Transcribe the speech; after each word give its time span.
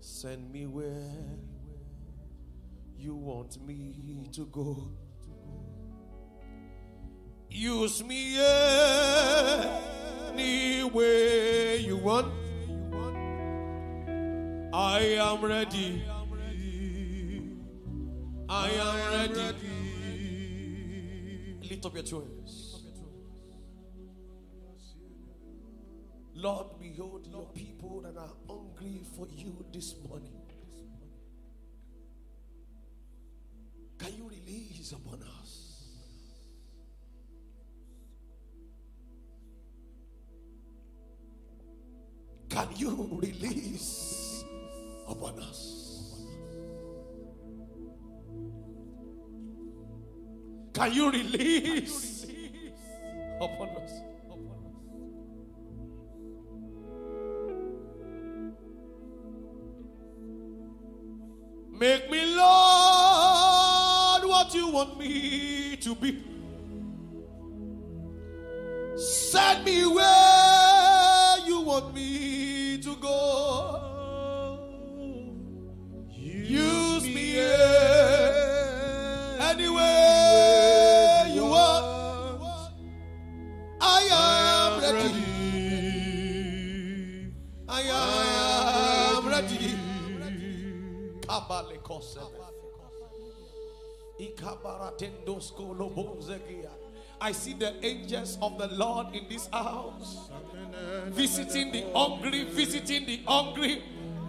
Send 0.00 0.52
me 0.52 0.66
where 0.66 1.12
you 2.96 3.14
want 3.14 3.60
me 3.66 4.26
to 4.32 4.46
go. 4.46 4.92
Use 7.50 8.04
me 8.04 8.38
any 10.28 10.84
way 10.84 11.78
you 11.78 11.96
want. 11.96 12.32
I 14.72 15.00
am 15.18 15.44
ready. 15.44 16.04
I 18.48 18.70
am 18.70 19.10
ready. 19.12 19.54
Lift 21.68 21.86
up 21.86 21.94
your 21.94 22.22
hands. 22.22 22.67
Lord, 26.40 26.66
behold 26.78 27.26
your 27.26 27.46
people 27.52 28.00
that 28.02 28.16
are 28.16 28.30
hungry 28.46 29.02
for 29.16 29.26
you 29.26 29.64
this 29.72 29.96
morning. 30.08 30.40
Can 33.98 34.12
you 34.16 34.30
release 34.30 34.92
upon 34.92 35.20
us? 35.40 35.82
Can 42.48 42.68
you 42.76 43.18
release 43.20 44.44
upon 45.08 45.40
us? 45.40 46.14
Can 50.72 50.92
you 50.92 51.10
release 51.10 52.26
upon 53.40 53.70
us? 53.70 54.17
Make 61.78 62.10
me, 62.10 62.34
Lord, 62.34 64.24
what 64.24 64.52
you 64.52 64.68
want 64.68 64.98
me 64.98 65.76
to 65.76 65.94
be. 65.94 66.24
Send 68.96 69.64
me 69.64 69.86
where 69.86 71.38
you 71.46 71.60
want 71.60 71.94
me 71.94 72.27
I 97.20 97.32
see 97.32 97.54
the 97.54 97.74
angels 97.84 98.38
of 98.40 98.58
the 98.58 98.68
Lord 98.68 99.14
in 99.14 99.26
this 99.28 99.48
house, 99.48 100.30
visiting 101.08 101.72
the 101.72 101.84
hungry, 101.92 102.44
visiting 102.44 103.06
the 103.06 103.20
hungry, 103.26 103.82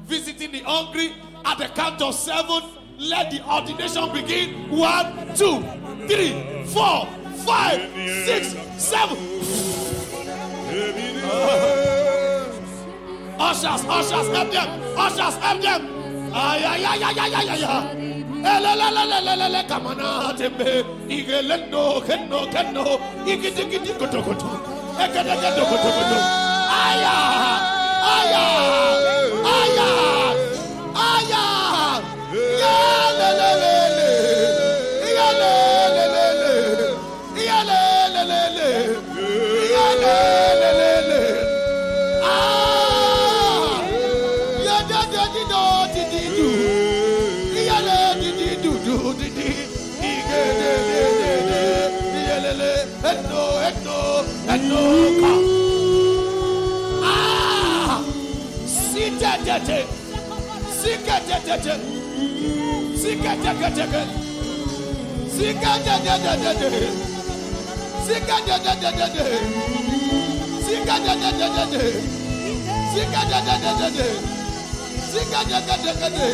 visiting 0.03 0.51
the 0.51 0.59
hungry. 0.59 1.13
At 1.45 1.59
the 1.59 1.67
count 1.67 2.01
of 2.01 2.15
seven, 2.15 2.63
let 2.97 3.31
the 3.31 3.47
ordination 3.47 4.11
begin. 4.11 4.69
One, 4.71 5.35
two, 5.35 5.61
three, 6.07 6.63
four, 6.65 7.05
five, 7.45 7.79
six, 8.25 8.55
seven. 8.81 9.17
Ushers, 13.39 13.85
ushers, 13.85 14.27
help 14.35 14.51
them. 14.51 14.97
Ushers, 14.97 15.35
help 15.35 15.61
them. 15.61 16.31
Ay, 16.33 16.63
ay, 16.65 16.85
ay, 16.85 17.03
ay, 17.03 17.19
ay, 17.19 17.35
ay, 17.35 17.63
ay, 17.63 18.08
elelelelelele 18.45 19.63
kamana 19.69 20.33
tembe 20.37 20.85
igelendo 21.09 22.01
kendo 22.07 22.39
kendo 22.53 22.83
igidigidi 23.31 23.91
kotokoto 23.99 24.49
egedegedo 25.03 25.63
kotokoto 25.71 26.17
aya 26.85 27.15
aya 28.15 28.43
sikete. 59.65 59.87
Sikete 60.81 61.37
tete 61.45 61.73
sikete 63.01 63.51
kete 63.59 64.01
sikete 65.35 65.95
tete 66.05 66.33
tete 66.43 66.69
sikete 68.05 68.55
tete 68.63 68.89
tete 68.97 69.25
sikete 70.65 71.13
tete 71.21 71.47
tete 71.55 71.83
sikete 72.93 73.39
tete 73.47 73.71
tete 73.79 74.07
sikete 75.11 75.59
tete 75.67 75.91
tete 75.99 76.27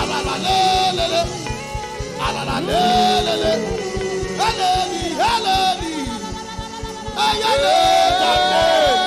alala 0.00 0.34
lelele 0.44 1.22
alala 2.26 2.56
lelele 2.68 3.52
heleli 4.38 5.04
heleli 5.20 5.94
ayele 7.26 7.76
tete. 8.20 8.97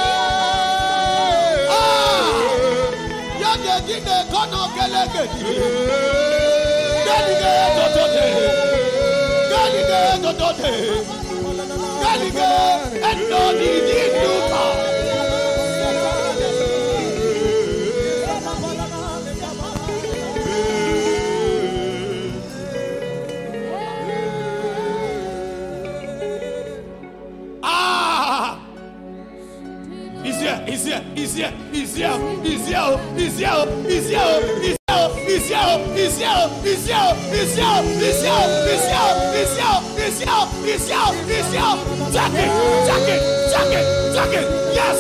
gide 3.88 4.18
kɔnɔ 4.32 4.62
kɛlɛ 4.76 5.02
gedi 5.14 5.42
galige 7.08 7.54
tɔtɔ 7.76 8.04
de 8.14 8.26
galige 9.52 10.00
tɔtɔ 10.24 10.50
de 10.60 10.72
galige 12.04 12.50
ɛnɔ 13.10 13.42
ni 13.58 13.70
di 13.88 14.00
du. 14.22 14.81
He's 31.92 31.98
here, 31.98 32.44
he's 32.44 32.68
here, 32.68 32.98
he's 33.16 33.38
here, 33.38 33.66
he's 33.84 34.08
here, 34.10 34.42
he's 34.62 34.78
he's 35.28 35.48
here, 35.50 35.78
he's 35.94 36.18
here, 36.18 36.50
he's 36.64 36.88
here, 36.88 37.14
he's 37.44 37.56
here, 37.56 37.84
he's 37.92 38.12
here, 38.12 38.38
he's 38.52 39.56
here, 39.58 39.78
he's 39.98 40.20
here, 40.20 40.48
he's 40.64 40.88
here, 40.88 40.88
he's 40.88 40.90
here, 40.90 41.16
he's 41.28 41.52
here. 41.52 41.76
Take 42.12 42.36
it, 42.36 42.52
take 42.88 43.08
it, 43.08 43.22
take 43.52 43.74
it, 43.74 43.86
take 44.16 44.36
it. 44.40 44.48
Yes. 44.76 45.00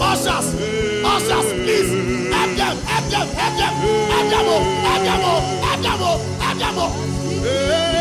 Ushers, 0.00 0.48
ushers, 1.04 1.48
please. 1.52 1.90
Help 2.32 2.50
them, 2.56 2.76
help 2.84 3.04
them, 3.10 3.26
help 3.28 3.54
them, 3.58 3.74
help 4.10 4.26
them, 4.30 4.46
oh, 4.46 4.62
help 4.84 5.02
them, 5.04 5.20
oh, 5.22 5.40
help 5.64 5.80
them, 5.82 6.00
oh, 6.00 6.18
help 6.40 6.58
them, 6.58 6.78
oh. 6.78 6.90
Hey. 7.42 7.99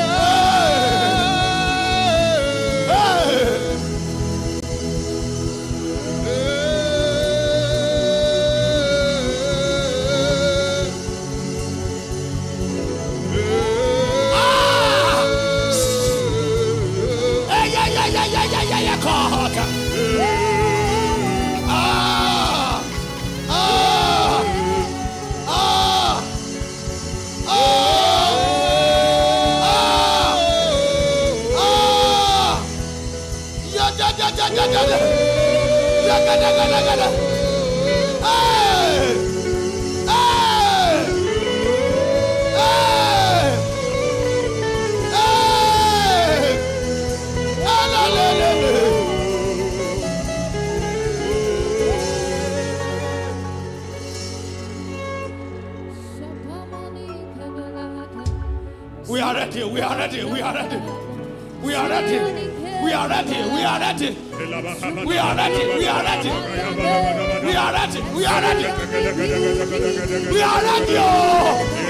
We 59.09 59.21
are 59.21 59.33
ready. 59.33 59.63
We 59.63 59.81
are 59.81 59.97
ready. 59.97 60.23
We 60.23 60.41
are 60.41 60.53
ready. 60.53 60.77
We 61.61 61.73
are 61.73 61.89
ready. 61.89 62.19
We 62.83 62.93
are 62.93 63.09
ready. 63.09 63.31
We 63.31 63.63
are 63.63 63.79
ready. 63.79 64.28
We 64.39 64.45
are 64.45 65.35
ready. 65.35 65.67
We 65.67 65.85
are 65.85 66.01
ready. 66.01 66.29
We 67.43 67.55
are 67.55 67.73
ready. 67.73 68.01
We 68.15 68.25
are 68.25 68.41
ready. 68.41 68.63
We 70.31 70.41
are 70.41 70.63
ready. 70.63 70.95
Oh. 70.97 71.89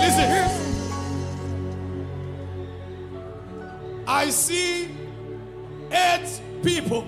Listen. 0.00 0.28
I 4.06 4.30
see 4.30 4.88
eight 5.92 6.40
people. 6.62 7.06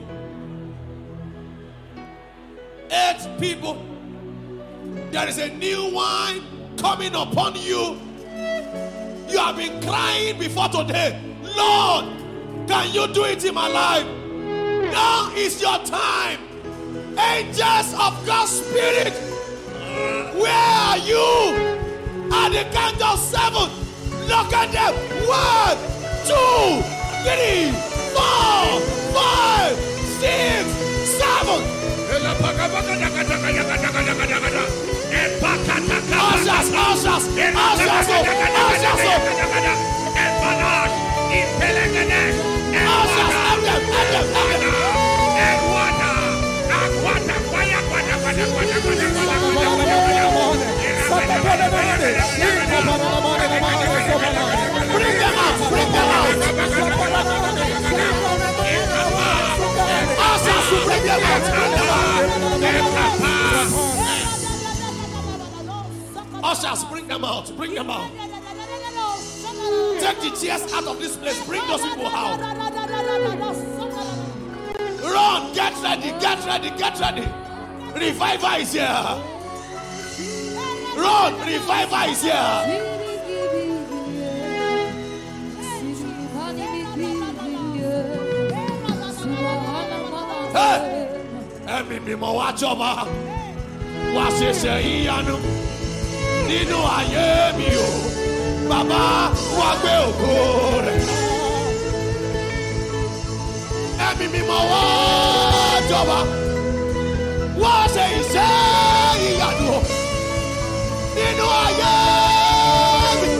Eight 2.90 3.26
people. 3.40 3.87
There 5.28 5.44
is 5.44 5.52
a 5.52 5.54
new 5.56 5.92
wine 5.92 6.42
coming 6.78 7.14
upon 7.14 7.54
you. 7.56 8.00
You 9.28 9.38
have 9.38 9.58
been 9.58 9.78
crying 9.82 10.38
before 10.38 10.68
today. 10.68 11.20
Lord, 11.54 12.06
can 12.66 12.94
you 12.94 13.12
do 13.12 13.24
it 13.24 13.44
in 13.44 13.52
my 13.52 13.68
life? 13.68 14.06
Now 14.90 15.30
is 15.36 15.60
your 15.60 15.78
time. 15.80 16.38
Angels 17.18 17.92
of 17.92 18.24
God's 18.24 18.52
Spirit, 18.52 19.12
where 20.32 20.50
are 20.50 20.96
you? 20.96 22.32
At 22.32 22.48
the 22.48 22.64
count 22.74 23.02
of 23.02 23.18
seven, 23.18 23.68
look 24.28 24.50
at 24.54 24.72
them. 24.72 24.94
One, 25.28 25.76
two, 26.24 26.80
three, 27.28 27.70
four, 28.16 28.80
five, 29.12 29.76
six, 29.76 30.66
seven. 31.20 31.78
Them 37.38 37.56
out. 37.56 37.78
Ushers, 66.42 66.84
bring 66.84 67.06
them 67.08 67.24
out, 67.24 67.50
bring 67.56 67.74
them 67.74 67.90
out. 67.90 68.10
Take 70.00 70.20
the 70.20 70.30
chairs 70.40 70.72
out 70.72 70.84
of 70.86 70.98
this 70.98 71.16
place. 71.16 71.44
Bring 71.46 71.66
those 71.66 71.82
people 71.82 72.06
out. 72.06 72.40
Run, 75.02 75.52
get 75.54 75.74
ready, 75.82 76.10
get 76.20 76.44
ready, 76.46 76.70
get 76.78 76.98
ready. 77.00 77.26
Revival 77.94 78.60
is 78.60 78.72
here. 78.72 79.22
Run, 80.96 81.34
revival 81.46 82.10
is 82.10 82.22
here. 82.22 82.84
Hey! 90.54 91.04
Ẹ̀mí 91.76 91.96
mímọ́ 92.06 92.30
wá 92.38 92.46
jọba, 92.60 92.90
wá 94.14 94.24
ṣẹ̀ṣẹ̀ 94.38 94.76
ìyanu 94.92 95.36
nínú 96.48 96.78
ayé 96.98 97.28
mi 97.58 97.68
o. 97.86 97.88
Bàbá 98.70 99.04
wá 99.58 99.70
gbé 99.80 99.92
ògo 100.08 100.32
rẹ̀. 100.86 101.00
Ẹ̀mí 104.08 104.26
mímọ́ 104.34 104.60
wá 104.70 104.82
jọba, 105.90 106.18
wá 107.62 107.74
ṣe 107.94 108.04
iṣẹ́ 108.20 108.52
ìyanu 109.28 109.74
nínú 111.16 111.46
ayé 111.64 111.94
mi. 113.20 113.32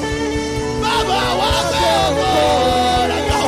Bàbá 0.83 1.21
wá 1.41 1.51
gbé 1.71 1.85
ògo 2.07 2.31
rẹ̀ 3.11 3.23
yọ. 3.31 3.43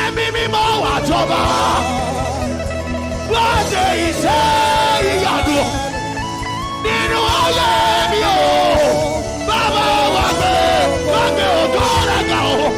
Ẹ̀mí 0.00 0.24
mímọ́ 0.36 0.66
wá 0.82 0.92
jọba, 1.08 1.42
wá 3.32 3.46
ṣe 3.70 3.84
iṣẹ́ 4.08 4.42
ayé 7.44 7.70
mi 8.10 8.20
o. 8.32 8.36
Bàbá 9.48 9.86
wá 10.14 10.26
gbé 10.38 10.54
wá 11.10 11.22
gbé 11.34 11.46
ògo 11.62 11.84
rẹ̀ 12.08 12.22
ga 12.30 12.38
o. 12.56 12.68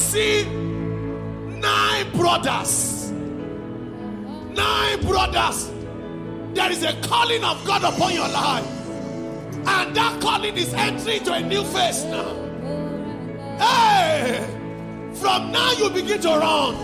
see 0.00 0.44
nine 1.60 2.10
brothers. 2.12 3.10
Nine 4.50 5.00
brothers. 5.02 5.70
There 6.54 6.72
is 6.72 6.82
a 6.82 6.94
calling 7.02 7.44
of 7.44 7.64
God 7.64 7.84
upon 7.84 8.14
your 8.14 8.28
life. 8.28 8.66
And 9.66 9.94
that 9.94 10.20
calling 10.20 10.56
is 10.56 10.72
entering 10.74 11.22
to 11.24 11.34
a 11.34 11.40
new 11.40 11.62
phase 11.64 12.04
now. 12.04 12.34
Hey! 13.58 14.46
From 15.14 15.52
now 15.52 15.72
you 15.72 15.90
begin 15.90 16.20
to 16.22 16.28
run. 16.28 16.74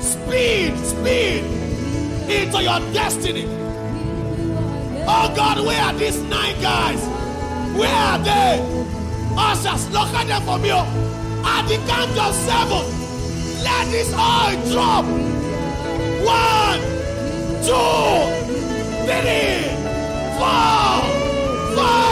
Speed, 0.00 0.78
speed 0.78 1.44
into 2.30 2.62
your 2.62 2.78
destiny. 2.92 3.46
Oh 5.10 5.32
God, 5.34 5.66
where 5.66 5.82
are 5.82 5.94
these 5.94 6.22
nine 6.22 6.60
guys? 6.62 7.00
Where 7.76 7.92
are 7.92 8.18
they? 8.18 8.60
Ushers, 9.36 9.90
look 9.90 10.08
at 10.14 10.26
them 10.26 10.42
for 10.42 10.58
me. 10.58 10.70
At 11.44 11.66
the 11.68 11.76
count 11.86 12.18
of 12.18 12.34
seven, 12.34 12.84
let 13.62 13.90
this 13.90 14.12
oil 14.12 14.56
drop. 14.72 15.04
One, 16.24 16.80
two, 17.62 18.28
three, 19.06 19.68
four, 20.38 21.00
five, 21.76 22.07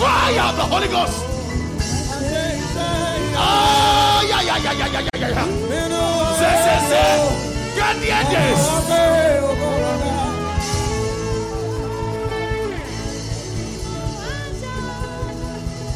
Fire 0.00 0.40
of 0.48 0.56
the 0.56 0.62
Holy 0.62 0.88
Ghost. 0.88 1.24
Oh, 3.36 4.24
yeah, 4.26 4.40
yeah, 4.40 4.56
yeah, 4.56 4.72
yeah, 4.72 4.88
yeah, 4.88 5.08
yeah, 5.12 5.28
yeah. 5.28 5.44
Say, 6.40 6.54
say, 6.64 6.78
say. 6.88 7.10
Get 7.76 7.94
near 8.00 8.24
this. 8.32 8.62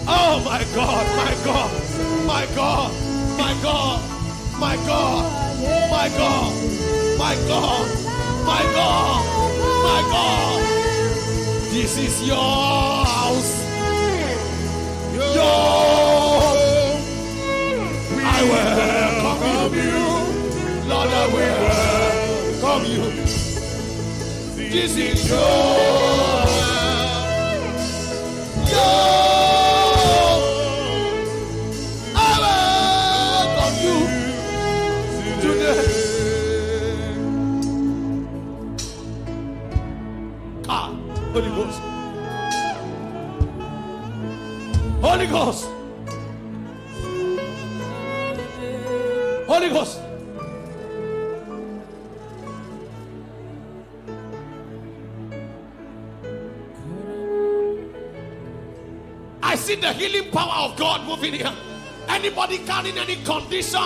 Oh, 0.06 0.34
my 0.44 0.62
God, 0.75 1.04
my 1.16 1.34
God, 1.42 1.70
my 2.26 2.44
God, 2.54 2.92
my 3.38 3.54
God, 3.62 4.00
my 4.61 4.76
God, 4.84 5.25
my 5.88 6.08
God, 6.11 6.52
my 7.18 7.34
God, 7.49 7.87
my 8.44 8.62
God, 8.76 9.25
my 9.82 10.00
God. 10.12 10.61
This 11.73 11.96
is 11.96 12.28
your 12.28 12.37
house. 12.37 13.63
I 18.26 18.43
welcome 18.50 19.75
you. 19.79 20.88
Lord, 20.88 21.11
I 21.11 21.26
you. 22.87 23.05
This 24.57 24.97
is 24.97 25.29
your. 25.29 25.38
Your 28.67 29.34
Holy 45.26 45.47
Ghost. 45.47 45.64
Holy 49.47 49.69
Ghost. 49.71 50.00
I 59.43 59.57
see 59.57 59.76
the 59.76 59.93
healing 59.95 60.31
power 60.31 60.71
of 60.71 60.76
God 60.76 61.07
moving 61.07 61.33
here. 61.33 61.52
Anybody 62.09 62.59
carrying 62.59 62.99
any 62.99 63.16
condition, 63.25 63.81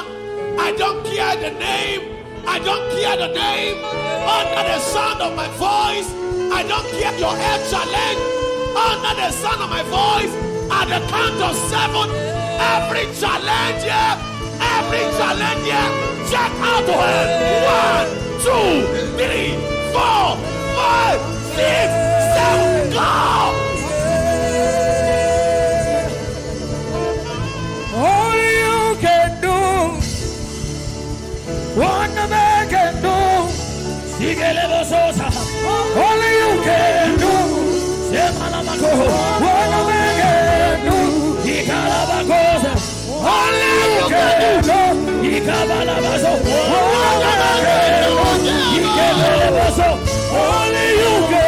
I 0.59 0.75
don't 0.77 1.05
care 1.07 1.37
the 1.37 1.57
name, 1.57 2.25
I 2.49 2.59
don't 2.59 2.91
care 2.91 3.17
the 3.17 3.33
name. 3.33 3.85
Under 3.85 4.69
the 4.69 4.81
sound 4.81 5.23
of 5.23 5.37
my 5.37 5.47
voice, 5.51 6.11
I 6.53 6.65
don't 6.67 6.87
care 6.99 7.17
your 7.17 7.37
health 7.37 7.71
challenge. 7.71 8.21
Under 8.77 9.21
the 9.21 9.31
sound 9.31 9.63
of 9.63 9.71
my 9.71 9.83
voice, 9.85 10.48
at 10.71 10.87
the 10.89 11.01
count 11.09 11.41
of 11.43 11.57
seven, 11.71 12.09
every 12.75 13.07
challenge 13.21 13.83
here, 13.83 14.15
every 14.77 15.05
challenge 15.19 15.65
here, 15.65 15.91
check 16.31 16.53
out 16.61 16.85
to 16.87 16.93
her. 16.93 17.25
One, 17.79 18.09
two, 18.45 18.69
three, 19.17 19.55
four, 19.93 20.37
five, 20.77 21.21
six, 21.55 21.89
seven, 22.35 22.91
go! 22.93 23.69
Only 27.97 28.49
you 28.65 28.97
can 29.01 29.41
do 29.41 29.59
no 32.19 32.29
man 32.29 32.69
can 32.69 32.95
do. 33.03 33.17
Sigele 34.17 34.65
bososa. 34.71 35.29
Only 36.07 36.31
you 36.43 36.53
can 36.67 37.19
do. 37.23 37.33
Semana 38.11 38.61
mako. 38.67 39.48
Only 50.31 50.91
you 51.01 51.27
can 51.29 51.48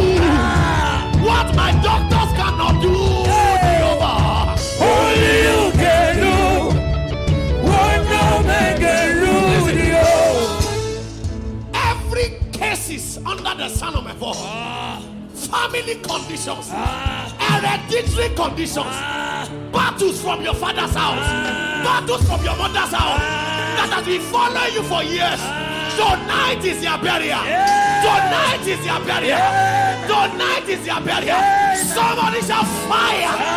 What 1.26 1.48
my 1.56 1.72
doctors 1.84 2.32
cannot 2.38 2.76
do. 2.82 2.94
Jehovah. 3.26 4.56
Only 4.82 5.36
you 5.48 5.62
can 5.84 6.12
do 6.26 6.38
what 7.68 7.98
no 8.14 8.24
man 8.48 8.74
can 8.80 9.10
do. 9.20 9.34
Jehovah. 9.72 10.60
Every 11.74 12.28
cases 12.52 13.18
under 13.26 13.54
the 13.56 13.70
sun 13.70 13.96
of 13.96 14.04
my 14.04 14.14
voice. 14.14 14.38
Ah. 14.40 15.02
Family 15.34 15.96
conditions. 15.96 16.70
Ah. 16.72 17.45
Hereditary 17.56 18.36
conditions. 18.36 18.96
Battles 19.72 20.22
from 20.22 20.44
your 20.44 20.56
father's 20.56 20.94
house. 20.94 21.28
Battles 21.84 22.28
from 22.28 22.44
your 22.44 22.58
mother's 22.58 22.92
house. 22.92 23.20
That 23.80 23.90
has 23.94 24.06
been 24.06 24.22
following 24.22 24.74
you 24.74 24.84
for 24.84 25.04
years. 25.04 25.40
Tonight 25.96 26.64
is 26.66 26.84
your 26.84 26.98
burial. 27.00 27.40
Tonight 28.04 28.68
is 28.68 28.86
your 28.86 29.00
burial. 29.08 29.40
Tonight 30.04 30.68
is 30.68 30.86
your 30.86 31.00
burial. 31.00 31.40
Somebody 31.96 32.42
shall 32.42 32.66
fire. 32.92 33.56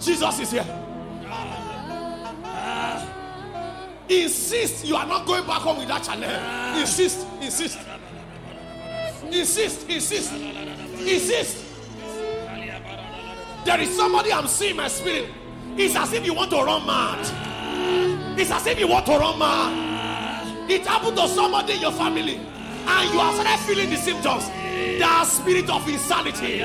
Jesus 0.00 0.38
is 0.40 0.50
here. 0.52 0.66
Insist 4.08 4.84
you 4.84 4.94
are 4.96 5.06
not 5.06 5.26
going 5.26 5.46
back 5.46 5.62
home 5.62 5.78
with 5.78 5.88
that. 5.88 6.06
Insist, 6.78 7.26
insist, 7.40 7.78
insist, 9.34 9.88
insist, 9.88 10.32
insist. 10.32 11.64
There 13.64 13.80
is 13.80 13.96
somebody 13.96 14.32
I'm 14.32 14.46
seeing 14.46 14.76
my 14.76 14.88
spirit. 14.88 15.30
It's 15.76 15.96
as 15.96 16.12
if 16.12 16.24
you 16.24 16.34
want 16.34 16.50
to 16.50 16.56
run 16.56 16.86
mad. 16.86 18.38
It's 18.38 18.50
as 18.50 18.66
if 18.66 18.78
you 18.78 18.88
want 18.88 19.06
to 19.06 19.12
run 19.18 19.38
mad. 19.38 20.70
It 20.70 20.86
happened 20.86 21.16
to 21.16 21.28
somebody 21.28 21.74
in 21.74 21.80
your 21.80 21.92
family, 21.92 22.36
and 22.36 23.12
you 23.12 23.20
are 23.20 23.32
started 23.32 23.58
feeling 23.66 23.90
the 23.90 23.96
symptoms. 23.96 24.48
That 24.98 25.24
spirit 25.26 25.68
of 25.70 25.88
insanity. 25.88 26.58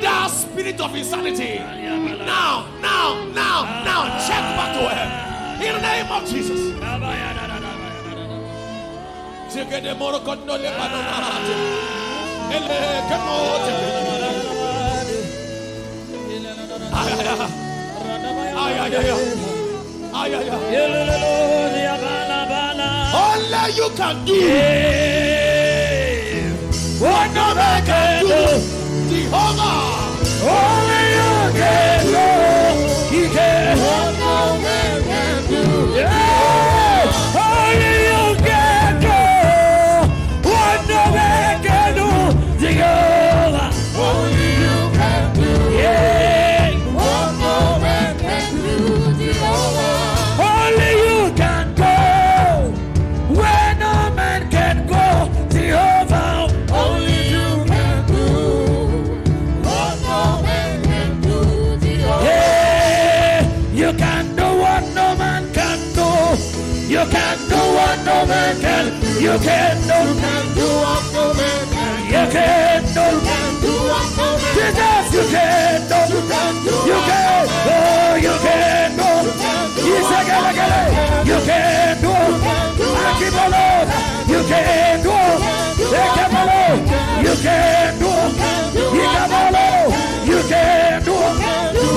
That 0.00 0.28
spirit 0.28 0.80
of 0.80 0.94
insanity. 0.94 1.58
Now, 1.58 2.66
now, 2.80 3.24
now, 3.34 3.82
now, 3.84 4.06
check 4.26 4.42
back 4.56 4.74
to 4.78 4.88
her. 4.88 5.64
In 5.64 5.74
the 5.74 5.80
name 5.80 6.10
of 6.10 6.28
Jesus. 6.28 7.39
Le. 9.52 10.70
Ele 12.56 12.78
kemote. 13.08 13.74
Only 23.12 23.64
you 23.76 23.88
can 23.96 24.16
do 24.24 24.34
What 27.00 27.28
no 27.34 27.54
man 27.54 27.84
can 27.86 28.26
do. 28.26 28.42
Jehovah. 29.10 30.79
You 69.30 69.38
can 69.38 69.76
do. 69.86 69.98
You 72.10 72.24
can 72.34 72.82
do. 72.82 73.06
Jesus, 74.54 75.06
you 75.14 75.22
can 75.30 75.78
do. 75.86 76.00
You 76.90 76.98
can. 77.06 77.46
Oh, 77.70 78.18
you 78.20 78.34
can 78.42 78.90
do. 78.96 79.06
I 79.06 80.24
can, 80.26 80.42
I 80.42 80.52
can. 80.52 81.26
You 81.28 81.38
can 81.46 82.00
do. 82.02 82.10
I 82.10 83.14
keep 83.20 83.38
alone. 83.46 83.86
You 84.26 84.40
can 84.50 84.98
do. 85.06 85.14
Keep 85.78 86.34
alone. 86.42 86.82
You 87.22 87.34
can 87.44 87.90
do. 88.00 88.10
It. 88.10 88.82
You 88.94 89.06
can 89.14 89.30
alone. 89.30 89.90
You 90.26 90.40
can 90.50 91.04
do. 91.04 91.14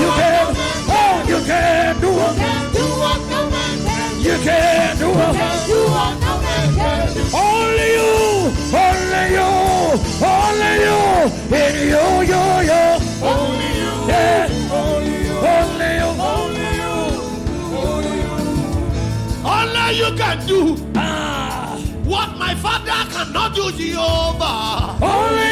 You 0.02 0.10
can. 0.18 0.46
Oh, 0.86 1.18
you 1.26 1.40
can 1.42 2.00
do. 2.00 2.10
It. 2.14 2.54
You 4.24 4.36
can 4.38 4.94
do. 4.98 6.23
Only 7.34 7.88
you. 7.98 8.12
Only 8.84 9.24
you. 9.38 9.50
only 10.34 10.72
you, 10.86 11.00
In 11.60 11.74
you, 11.92 12.06
you, 12.30 12.44
you. 12.70 12.84
Only 13.30 13.70
you. 13.80 13.94
Yeah. 14.10 14.48
Only 14.80 15.16
you. 15.26 15.36
Only 15.54 15.90
you. 16.00 16.10
Only 16.30 16.70
you. 16.80 16.94
Only 17.90 18.16
you. 18.22 18.34
Only 19.44 19.86
you 20.00 20.10
can 20.16 20.46
do 20.46 20.60
Ah. 20.96 21.76
what 22.04 22.30
my 22.38 22.54
father 22.54 23.00
cannot 23.12 23.54
do, 23.54 23.70
Jehovah. 23.72 24.96
Only 25.02 25.43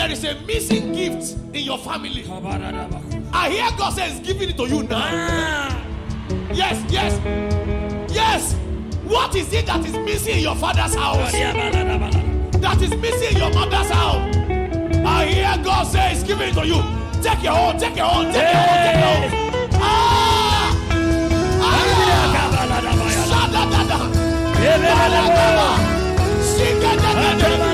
There 0.00 0.12
is 0.12 0.24
a 0.24 0.34
missing 0.46 0.94
gift 0.94 1.36
in 1.54 1.62
your 1.62 1.76
family. 1.76 2.24
I 3.34 3.50
hear 3.50 3.70
God 3.76 3.92
says 3.92 4.18
giving 4.20 4.48
it 4.48 4.56
to 4.56 4.66
you 4.66 4.82
now. 4.84 4.96
Ah. 4.96 5.86
Yes, 6.50 6.82
yes, 6.90 7.20
yes. 8.10 8.54
What 9.04 9.34
is 9.34 9.52
it 9.52 9.66
that 9.66 9.84
is 9.84 9.92
missing 9.92 10.36
in 10.36 10.42
your 10.44 10.56
father's 10.56 10.94
house? 10.94 11.32
That 11.32 12.80
is 12.80 12.94
missing 12.96 13.32
in 13.32 13.36
your 13.36 13.52
mother's 13.52 13.90
house? 13.90 14.34
I 15.04 15.26
hear 15.26 15.62
God 15.62 15.84
says 15.86 16.24
giving 16.24 16.48
it 16.48 16.54
to 16.54 16.66
you. 16.66 16.82
Take 17.22 17.42
your 17.42 17.52
own, 17.52 17.78
take 17.78 17.94
your 17.94 18.06
own, 18.06 18.32
take 18.32 18.40
your 18.40 18.56
own, 18.56 18.80
take 18.80 18.96
your 18.96 19.04
own. 19.04 19.28
Ah! 19.74 20.72
Ah! 21.60 21.90
Shadadada. 23.28 23.98
Balagaba. 24.64 25.68
Sikadadada. 26.40 27.69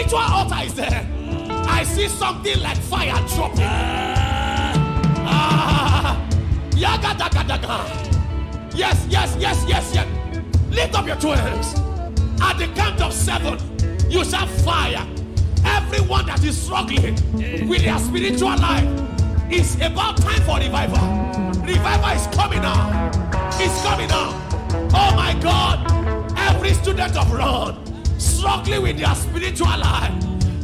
Spiritual 0.00 0.34
altar 0.34 0.64
is 0.64 0.74
there. 0.74 1.06
I 1.68 1.84
see 1.84 2.08
something 2.08 2.58
like 2.60 2.78
fire 2.78 3.12
dropping. 3.28 3.60
Ah. 5.26 6.26
Yes, 8.74 9.06
yes, 9.10 9.36
yes, 9.38 9.64
yes, 9.68 9.94
yes. 9.94 10.06
Lift 10.70 10.94
up 10.94 11.06
your 11.06 11.16
two 11.16 11.32
hands. 11.32 11.74
At 12.40 12.56
the 12.56 12.68
count 12.74 13.02
of 13.02 13.12
seven, 13.12 13.58
you 14.10 14.24
shall 14.24 14.46
fire. 14.46 15.06
Everyone 15.64 16.24
that 16.26 16.42
is 16.44 16.56
struggling 16.60 17.14
with 17.68 17.82
their 17.82 17.98
spiritual 17.98 18.56
life, 18.56 18.88
it's 19.50 19.74
about 19.76 20.16
time 20.16 20.40
for 20.42 20.58
revival. 20.58 20.96
Revival 21.62 22.10
is 22.10 22.26
coming 22.34 22.62
now. 22.62 23.10
It's 23.54 23.82
coming 23.82 24.08
now. 24.08 24.32
Oh 24.94 25.14
my 25.14 25.38
God. 25.42 25.86
Every 26.38 26.72
student 26.72 27.16
of 27.16 27.30
Run 27.30 27.79
struggling 28.40 28.82
with 28.82 28.98
their 28.98 29.14
spiritual 29.14 29.66
life, 29.66 30.14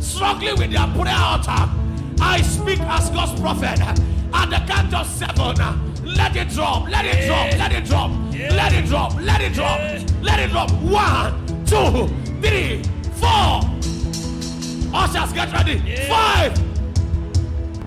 struggling 0.01 0.57
with 0.57 0.73
their 0.73 0.87
prayer 0.97 1.15
altar. 1.15 1.71
I 2.23 2.41
speak 2.41 2.81
as 2.81 3.11
God's 3.11 3.39
prophet. 3.39 3.79
At 4.33 4.49
the 4.49 4.61
count 4.67 4.95
of 4.95 5.07
seven, 5.07 5.57
let 6.03 6.35
it 6.37 6.49
drop, 6.49 6.89
let 6.89 7.05
it 7.05 7.27
drop, 7.27 7.53
let 7.59 7.73
it 7.73 7.85
drop, 7.85 8.13
let 8.51 8.73
it 8.73 8.87
drop, 8.87 9.15
let 9.21 9.41
it 9.43 9.53
drop, 9.53 9.79
let 10.23 10.41
it 10.41 10.51
drop. 10.51 10.71
One, 10.83 11.47
two, 11.67 12.09
three, 12.41 12.83
four. 13.21 13.61
Ushers, 14.95 15.33
get 15.35 15.53
ready. 15.53 15.79
Five, 16.09 16.57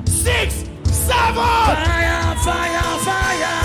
six, 0.06 0.70
seven. 0.84 1.34
Fire, 1.34 2.36
fire, 2.36 3.00
fire. 3.00 3.59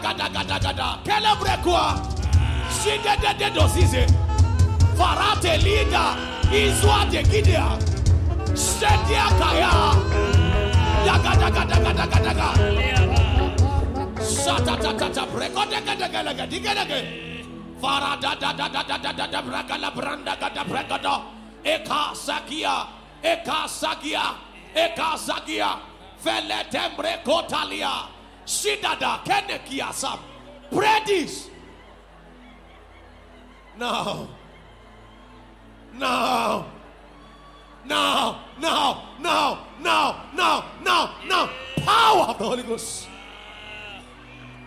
Yagada 0.00 0.32
gada 0.32 0.56
gada. 0.58 0.88
Kelebrekwa. 1.04 2.00
Shide 2.72 3.12
de 3.20 3.32
de 3.36 3.50
dosize. 3.52 4.06
Farate 4.96 5.60
lida. 5.60 6.16
Izwa 6.48 7.04
de 7.10 7.22
gidea. 7.22 7.76
Shedia 8.56 9.28
kaya. 9.36 9.92
Yagada 11.04 11.50
gada 11.52 11.76
gada 11.84 12.06
gada 12.08 12.32
gada. 12.32 12.48
Shata 14.24 14.74
ta 14.80 14.92
ta 14.96 15.08
ta 15.12 15.26
breko 15.26 15.68
de 15.68 15.80
gada 15.84 16.08
gada 16.08 16.32
gada 16.32 16.46
gada 16.48 16.84
gada. 16.88 16.98
Farada 17.80 18.32
da 18.40 18.52
da 18.56 18.68
da 18.68 18.82
da 18.82 18.96
da 18.96 19.12
da 19.12 19.26
da 19.26 19.42
braka 19.42 19.90
branda 19.92 20.34
gada 20.40 20.64
breka. 20.64 21.20
Eka 21.62 22.14
sakia. 22.16 22.88
Eka 23.22 23.68
sakia. 23.68 24.24
Eka 24.74 25.18
sakia. 25.18 25.76
Fele 26.24 26.64
tembre 26.72 27.20
kotalia. 27.22 28.19
Shidada 28.60 29.24
kene 29.24 29.58
kiasam. 29.64 30.18
Pray 30.70 31.00
this. 31.06 31.48
Now. 33.78 34.28
Now. 35.94 36.66
Now, 37.84 38.40
now, 38.60 39.02
now, 39.20 39.66
now, 39.80 40.24
now, 40.34 40.64
now, 40.84 41.14
now. 41.26 41.50
Power 41.78 42.24
of 42.28 42.38
the 42.38 42.44
Holy 42.44 42.62
Ghost. 42.62 43.08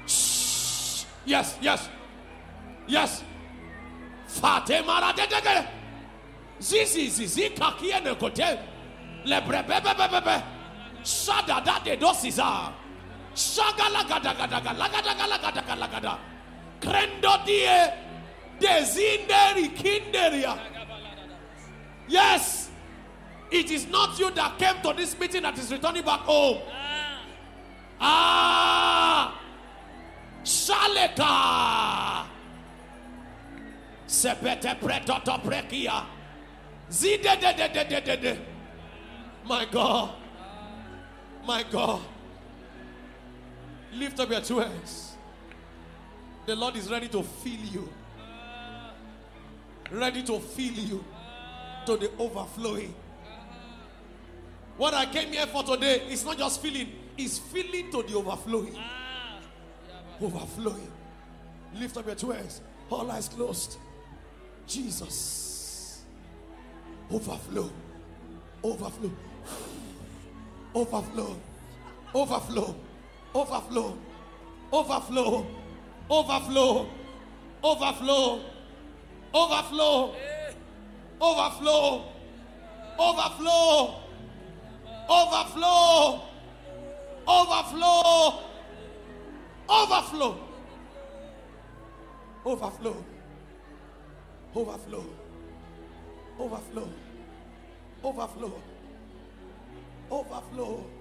Shh. 0.07 1.05
Yes, 1.25 1.57
yes, 1.61 1.89
yes. 2.87 3.23
Fatemara 4.27 5.15
de 5.15 5.27
de 5.27 5.67
Zizi 6.59 7.09
zizi 7.09 7.49
kakie 7.51 8.03
ne 8.03 8.15
kote. 8.15 8.59
Lebre 9.25 9.63
bebe 9.63 9.93
bebe. 9.95 10.43
Shada 11.03 11.63
da 11.63 11.79
de 11.79 11.95
dosiza. 11.97 12.73
Die 19.27 19.69
kinderia. 19.75 20.57
Yes, 22.07 22.69
it 23.51 23.71
is 23.71 23.87
not 23.87 24.19
you 24.19 24.29
that 24.31 24.57
came 24.59 24.81
to 24.83 24.93
this 24.93 25.17
meeting 25.17 25.43
that 25.43 25.57
is 25.57 25.71
returning 25.71 26.03
back 26.03 26.19
home. 26.21 26.61
Ah, 26.69 27.21
ah. 28.01 29.39
Shaleka. 30.43 32.25
Sepete 34.05 34.75
pretoto 34.79 35.41
prekia. 35.41 36.05
Zide 36.89 37.39
de 37.39 37.53
de 37.53 37.83
de 37.83 38.01
de 38.01 38.17
de. 38.17 38.37
My 39.45 39.65
God. 39.65 40.11
My 41.45 41.63
God. 41.63 42.01
Lift 43.95 44.19
up 44.19 44.29
your 44.29 44.41
two 44.41 44.59
hands. 44.59 45.15
The 46.45 46.55
Lord 46.55 46.75
is 46.75 46.89
ready 46.89 47.07
to 47.09 47.23
fill 47.23 47.51
you. 47.71 47.89
Ready 49.91 50.23
to 50.23 50.39
fill 50.39 50.73
you 50.73 51.03
to 51.85 51.97
the 51.97 52.11
overflowing. 52.17 52.93
What 54.77 54.93
I 54.93 55.05
came 55.05 55.31
here 55.31 55.45
for 55.45 55.63
today 55.63 56.01
is 56.09 56.25
not 56.25 56.37
just 56.37 56.61
filling, 56.61 56.89
it's 57.17 57.37
filling 57.37 57.91
to 57.91 58.01
the 58.01 58.15
overflowing. 58.15 58.75
Overflowing. 60.19 60.91
Lift 61.75 61.97
up 61.97 62.07
your 62.07 62.15
two 62.15 62.31
hands. 62.31 62.61
All 62.89 63.09
eyes 63.11 63.27
closed. 63.27 63.77
Jesus. 64.67 66.01
Overflow. 67.11 67.69
Overflow. 68.63 69.11
Overflow. 70.73 71.39
Overflow. 72.15 72.75
Overflow. 73.35 73.97
Overflow. 74.71 75.45
Overflow. 76.09 76.87
Overflow. 77.63 78.39
Overflow. 79.33 80.13
Overflow. 81.21 82.03
Overflow. 82.99 83.89
Overflow. 85.09 86.21
Overflow. 87.27 87.95
Overflow. 89.65 90.37
Overflow. 92.45 93.03
Overflow. 94.55 95.05
Overflow. 96.39 96.89
Overflow. 98.03 98.53
Overflow. 100.11 100.92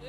From 0.00 0.08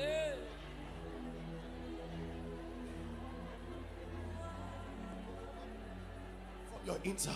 your 6.86 6.96
inside. 7.04 7.34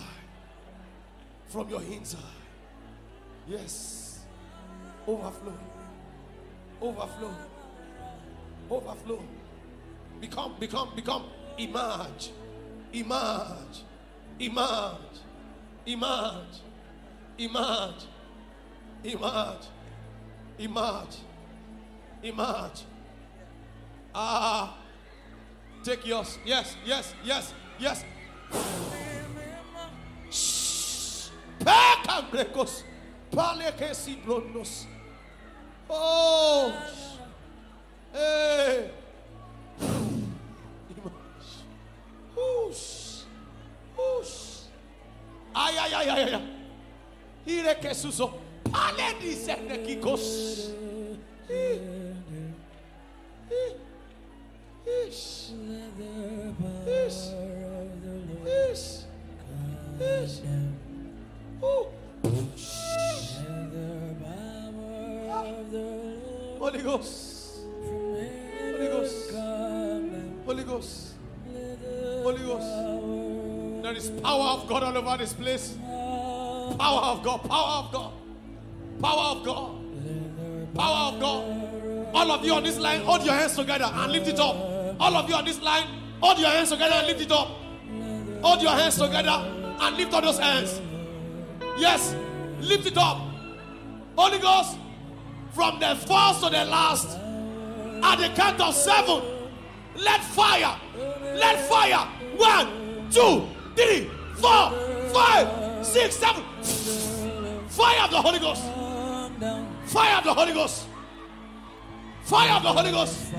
From 1.47 1.69
your 1.69 1.81
inside. 1.81 2.19
Yes. 3.47 4.25
Overflow. 5.07 5.53
Overflow. 6.81 7.31
Overflow. 8.69 9.23
Become, 10.19 10.55
become, 10.59 10.91
become. 10.95 11.25
Emerge. 11.57 12.31
Emerge. 12.93 13.83
Emerge. 14.39 15.21
Emerge. 15.85 16.61
Emerge. 17.37 18.07
Emerge. 19.03 19.67
Emerge. 20.59 21.17
Emerge. 22.23 22.85
Ah. 24.13 24.77
Take 25.83 26.05
yours. 26.05 26.37
Yes, 26.45 26.75
yes, 26.85 27.13
yes, 27.23 27.53
yes. 27.79 28.03
Oh. 35.89 36.73
Hey. 38.11 38.91
Whoosh. 42.35 43.23
Whoosh. 43.95 44.67
Ay, 45.55 45.77
ay, 45.77 45.93
ay, 45.93 46.09
ay, 46.09 46.33
ay. 46.33 46.41
Que 49.87 52.06
Holy 66.59 66.81
Ghost. 66.81 67.59
Holy 68.69 68.87
Ghost. 68.87 69.31
Holy 70.45 70.63
Ghost. 70.63 71.13
Holy 72.23 72.43
Ghost. 72.43 73.83
There 73.83 73.93
is 73.93 74.09
power 74.21 74.49
of 74.49 74.67
God 74.67 74.83
all 74.83 74.97
over 74.97 75.17
this 75.17 75.33
place. 75.33 75.77
Power 75.81 77.01
of 77.01 77.23
God. 77.23 77.43
Power 77.43 77.83
of 77.83 77.91
God. 77.93 78.11
Power 79.01 79.37
of 79.37 79.45
God. 79.45 80.75
Power 80.75 81.13
of 81.13 81.19
God. 81.21 81.66
All 82.13 82.31
of 82.31 82.45
you 82.45 82.53
on 82.53 82.63
this 82.63 82.77
line, 82.79 83.01
hold 83.01 83.23
your 83.23 83.33
hands 83.33 83.55
together 83.55 83.85
and 83.85 84.11
lift 84.11 84.27
it 84.27 84.39
up. 84.39 84.55
All 84.99 85.15
of 85.15 85.29
you 85.29 85.35
on 85.35 85.45
this 85.45 85.61
line, 85.61 85.87
hold 86.19 86.39
your 86.39 86.49
hands 86.49 86.69
together 86.69 86.95
and 86.95 87.07
lift 87.07 87.21
it 87.21 87.31
up. 87.31 87.47
Hold 88.41 88.61
your 88.61 88.71
hands 88.71 88.95
together 88.97 89.29
and 89.79 89.97
lift 89.97 90.13
up 90.13 90.23
those 90.23 90.39
hands. 90.39 90.81
Yes, 91.77 92.15
lift 92.61 92.87
it 92.87 92.97
up. 92.97 93.17
Holy 94.15 94.39
Ghost, 94.39 94.77
from 95.53 95.79
the 95.79 95.95
first 95.95 96.43
to 96.43 96.49
the 96.49 96.65
last, 96.65 97.17
at 98.03 98.15
the 98.17 98.29
count 98.35 98.59
of 98.61 98.73
seven, 98.73 99.21
let 99.95 100.23
fire, 100.23 100.75
let 101.35 101.59
fire. 101.67 102.07
One, 102.35 103.09
two, 103.11 103.47
three, 103.75 104.09
four, 104.35 104.71
five, 105.13 105.85
six, 105.85 106.15
seven. 106.15 106.43
Fire 107.69 108.03
of 108.03 108.11
the 108.11 108.21
Holy 108.21 108.39
Ghost. 108.39 108.63
Fire 109.85 110.17
of 110.17 110.23
the 110.23 110.33
Holy 110.33 110.53
Ghost. 110.53 110.87
Fire 112.27 112.57
of 112.57 112.63
the 112.63 112.73
Holy 112.73 112.91
Ghost. 112.91 113.31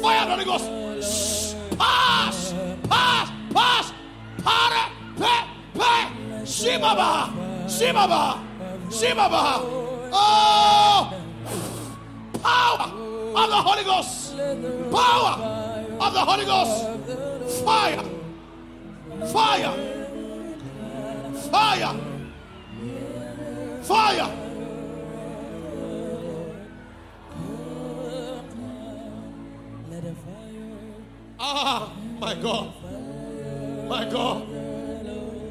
Fire 0.00 0.20
of 0.20 0.28
the 0.28 0.34
Holy 0.34 0.44
Ghost. 0.44 1.56
Pass, 1.76 2.54
pass, 2.88 3.32
pass, 3.52 3.92
para, 4.44 4.92
pe, 5.16 5.34
pe, 5.74 6.44
shibaba, 6.44 7.32
shibaba, 7.66 8.38
shibaba. 8.88 9.62
Oh, 10.12 11.12
power 12.40 12.86
of 13.36 13.50
the 13.50 13.62
Holy 13.66 13.82
Ghost. 13.82 14.36
Power 14.92 15.34
of 15.98 16.14
the 16.14 16.20
Holy 16.20 16.44
Ghost. 16.44 17.64
Fire, 17.64 18.04
fire, 19.26 19.74
fire, 21.50 21.96
fire. 23.82 24.47
Ah, 31.40 31.92
my 32.18 32.34
God. 32.34 32.72
My 33.88 34.04
God. 34.10 34.48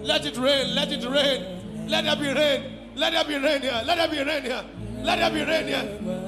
Let 0.04 0.26
it 0.26 0.38
rain. 0.38 0.76
Let 0.76 0.92
it 0.92 1.04
rain. 1.06 1.88
Let 1.88 2.04
there 2.04 2.16
be 2.16 2.34
rain. 2.34 2.64
Let 2.96 3.14
there 3.14 3.24
be 3.26 3.38
rain 3.38 3.62
here. 3.62 3.82
Let 3.86 3.98
there 3.98 4.08
be 4.08 4.24
rain 4.24 4.44
here. 4.44 4.64
Let 5.04 5.20
there 5.20 5.32
be 5.32 5.44
rain 5.44 5.68
here. 5.68 6.27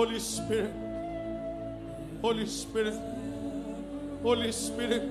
Holy 0.00 0.18
Spirit, 0.18 0.72
Holy 2.22 2.46
Spirit, 2.46 2.94
Holy 4.22 4.50
Spirit, 4.50 5.02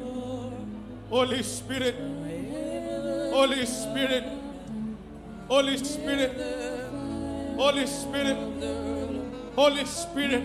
Holy 1.12 1.44
Spirit, 1.44 1.96
Holy 3.32 3.66
Spirit, 3.68 4.24
Holy 5.48 5.78
Spirit, 5.78 6.32
Holy 7.56 7.86
Spirit, 7.86 8.38
Holy 9.56 9.86
Spirit. 9.86 10.44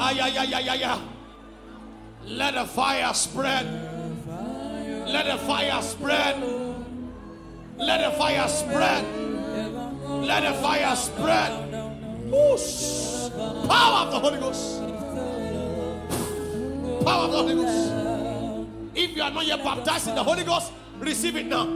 Ay, 0.00 0.18
ay, 0.18 0.38
ay, 0.38 0.54
ay, 0.54 0.82
ay. 0.82 1.00
Let 2.26 2.54
the 2.54 2.64
fire 2.64 3.14
spread. 3.14 3.66
Let 5.06 5.26
the 5.26 5.38
fire 5.46 5.80
spread. 5.80 6.42
Let 7.78 8.00
the 8.02 8.18
fire 8.18 8.48
spread. 8.48 9.04
Let 10.26 10.42
the 10.42 10.54
fire 10.58 10.96
spread. 10.96 11.72
Whoosh. 12.32 13.11
Power 13.68 14.06
of 14.06 14.10
the 14.10 14.18
Holy 14.18 14.38
Ghost. 14.38 14.80
Power 17.04 17.24
of 17.24 17.30
the 17.32 17.36
Holy 17.38 17.54
Ghost. 17.54 17.92
If 18.94 19.16
you 19.16 19.22
are 19.22 19.30
not 19.30 19.46
yet 19.46 19.62
baptized 19.64 20.08
in 20.08 20.14
the 20.14 20.22
Holy 20.22 20.44
Ghost, 20.44 20.72
receive 20.98 21.36
it 21.36 21.46
now. 21.46 21.66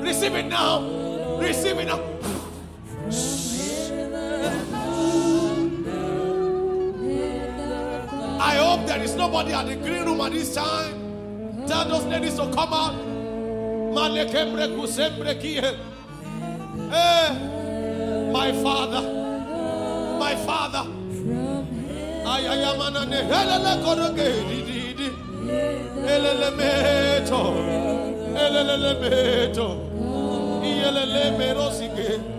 Receive 0.00 0.34
it 0.34 0.46
now. 0.46 0.80
Receive 1.38 1.78
it 1.78 1.86
now. 1.86 2.00
I 8.38 8.54
hope 8.56 8.86
there 8.86 9.02
is 9.02 9.14
nobody 9.16 9.52
at 9.52 9.66
the 9.66 9.76
green 9.76 10.04
room 10.04 10.20
at 10.20 10.32
this 10.32 10.54
time. 10.54 11.66
Tell 11.66 11.88
those 11.88 12.04
ladies 12.04 12.34
to 12.34 12.50
come 12.52 12.72
out. 12.72 12.94
Eh, 16.92 17.32
my 18.30 18.52
father, 18.62 19.15
ayamana 22.56 23.04
ne 23.04 23.16
helele 23.30 23.72
koroge 23.84 24.28
di, 24.48 25.08
helele 26.06 26.50
meto. 26.58 27.42
Helele 28.36 28.92
meto. 29.00 29.68
Iyelele 30.68 31.24
merosike. 31.38 32.35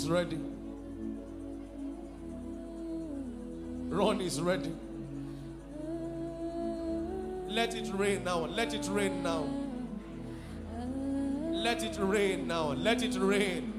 Is 0.00 0.08
ready. 0.08 0.38
Run 3.90 4.20
is 4.22 4.40
ready. 4.40 4.72
Let 7.46 7.74
it 7.74 7.90
rain 7.92 8.24
now. 8.24 8.46
Let 8.46 8.72
it 8.72 8.88
rain 8.88 9.22
now. 9.22 9.44
Let 11.52 11.82
it 11.82 11.98
rain 11.98 12.46
now. 12.46 12.68
Let 12.72 13.02
it 13.02 13.14
rain. 13.16 13.74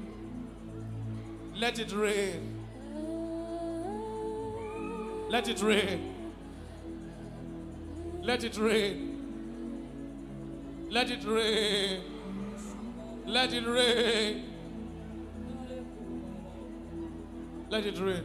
Let 1.55 1.79
it 1.79 1.91
rain. 1.91 2.67
Let 5.27 5.47
it 5.47 5.61
rain. 5.63 6.13
Let 8.21 8.43
it 8.43 8.57
rain. 8.59 9.07
Let 10.91 11.09
it 11.09 11.23
rain. 11.25 12.01
Let 13.25 13.53
it 13.53 13.65
rain. 13.65 14.50
Let 17.71 17.85
it 17.85 17.97
rain. 17.99 18.23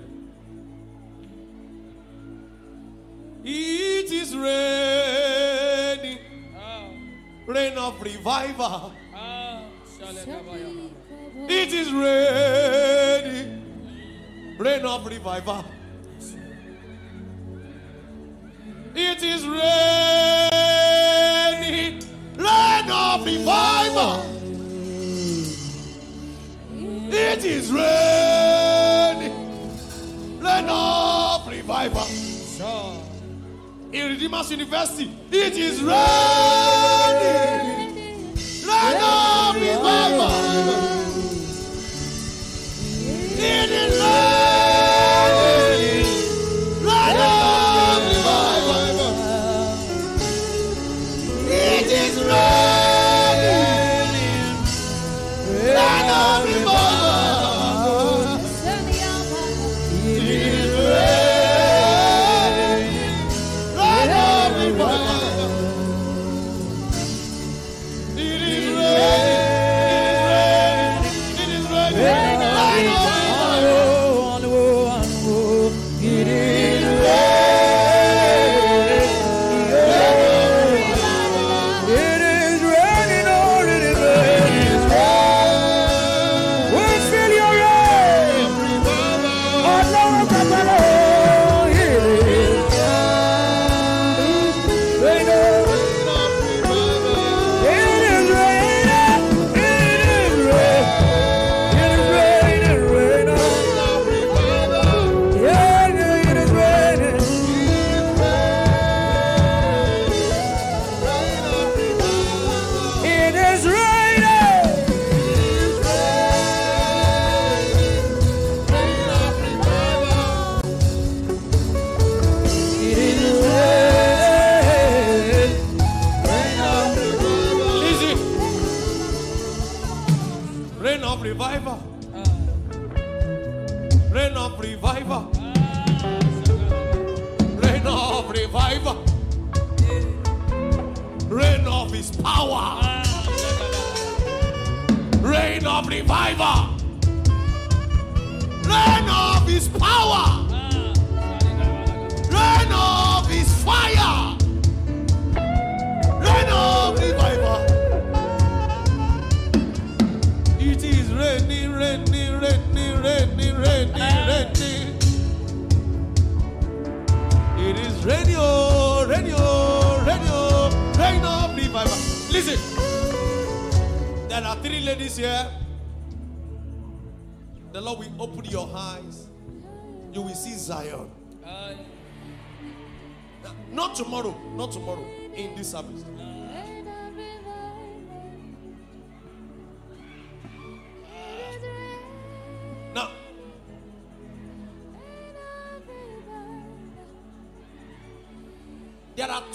It 3.45 4.11
is 4.11 4.35
raining. 4.35 6.19
Oh. 6.59 6.91
Rain 7.47 7.79
of 7.79 8.03
revival. 8.03 8.93
Oh. 9.15 9.61
It 11.49 11.73
is 11.73 11.93
raining. 11.93 13.63
Rain 14.59 14.85
of 14.85 15.07
revival. 15.07 15.65
It 18.97 19.23
is 19.23 19.47
raining. 19.47 19.63
Rain 22.35 22.91
of 22.91 23.25
revival. 23.25 24.25
It 27.13 27.45
is 27.45 27.71
raining. 27.71 29.36
Rain 30.47 30.69
of 30.69 31.49
revival. 31.49 32.07
In 33.93 34.11
Redeemers 34.13 34.51
University, 34.53 35.11
it 35.33 35.57
is 35.57 35.83
raining. 35.83 35.97
Rain 38.65 39.03
of 39.03 39.57
revival. 39.57 40.31
It 43.39 43.71
is 43.71 44.01
raining. 44.01 44.66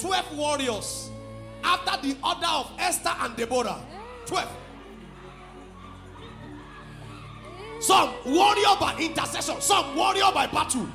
12 0.01 0.37
warriors 0.37 1.11
after 1.63 2.07
the 2.07 2.17
order 2.23 2.47
of 2.47 2.71
Esther 2.79 3.13
and 3.19 3.35
Deborah. 3.35 3.79
12. 4.25 4.49
Some 7.79 8.13
warrior 8.25 8.75
by 8.79 8.97
intercession, 8.99 9.61
some 9.61 9.95
warrior 9.95 10.31
by 10.33 10.47
battle. 10.47 10.87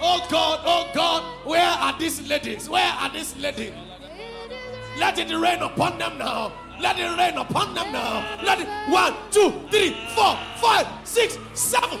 Oh 0.00 0.26
God, 0.30 0.60
oh 0.64 0.90
God, 0.94 1.46
where 1.46 1.62
are 1.62 1.98
these 1.98 2.26
ladies? 2.28 2.68
Where 2.68 2.82
are 2.82 3.10
these 3.10 3.36
ladies? 3.36 3.72
Let 4.98 5.18
it 5.18 5.34
rain 5.34 5.60
upon 5.60 5.98
them 5.98 6.18
now. 6.18 6.52
Let 6.80 6.98
it 6.98 7.16
rain 7.18 7.36
upon 7.36 7.74
them 7.74 7.92
now. 7.92 8.38
Let 8.42 8.60
it 8.60 8.68
one, 8.90 9.14
two, 9.30 9.50
three, 9.70 9.96
four, 10.14 10.36
five, 10.60 10.86
six, 11.04 11.38
seven. 11.54 12.00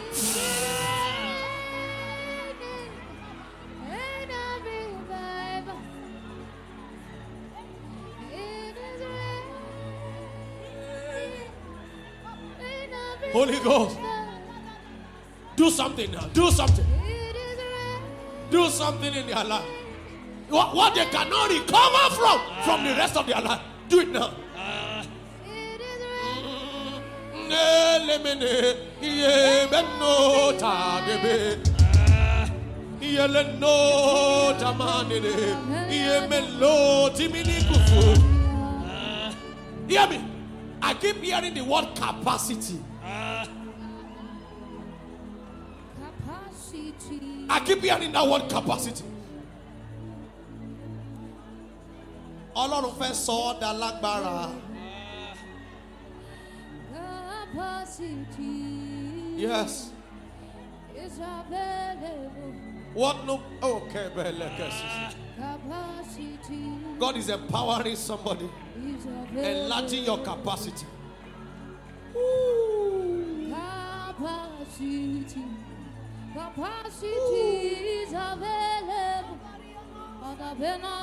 Holy 13.34 13.58
Ghost, 13.58 13.98
do 15.56 15.68
something 15.68 16.08
now. 16.12 16.28
Do 16.32 16.52
something. 16.52 16.86
Do 18.48 18.68
something 18.68 19.12
in 19.12 19.26
their 19.26 19.42
life. 19.42 19.66
What, 20.48 20.72
what 20.72 20.94
they 20.94 21.04
cannot 21.06 21.50
recover 21.50 22.14
from 22.14 22.38
from 22.62 22.84
the 22.84 22.94
rest 22.94 23.16
of 23.16 23.26
their 23.26 23.40
life. 23.40 23.60
Do 23.88 23.98
it 24.02 24.08
now. 24.10 24.30
Hear 39.88 40.06
me. 40.08 40.24
I 40.80 40.94
keep 40.94 41.16
hearing 41.16 41.54
the 41.54 41.64
word 41.64 41.96
capacity. 41.96 42.78
I 47.48 47.60
keep 47.60 47.80
hearing 47.82 48.12
that 48.12 48.26
word 48.28 48.48
capacity. 48.48 49.04
Ọlọ́run 52.62 52.94
fẹ́ 53.00 53.12
sọ 53.24 53.34
ọ́ 53.48 53.60
dá 53.60 53.70
lágbára. 53.82 54.50
Yes. 59.36 59.90
What 62.94 63.26
no? 63.26 63.42
Okay, 63.62 64.08
Capacity 65.36 66.62
God 66.98 67.16
is 67.16 67.28
empowering 67.28 67.96
somebody, 67.96 68.48
enlarging 69.36 70.04
your 70.04 70.18
capacity. 70.18 70.86
Capacity, 74.16 75.42
capacity 76.34 78.02
is 78.02 78.10
available. 78.10 79.38
Adabena, 80.28 80.98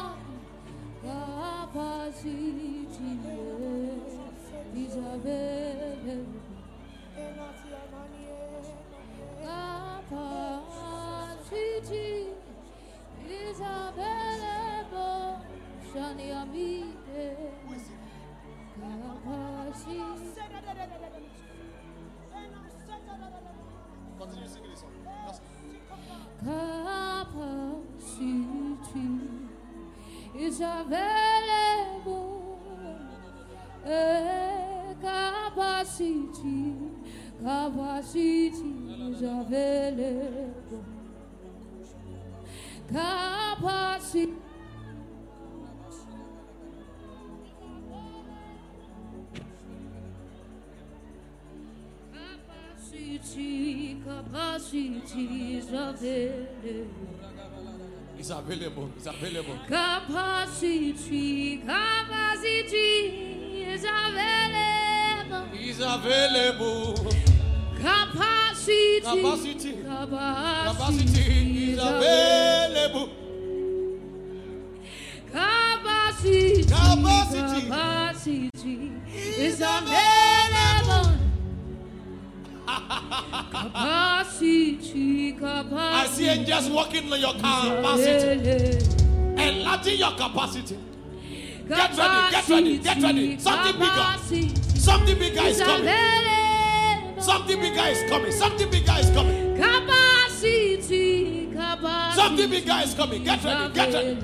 capacity 1.01 2.87
is 4.75 4.95
available. 4.95 6.25
Capacity 11.39 12.09
is 13.29 13.59
available. 13.59 15.29
Shani 15.93 16.27
Amide. 16.41 16.91
Continue 24.19 24.47
singing 24.47 24.69
this 24.69 24.79
song. 24.81 25.00
Capacité, 26.43 27.69
et 30.39 30.49
j'avais 30.51 31.37
les 31.49 31.81
mots, 32.03 32.57
et 33.85 34.95
capacité, 35.01 36.57
capacité, 37.43 38.71
j'avais 39.19 39.91
les 39.91 40.49
mots. 40.71 40.85
Is 55.61 55.67
available. 55.67 56.87
It's 58.17 58.29
available. 58.29 58.91
It's 58.97 59.07
available. 59.07 59.57
Capacity, 59.67 61.57
capacity 61.57 62.87
is 63.65 63.83
available. 63.83 65.47
It's 65.53 65.79
available. 65.79 66.93
Capacity, 67.77 68.99
Capacity. 69.01 69.71
capacity 69.71 69.71
Capacity 69.81 71.71
is 71.71 71.79
available. 71.81 73.09
Capacity, 75.31 76.63
Capacity. 76.63 77.61
capacity 77.61 78.91
is 79.15 79.55
available. 79.61 80.30
Capacity, 83.11 84.87
capacity. 85.33 85.75
I 85.75 86.07
see 86.07 86.27
angels 86.27 86.69
working 86.69 87.11
on 87.11 87.19
your 87.19 87.33
capacity, 87.33 88.79
enlarging 89.35 89.99
your 89.99 90.11
capacity. 90.11 90.77
Get 91.67 91.97
ready, 91.97 92.31
get 92.31 92.47
ready, 92.49 92.77
get 92.77 93.03
ready. 93.03 93.37
Something 93.37 93.79
bigger. 93.79 94.15
Something 94.79 95.19
bigger 95.19 95.43
is 95.43 95.59
is 95.59 95.63
coming. 95.63 95.87
Something 97.19 97.59
bigger 97.59 97.83
is 97.83 98.09
coming. 98.09 98.31
Something 98.31 98.69
bigger 98.71 98.95
is 98.97 99.09
coming. 99.09 99.57
Capacity, 99.57 101.47
capacity. 101.51 102.15
Something 102.15 102.49
bigger 102.49 102.79
is 102.81 102.93
coming. 102.93 103.23
Get 103.25 103.43
ready, 103.43 103.73
get 103.73 103.93
ready, 103.93 104.15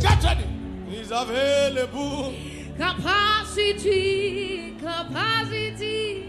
get 0.00 0.24
ready. 0.24 0.44
It's 0.88 1.10
available. 1.10 2.32
Capacity, 2.78 4.76
capacity 4.80 6.24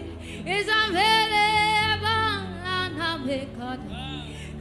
is 0.45 0.67
available. 0.67 1.70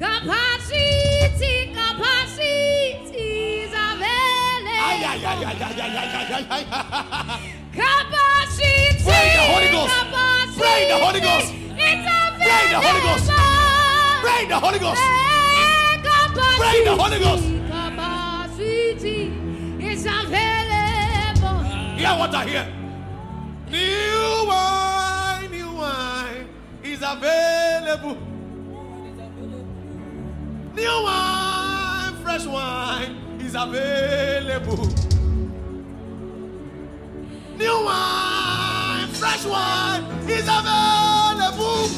Capacity, 0.01 1.75
capacity 1.75 3.19
is 3.65 3.73
available. 3.73 4.81
Capacity. 7.73 9.05
Pray 9.05 9.29
the 9.37 9.45
Holy 9.53 9.69
Ghost. 9.71 9.95
Pray 10.57 10.81
the 10.89 10.97
Holy 11.05 11.21
Ghost. 11.21 11.53
It's 11.77 12.07
available. 12.07 12.41
Pray 12.41 12.65
the 12.71 12.79
Holy 12.81 13.01
Ghost. 13.01 13.29
Eh, 13.31 13.37
Pray 14.23 14.43
the 14.47 14.59
Holy 14.59 14.79
Ghost. 14.79 15.03
Pray 16.59 16.79
the 16.85 16.95
Holy 16.97 17.19
Ghost. 17.19 17.45
Capacity 17.69 19.21
is 19.85 20.07
available. 20.07 21.61
Hear 21.99 22.15
what 22.19 22.35
I 22.35 22.37
hear. 22.49 22.67
New 23.69 24.47
wine, 24.49 25.51
new 25.51 25.73
wine 25.73 26.49
is 26.83 27.03
available. 27.05 28.17
New 30.75 31.03
wine, 31.03 32.15
fresh 32.23 32.47
wine 32.47 33.17
is 33.41 33.55
available. 33.55 34.87
New 37.57 37.85
wine, 37.85 39.09
fresh 39.09 39.45
wine 39.45 40.05
is 40.29 40.49
available. 40.49 41.89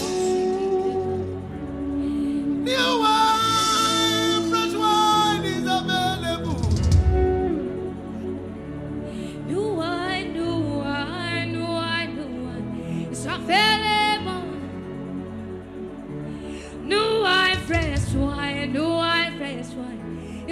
New 2.64 3.00
wine, 3.00 3.41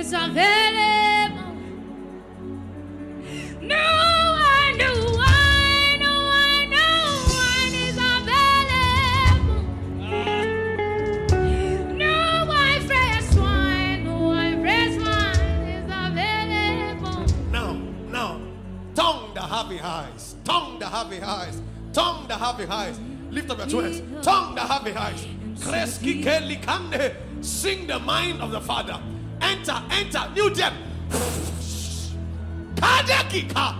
fresh 0.02 0.12
wine 5.16 6.00
No 11.98 12.46
I 12.50 12.80
fresh 14.62 14.96
one 14.96 15.68
is 15.68 15.84
available. 15.84 17.26
Now, 17.50 17.74
now, 18.08 18.40
tongue 18.94 19.34
the 19.34 19.42
happy 19.42 19.80
eyes, 19.80 20.36
tongue 20.44 20.78
the 20.78 20.86
happy 20.86 21.20
eyes, 21.20 21.60
tongue 21.92 22.26
the 22.26 22.36
happy 22.36 22.64
eyes. 22.64 22.98
Lift 23.30 23.50
up 23.50 23.58
your 23.58 23.66
two. 23.66 23.82
Tongue 24.22 24.54
the 24.54 24.62
happy 24.62 24.94
eyes. 24.94 25.26
Sing 27.42 27.86
the 27.86 27.98
mind 27.98 28.40
of 28.40 28.50
the 28.50 28.60
Father. 28.60 28.98
Enter, 29.40 29.82
enter, 29.90 30.30
new. 30.34 30.50
Kadekika. 32.76 33.74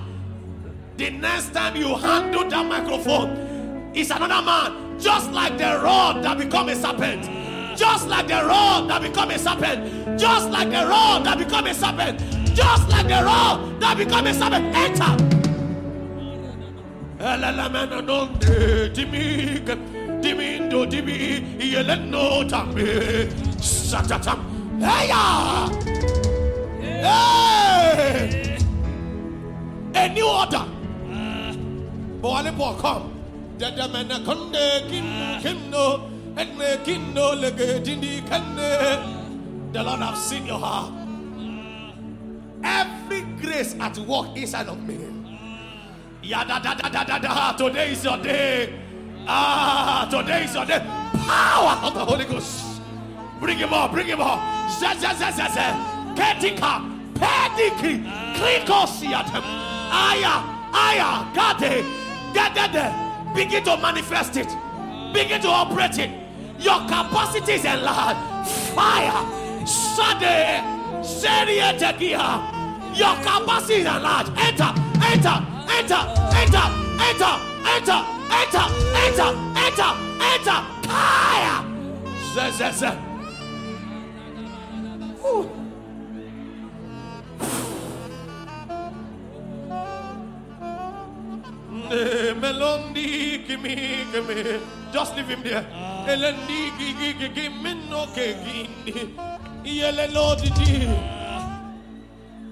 The 0.96 1.10
next 1.10 1.54
time 1.54 1.76
you 1.76 1.94
handle 1.94 2.48
that 2.48 2.66
microphone, 2.66 3.90
it's 3.94 4.10
another 4.10 4.42
man, 4.44 5.00
just 5.00 5.30
like 5.32 5.56
the 5.56 5.80
rod 5.82 6.22
that 6.22 6.38
become 6.38 6.68
a 6.68 6.74
serpent. 6.74 7.24
Just 7.76 8.08
like 8.08 8.28
the 8.28 8.44
rod 8.44 8.90
that 8.90 9.00
become 9.00 9.30
a 9.30 9.38
serpent. 9.38 10.18
Just 10.18 10.50
like 10.50 10.68
the 10.70 10.86
rod 10.86 11.24
that 11.24 11.38
become 11.38 11.66
a 11.66 11.72
serpent. 11.72 12.20
Just 12.54 12.88
like 12.90 13.08
the 13.08 13.22
rod 13.24 13.80
that 13.80 13.96
become 13.96 14.26
a 14.26 14.34
serpent. 14.34 14.76
Enter. 14.76 15.16
Dimindo 20.20 20.84
dimi 20.84 21.40
yeleno 21.58 22.44
tambe. 22.46 23.30
Hey! 24.80 25.10
A 29.94 30.08
new 30.08 30.26
order. 30.26 30.64
Boale 32.22 32.52
Paul, 32.56 32.74
come. 32.76 33.12
Dada 33.58 33.88
mena 33.88 34.20
konde 34.24 34.88
kin 34.88 35.04
kinno 35.42 36.08
enne 36.36 36.78
kinno 36.84 37.34
lege 37.34 37.80
dindi 37.84 38.22
kenne. 38.26 39.72
The 39.72 39.82
Lord 39.82 40.00
have 40.00 40.16
seen 40.16 40.46
your 40.46 40.58
heart. 40.58 40.92
Every 42.64 43.22
grace 43.40 43.76
at 43.78 43.98
work 43.98 44.34
inside 44.34 44.68
of 44.68 44.82
me. 44.82 44.96
Yada 46.22 46.58
da 46.62 46.74
da 46.74 46.88
da 46.88 47.04
da 47.04 47.18
da. 47.18 47.52
Today 47.52 47.92
is 47.92 48.02
your 48.02 48.16
day. 48.16 48.72
Ah, 49.26 50.08
today 50.10 50.44
is 50.44 50.54
your 50.54 50.64
day. 50.64 50.80
Power 51.26 51.78
of 51.86 51.92
the 51.92 52.04
Holy 52.04 52.24
Ghost. 52.24 52.69
Bring 53.40 53.58
him 53.58 53.72
up, 53.72 53.90
bring 53.92 54.06
him 54.06 54.20
up. 54.20 54.38
Zazazazazaz. 54.68 55.74
Ketika, 56.14 56.82
pediki, 57.14 58.02
klikosiatem. 58.36 59.42
Aya, 59.90 60.42
aya, 60.72 61.24
gade, 61.34 61.84
gadade. 62.34 62.92
Begin 63.34 63.64
to 63.64 63.76
manifest 63.78 64.36
it. 64.36 64.48
Begin 65.14 65.40
to 65.40 65.48
operate 65.48 65.98
it. 65.98 66.10
Your 66.58 66.80
capacity 66.80 67.52
is 67.52 67.64
enlarged. 67.64 68.20
Fire. 68.74 69.24
Sade. 69.66 70.62
Serietekia. 71.02 72.42
Your 72.94 73.16
capacity 73.24 73.74
is 73.74 73.86
enlarged. 73.86 74.30
Enter, 74.36 74.74
enter, 75.00 75.46
enter, 75.78 76.02
enter, 76.36 76.64
enter, 77.08 77.34
enter, 77.64 78.04
enter, 78.36 78.66
enter, 79.00 79.28
enter, 79.56 79.90
enter. 80.20 80.60
Fire. 80.86 81.58
Melondi, 92.40 93.46
give 93.46 93.60
me, 93.60 94.04
give 94.12 94.28
me. 94.28 94.60
Just 94.92 95.16
leave 95.16 95.28
him 95.28 95.42
there. 95.42 95.66
Ah. 95.72 96.06
Elendi, 96.06 96.70
give 96.78 97.52
me, 97.62 97.74
no, 97.88 98.06
give 98.14 98.38
me. 98.44 98.68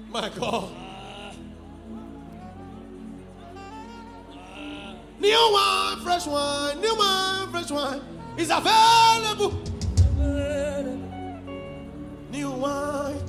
My 0.09 0.29
God. 0.29 0.69
New 5.19 5.51
wine, 5.51 5.99
fresh 6.03 6.27
wine, 6.27 6.79
new 6.81 6.95
wine, 6.95 7.51
fresh 7.51 7.71
wine 7.71 8.01
is 8.37 8.49
available. 8.49 9.61
New 12.39 12.51
wine, 12.51 13.19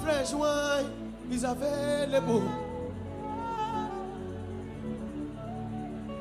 fresh 0.00 0.32
wine 0.32 0.90
is 1.30 1.44
available. 1.44 2.40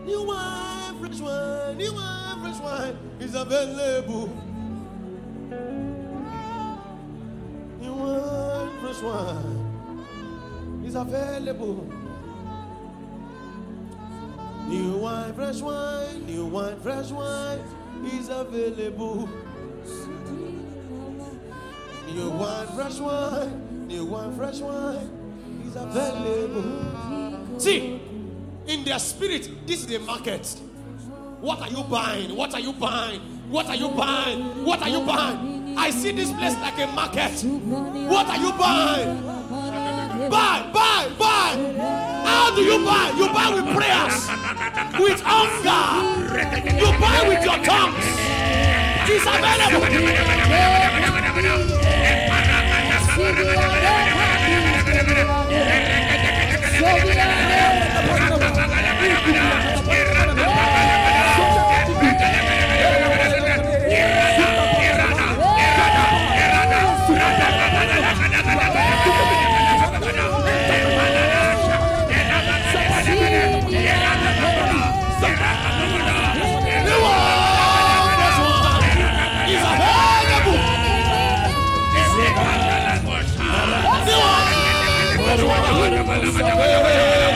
New 0.06 0.24
wine, 0.28 1.00
fresh 1.00 1.22
wine, 1.22 1.78
new 1.78 1.94
wine, 1.94 2.42
fresh 2.42 2.60
wine 2.60 2.98
is 3.22 3.36
available. 3.36 4.28
New 7.80 7.94
wine, 7.94 8.70
fresh 8.82 9.02
wine 9.02 10.84
is 10.86 10.96
available. 10.96 11.88
New 14.68 14.98
wine, 14.98 15.34
fresh 15.36 15.62
wine, 15.62 16.26
new 16.26 16.46
wine, 16.48 16.80
fresh 16.82 17.12
wine 17.12 17.64
is 18.12 18.28
available. 18.28 19.30
New 22.14 22.30
wine, 22.32 22.68
fresh 22.76 23.00
wine, 23.00 23.88
new 23.88 24.06
wine, 24.06 24.36
fresh 24.36 24.60
wine 24.60 25.20
available. 25.76 27.60
See, 27.60 28.02
in 28.68 28.84
their 28.84 29.00
spirit, 29.00 29.50
this 29.68 29.82
is 29.82 29.88
the 29.88 30.00
market. 30.00 30.46
What 31.42 31.62
are 31.62 31.70
you 31.70 31.84
buying? 31.84 32.36
What 32.36 32.54
are 32.54 32.60
you 32.60 32.74
buying? 32.74 33.22
What 33.50 33.68
are 33.68 33.76
you 33.76 33.90
buying? 33.90 34.66
What 34.66 34.82
are 34.82 34.90
you 34.90 35.02
buying? 35.02 35.78
I 35.78 35.92
see 35.92 36.12
this 36.12 36.32
place 36.34 36.56
like 36.56 36.78
a 36.80 36.88
market. 36.88 37.44
What 37.44 38.28
are 38.28 38.38
you 38.38 38.52
buying? 38.54 39.22
Buy, 40.30 40.70
buy, 40.74 41.10
buy. 41.18 41.56
How 42.26 42.56
do 42.56 42.62
you 42.62 42.84
buy? 42.86 43.14
You 43.18 43.28
buy 43.28 43.50
with 43.54 43.66
prayers, 43.76 44.30
with 45.00 45.22
hunger. 45.24 45.86
You 46.78 46.92
buy 47.00 47.28
with 47.28 47.44
your 47.44 47.58
tongues. 47.64 48.06
It's 49.12 49.26
available. 49.26 49.80
The 53.30 53.60
one, 85.80 87.29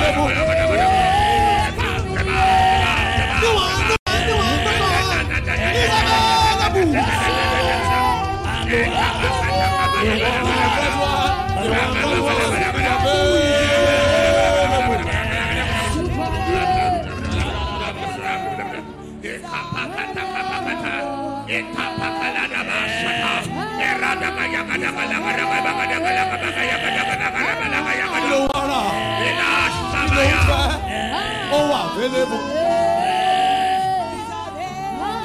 available. 32.05 32.39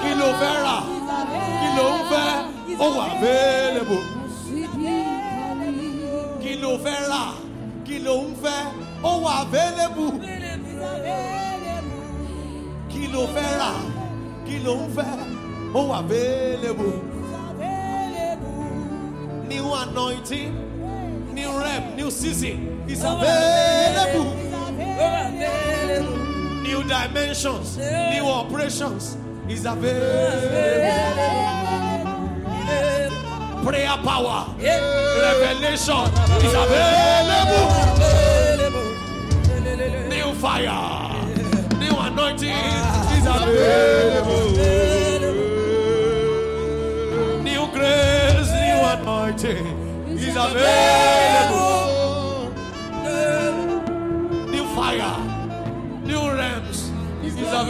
Kí 0.03 0.11
ló 0.21 0.29
fẹ́ 0.41 0.55
rà? 0.65 0.77
Kí 1.61 1.69
ló 1.79 1.87
ń 1.97 2.01
fẹ́? 2.11 2.29
Ó 2.79 2.87
wà 2.97 3.05
available. 3.15 4.03
Kí 6.43 6.53
ló 6.63 6.71
fẹ́ 6.85 6.99
rà? 7.11 7.23
Kí 7.87 7.97
ló 8.07 8.15
ń 8.27 8.31
fẹ́? 8.43 8.61
Ó 9.03 9.11
wà 9.25 9.33
available. 9.43 10.13
Kí 12.93 13.03
ló 13.13 13.23
fẹ́ 13.35 13.49
rà? 13.61 13.73
Kí 14.47 14.57
ló 14.67 14.75
ń 14.83 14.89
fẹ́? 14.97 15.13
Ó 15.75 15.81
wà 15.91 15.97
available. 16.05 16.97
New 19.51 19.67
anointing, 19.83 20.53
new 21.35 21.51
rep, 21.65 21.85
new 21.97 22.11
season 22.11 22.59
is 22.87 23.03
available. 23.03 24.31
New 26.69 26.85
dimensions, 26.85 27.79
new 27.79 28.27
operations 28.27 29.17
is 29.49 29.65
available. 29.65 30.05
Prayer 33.65 33.97
power, 34.05 34.55
revelation 34.59 36.05
is 36.45 36.55
available. 36.63 37.69
New 40.11 40.35
fire, 40.35 41.09
new 41.79 41.97
anointing 41.97 42.53
is 43.17 43.27
available. 43.27 44.51
New 47.43 47.67
grace, 47.73 48.51
new 48.53 48.81
anointing 48.93 49.67
is 50.19 50.37
available. 50.37 51.28
The 57.59 57.65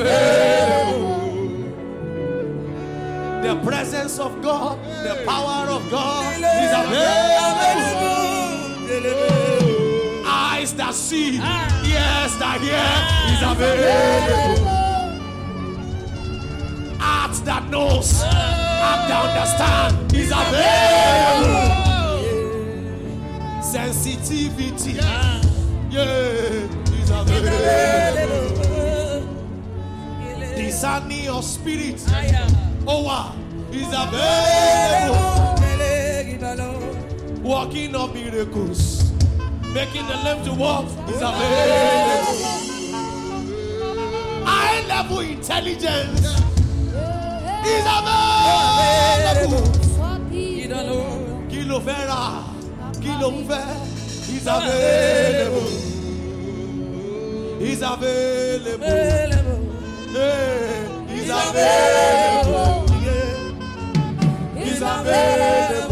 presence 3.64 4.18
of 4.18 4.42
God, 4.42 4.78
the 5.02 5.22
power 5.24 5.66
of 5.70 5.90
God 5.90 6.34
is 6.34 6.72
available. 6.76 7.06
Eyes 10.26 10.74
that 10.74 10.92
see, 10.92 11.36
ears 11.36 12.36
that 12.36 12.60
hear 12.60 12.84
is 13.32 13.40
available. 13.42 14.66
Heart 16.98 17.36
that 17.46 17.70
knows, 17.70 18.20
heart 18.22 19.08
that 19.08 19.24
understand 19.24 20.12
is 20.12 20.30
available. 20.30 21.88
Sensitivity, 23.62 24.92
yeah, 25.90 26.68
is 26.92 27.10
available. 27.10 28.57
Discerning 30.78 31.24
your 31.24 31.42
spirit, 31.42 32.00
oh 32.86 33.02
wow, 33.02 33.34
is 33.72 33.88
available. 33.88 35.58
Working 37.42 37.96
of 37.96 38.14
miracles, 38.14 39.10
making 39.74 40.06
the 40.06 40.16
lame 40.22 40.44
to 40.44 40.54
walk 40.54 40.84
is 41.08 41.16
available. 41.16 42.36
High 44.46 44.86
level 44.86 45.18
intelligence 45.18 46.20
is 47.66 47.84
available. 47.98 49.66
Kí 51.50 51.60
ló 51.66 51.80
fẹ́ 51.80 52.06
rà? 52.06 52.22
Kí 53.02 53.10
ló 53.20 53.28
fẹ́? 53.48 53.66
Is 54.36 54.46
available. 54.46 55.70
Is 57.60 57.82
available. 57.82 59.37
Hey, 60.10 60.86
is 61.10 61.28
available. 61.28 62.86
Is 64.56 64.80
available. 64.80 65.87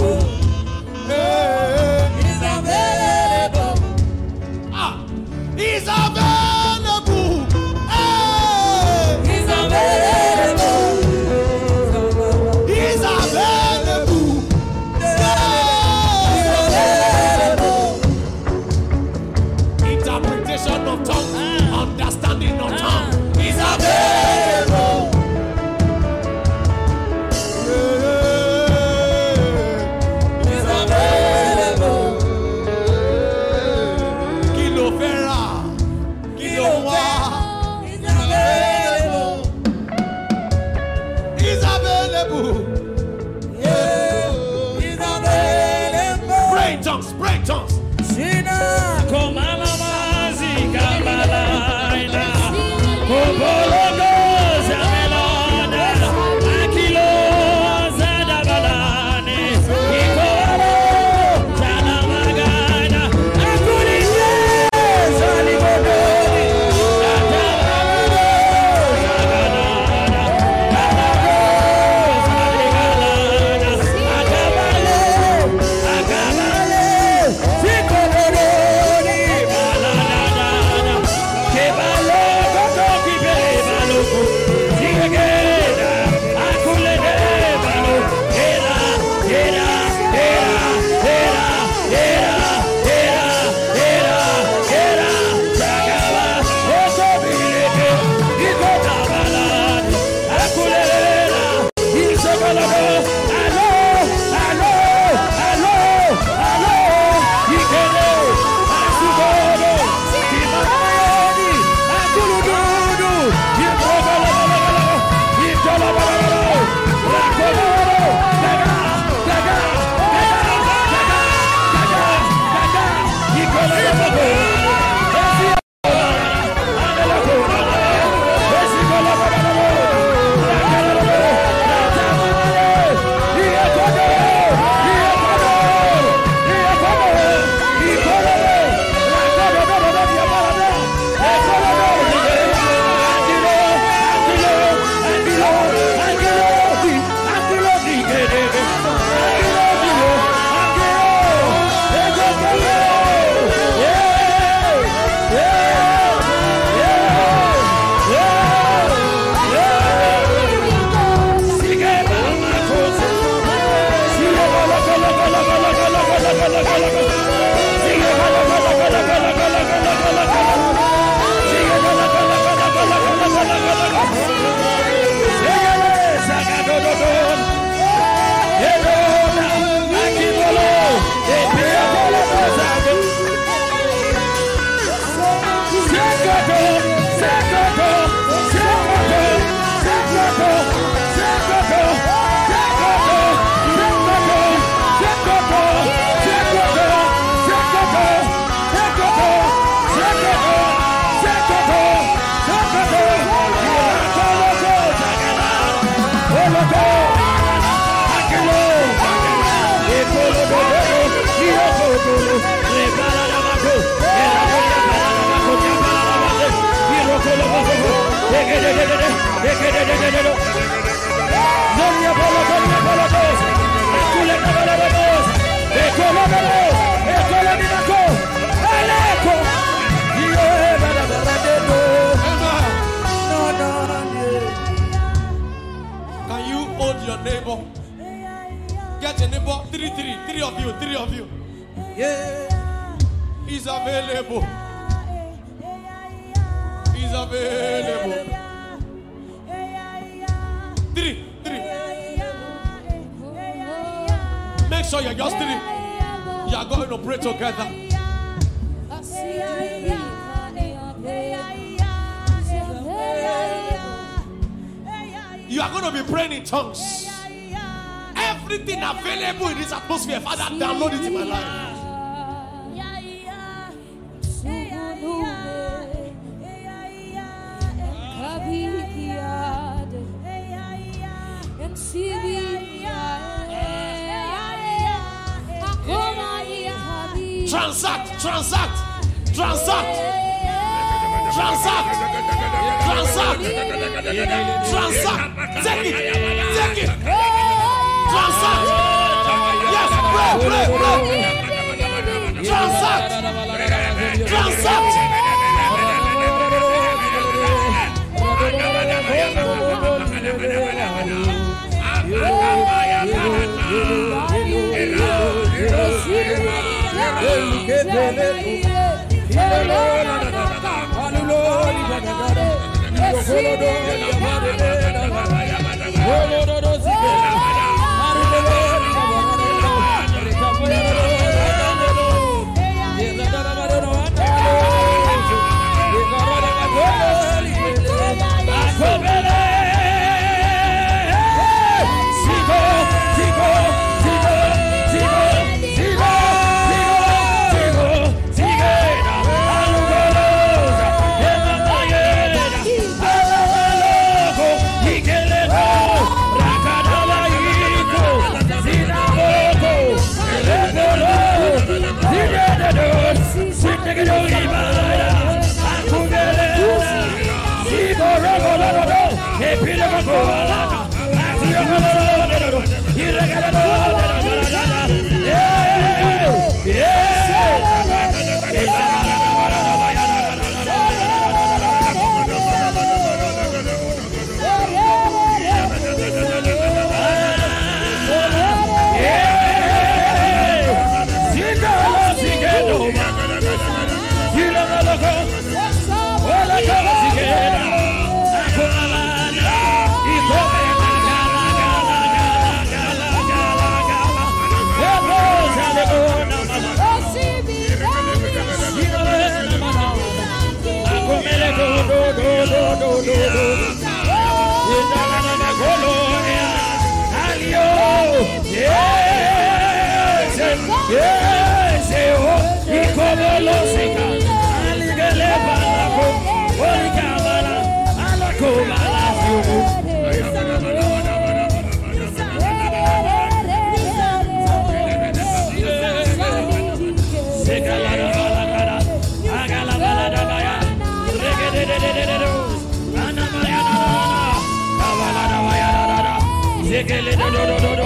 No, 446.77 447.31
no, 447.31 447.59
no, 447.59 447.77
no. 447.77 447.86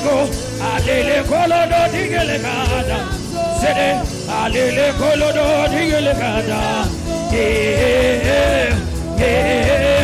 digo, 0.00 0.28
alele 0.72 1.22
kolodo 1.28 1.80
digele 1.92 2.38
kada. 2.44 2.98
Sede, 3.60 3.88
alele 4.42 4.92
kolodo 4.98 5.68
digele 5.70 6.14
kada. 6.14 6.88
Yeah, 7.32 8.24
yeah, 8.24 8.76
yeah. 9.18 9.99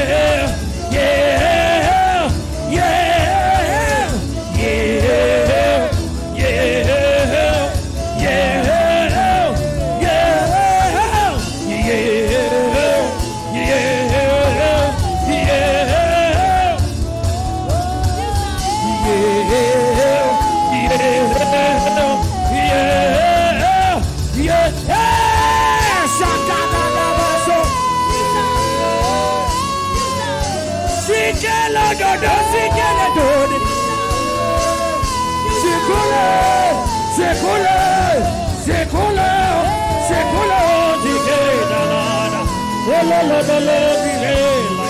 lebele 43.31 43.79
bilela 44.03 44.87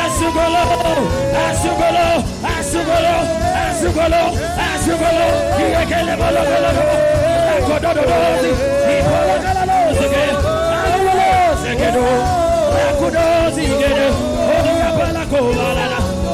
asugolo 0.00 0.62
asugolo 1.46 2.06
asugolo 2.54 3.14
asugolo 3.66 4.22
asugolo 4.72 5.24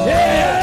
yeah. 0.05 0.60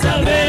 It's 0.00 0.04
available. 0.04 0.47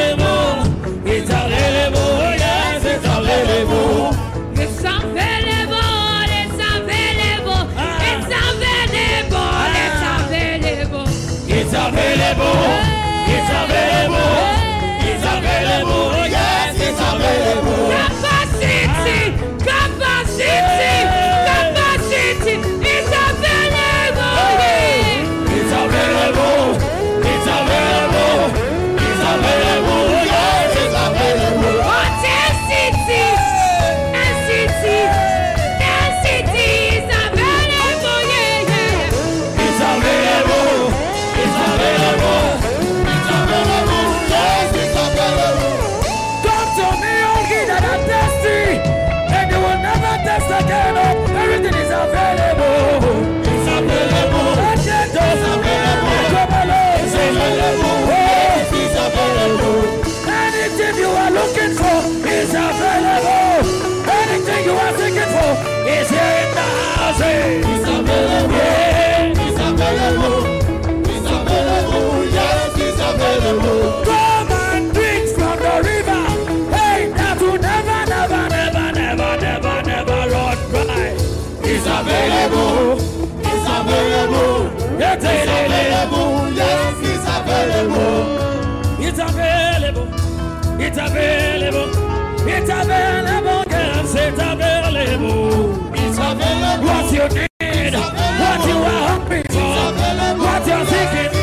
It's 67.22 67.84
available. 67.84 68.56
It's 69.44 69.60
available. 69.60 70.46
It's 71.04 71.28
available. 71.28 72.26
Yes, 72.32 72.72
it's 72.78 73.02
available. 73.02 74.04
Come 74.06 74.52
and 74.52 74.94
drink 74.94 75.28
from 75.36 75.58
the 75.60 75.76
river. 75.84 76.24
Hey, 76.74 77.12
that 77.12 77.42
never, 77.42 77.60
never, 77.60 78.44
never, 78.48 78.92
never, 78.94 79.32
never, 79.42 79.82
never 79.84 80.20
run 80.32 80.58
dry. 80.72 81.12
It's 81.62 81.86
available. 81.86 82.96
It's 83.44 83.68
available. 83.68 84.72
Yes, 84.98 85.20
it's 85.20 85.52
available. 85.60 86.48
It's 89.04 89.20
available. 89.20 90.08
It's 90.80 90.98
available. 90.98 91.90
It's 92.48 92.70
available. 92.70 93.64
Yes, 93.68 94.16
it's 94.16 94.40
available. 94.40 94.99
What 96.30 97.12
you 97.12 97.26
need, 97.28 97.94
what 97.96 98.62
you 98.70 98.78
are 98.78 99.08
hungry 99.10 99.42
for, 99.50 99.74
what 100.38 100.62
you're 100.68 100.86
seeking, 100.86 101.34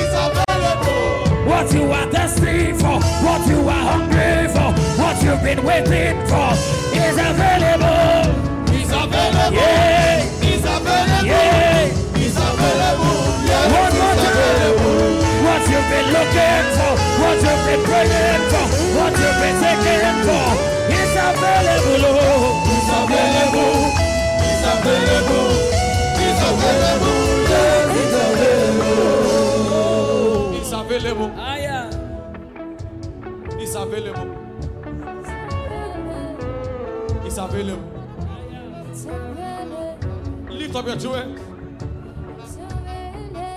what 1.45 1.73
you 1.75 1.91
are 1.91 2.07
thirsty 2.07 2.73
for, 2.73 3.03
what 3.27 3.43
you 3.49 3.67
are 3.67 3.85
hungry 3.91 4.47
for, 4.55 4.71
what 5.03 5.21
you've 5.25 5.43
been 5.43 5.65
waiting 5.67 6.23
for 6.31 6.55
is 6.95 7.19
available. 7.19 8.31
It's 8.79 8.93
available. 8.95 9.59
Yeah. 9.59 10.23
It's 10.47 10.63
available. 10.63 11.27
Yeah. 11.27 11.91
It's 12.23 12.39
available. 12.39 13.27
Yes, 13.43 13.67
One 13.75 13.91
more 13.91 14.15
time. 14.23 14.71
What 15.51 15.63
you've 15.67 15.89
been 15.91 16.09
looking 16.15 16.67
for, 16.79 16.95
what 17.27 17.37
you've 17.43 17.65
been 17.67 17.83
praying 17.91 18.43
for, 18.55 18.67
what 19.03 19.13
you've 19.19 19.39
been 19.43 19.57
seeking 19.59 20.23
for, 20.23 20.47
oh. 20.47 20.73
Available. 21.19 22.66
Available. 24.87 25.51
Available. 26.47 27.17
It's 27.99 28.15
available. 28.15 29.11
It's 30.57 30.73
available. 30.73 31.31
Yeah. 31.37 31.91
It's 33.59 33.75
available. 33.75 34.31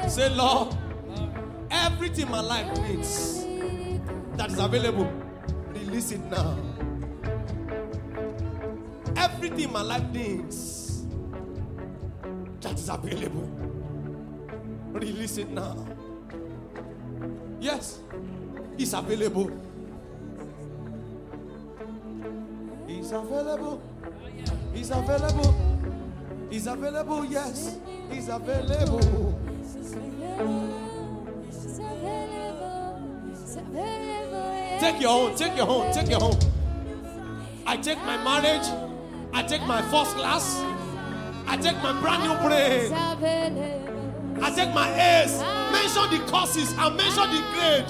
Available. 0.04 0.78
Everything 1.72 2.30
my 2.30 2.42
life 2.42 2.78
needs 2.82 3.40
available, 4.60 5.10
release 5.74 6.12
it 6.12 6.20
now. 6.30 6.58
Everything 9.16 9.72
my 9.72 9.82
life 9.82 10.04
needs 10.12 10.79
that 12.62 12.74
is 12.74 12.90
available, 12.90 13.50
release 14.92 15.38
it 15.38 15.50
now. 15.50 15.86
Yes, 17.60 18.00
it's 18.78 18.94
available. 18.94 19.52
It's 22.88 23.12
available. 23.12 23.82
It's 24.74 24.90
available. 24.90 25.56
It's 26.52 26.68
available. 26.68 27.26
Yes, 27.26 27.78
it's 28.12 28.28
available. 28.28 29.40
Take 34.80 35.02
your 35.02 35.10
own. 35.12 35.36
Take 35.36 35.58
your 35.58 35.68
own. 35.70 35.94
Take 35.94 36.10
your 36.10 36.24
own. 36.24 36.38
I 37.66 37.78
take 37.78 37.98
my 38.00 38.18
marriage. 38.24 38.68
I 39.34 39.44
take 39.44 39.62
my 39.64 39.82
first 39.84 40.16
class. 40.16 40.79
I 41.50 41.58
take 41.58 41.82
my 41.82 42.00
brand 42.00 42.22
new 42.22 42.36
brain. 42.48 42.94
I 44.40 44.52
take 44.52 44.72
my 44.72 44.88
A's. 44.94 45.42
Mention 45.72 46.12
the 46.12 46.32
courses 46.32 46.72
and 46.78 46.96
mention 46.96 47.28
the 47.32 47.42
grade. 47.54 47.90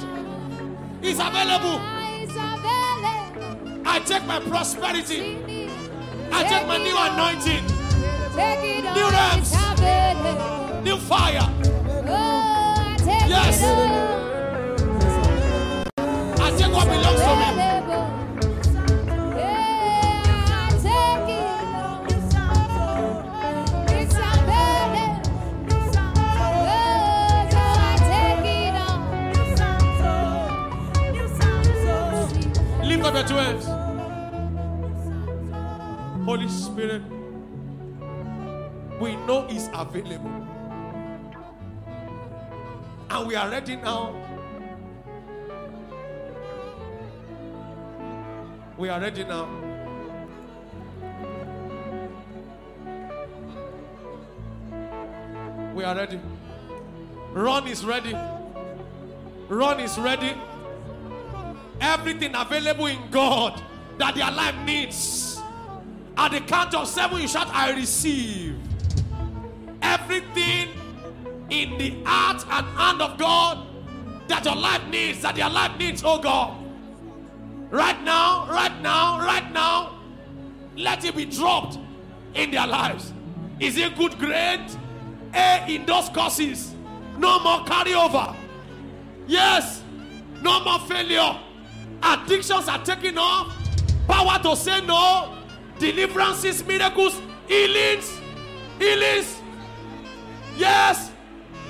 It's 1.04 1.20
available. 1.20 1.82
I 3.86 4.00
take 4.06 4.26
my 4.26 4.40
prosperity. 4.40 5.38
I 6.32 6.44
take 6.48 6.68
my 6.68 6.78
new 6.78 6.96
anointing. 6.96 7.66
New 8.96 9.10
available. 9.52 10.82
New 10.82 10.98
fire. 10.98 11.52
Yes. 13.28 13.62
I 16.40 16.52
take 16.58 16.72
what 16.72 16.88
belongs 16.88 17.20
to 17.20 17.36
me. 17.36 17.79
Two 33.28 33.36
hands. 33.36 33.66
Holy 36.26 36.48
Spirit, 36.48 37.02
we 39.00 39.18
know 39.28 39.46
is 39.50 39.70
available. 39.74 40.48
And 43.10 43.28
we 43.28 43.36
are 43.36 43.50
ready 43.50 43.76
now. 43.76 44.16
We 48.78 48.88
are 48.88 49.02
ready 49.02 49.24
now. 49.26 49.50
We 55.76 55.84
are 55.84 55.96
ready. 55.96 56.20
RUN 57.34 57.68
is 57.68 57.86
ready. 57.86 58.16
RUN 59.50 59.80
is 59.82 59.98
ready 60.00 60.36
everything 61.82 62.36
available 62.36 62.88
in 62.88 63.10
God 63.12 63.62
that 63.98 64.16
their 64.16 64.32
life 64.32 64.56
needs. 64.66 65.42
At 66.18 66.32
the 66.32 66.42
count 66.42 66.74
of 66.74 66.88
seven, 66.88 67.22
you 67.22 67.28
shout, 67.28 67.48
I 67.50 67.72
receive. 67.72 68.58
Everything 69.82 70.70
in 71.50 71.78
the 71.78 72.04
heart 72.06 72.46
and 72.50 72.68
hand 72.78 73.02
of 73.02 73.18
God 73.18 73.68
that 74.28 74.46
your 74.46 74.56
life 74.56 74.86
needs, 74.88 75.22
that 75.22 75.38
your 75.38 75.50
life 75.50 75.78
needs, 75.78 76.04
oh 76.06 76.20
God. 76.20 76.58
Right 77.70 78.02
now, 78.04 78.48
right 78.50 78.82
now, 78.82 79.20
right 79.20 79.52
now, 79.52 80.00
let 80.76 81.04
it 81.06 81.16
be 81.16 81.26
dropped 81.26 81.78
in 82.36 82.52
their 82.52 82.68
lives. 82.68 83.14
Is 83.60 83.78
it 83.78 83.96
good 83.98 84.18
grade? 84.18 84.66
A 85.34 85.66
in 85.68 85.86
those 85.86 86.10
courses. 86.10 86.74
No 87.18 87.40
more 87.40 87.60
carryover. 87.60 88.36
Yes. 89.28 89.84
No 90.42 90.64
more 90.64 90.80
failure. 90.80 91.38
Addictions 92.04 92.68
are 92.68 92.84
taken 92.84 93.18
off. 93.18 93.56
Power 94.08 94.42
to 94.44 94.56
say 94.56 94.86
no. 94.86 95.36
Deliverances, 95.78 96.66
miracles, 96.66 97.22
healings, 97.48 98.20
healings. 98.80 99.42
Yes. 100.58 101.12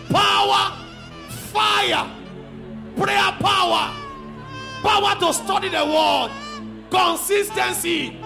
Power, 0.10 0.76
fire, 1.30 2.10
prayer 2.98 3.32
power, 3.40 3.94
power 4.82 5.16
to 5.20 5.34
study 5.34 5.70
the 5.70 5.86
word, 5.86 6.32
consistency, 6.90 8.20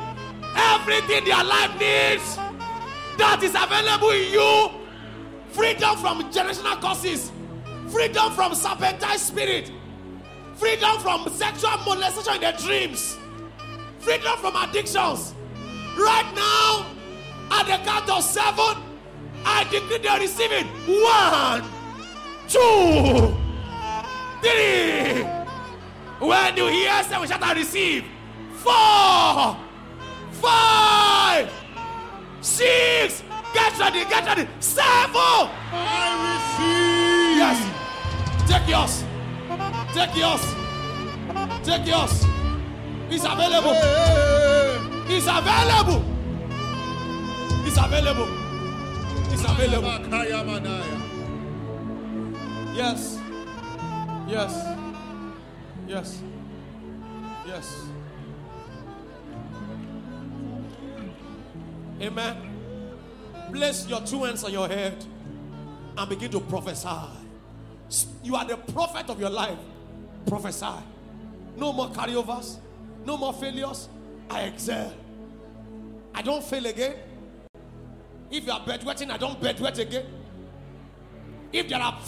everything 0.56 1.26
their 1.26 1.44
life 1.44 1.72
needs 1.80 2.38
that 3.18 3.42
is 3.44 3.52
available 3.52 4.12
in 4.12 4.32
you. 4.32 4.70
Freedom 5.50 5.98
from 5.98 6.32
generational 6.32 6.80
causes, 6.82 7.32
freedom 7.90 8.32
from 8.32 8.56
serpentine 8.56 9.18
spirit, 9.18 9.72
freedom 10.56 11.00
from 11.00 11.28
sexual 11.30 11.78
molestation 11.86 12.36
in 12.36 12.42
their 12.42 12.54
dreams, 12.54 13.18
freedom 14.00 14.38
from 14.38 14.56
addictions. 14.56 15.34
Right 15.98 16.32
now, 16.36 16.86
at 17.52 17.66
the 17.66 17.84
count 17.84 18.10
of 18.10 18.24
seven, 18.24 18.84
I 19.46 19.64
decree 19.70 19.98
they 20.00 20.08
are 20.08 20.20
receiving 20.20 20.68
one, 20.88 21.64
two, 22.48 23.36
three. 24.42 25.24
When 26.20 26.58
you 26.58 26.68
hear 26.68 27.04
seven, 27.04 27.28
shout 27.28 27.44
I 27.44 27.54
receive. 27.54 28.06
Four, 28.54 29.58
five, 30.42 31.52
six. 32.42 33.24
Get 33.54 33.78
ready, 33.78 34.06
get 34.06 34.26
ready. 34.26 34.48
Seven. 34.60 35.50
I 35.72 36.16
receive. 36.34 37.38
Yes. 37.38 38.50
Take 38.50 38.68
yours. 38.70 39.03
Take 39.94 40.16
yours. 40.16 40.56
Take 41.64 41.86
yours. 41.86 42.26
It's 43.10 43.26
available. 43.26 43.76
It's 45.08 45.28
available. 45.28 46.04
It's 47.66 47.78
available. 47.78 48.28
It's 49.32 49.44
available. 49.44 49.90
Yes. 52.74 53.20
Yes. 54.28 54.78
Yes. 55.88 56.22
Yes. 57.46 57.86
Amen. 62.02 62.36
Place 63.52 63.88
your 63.88 64.02
two 64.02 64.24
hands 64.24 64.44
on 64.44 64.52
your 64.52 64.68
head 64.68 65.06
and 65.96 66.10
begin 66.10 66.32
to 66.32 66.40
prophesy. 66.40 66.90
You 68.24 68.36
are 68.36 68.46
the 68.46 68.58
prophet 68.58 69.08
of 69.12 69.20
your 69.20 69.30
life. 69.30 69.60
Prophesy. 70.26 70.84
No 71.58 71.74
more 71.74 71.90
carryovers. 71.90 72.58
No 73.06 73.18
more 73.18 73.34
failures. 73.34 73.90
I 74.30 74.44
excel. 74.44 74.94
I 76.16 76.22
don't 76.22 76.44
fail 76.44 76.66
again. 76.66 76.96
If 78.32 78.46
you 78.46 78.52
are 78.52 78.62
bedwetting, 78.62 79.12
I 79.12 79.18
don't 79.18 79.40
bedwet 79.40 79.78
again. 79.80 80.06
If 81.52 81.70
there 81.70 81.80
are 81.80 82.00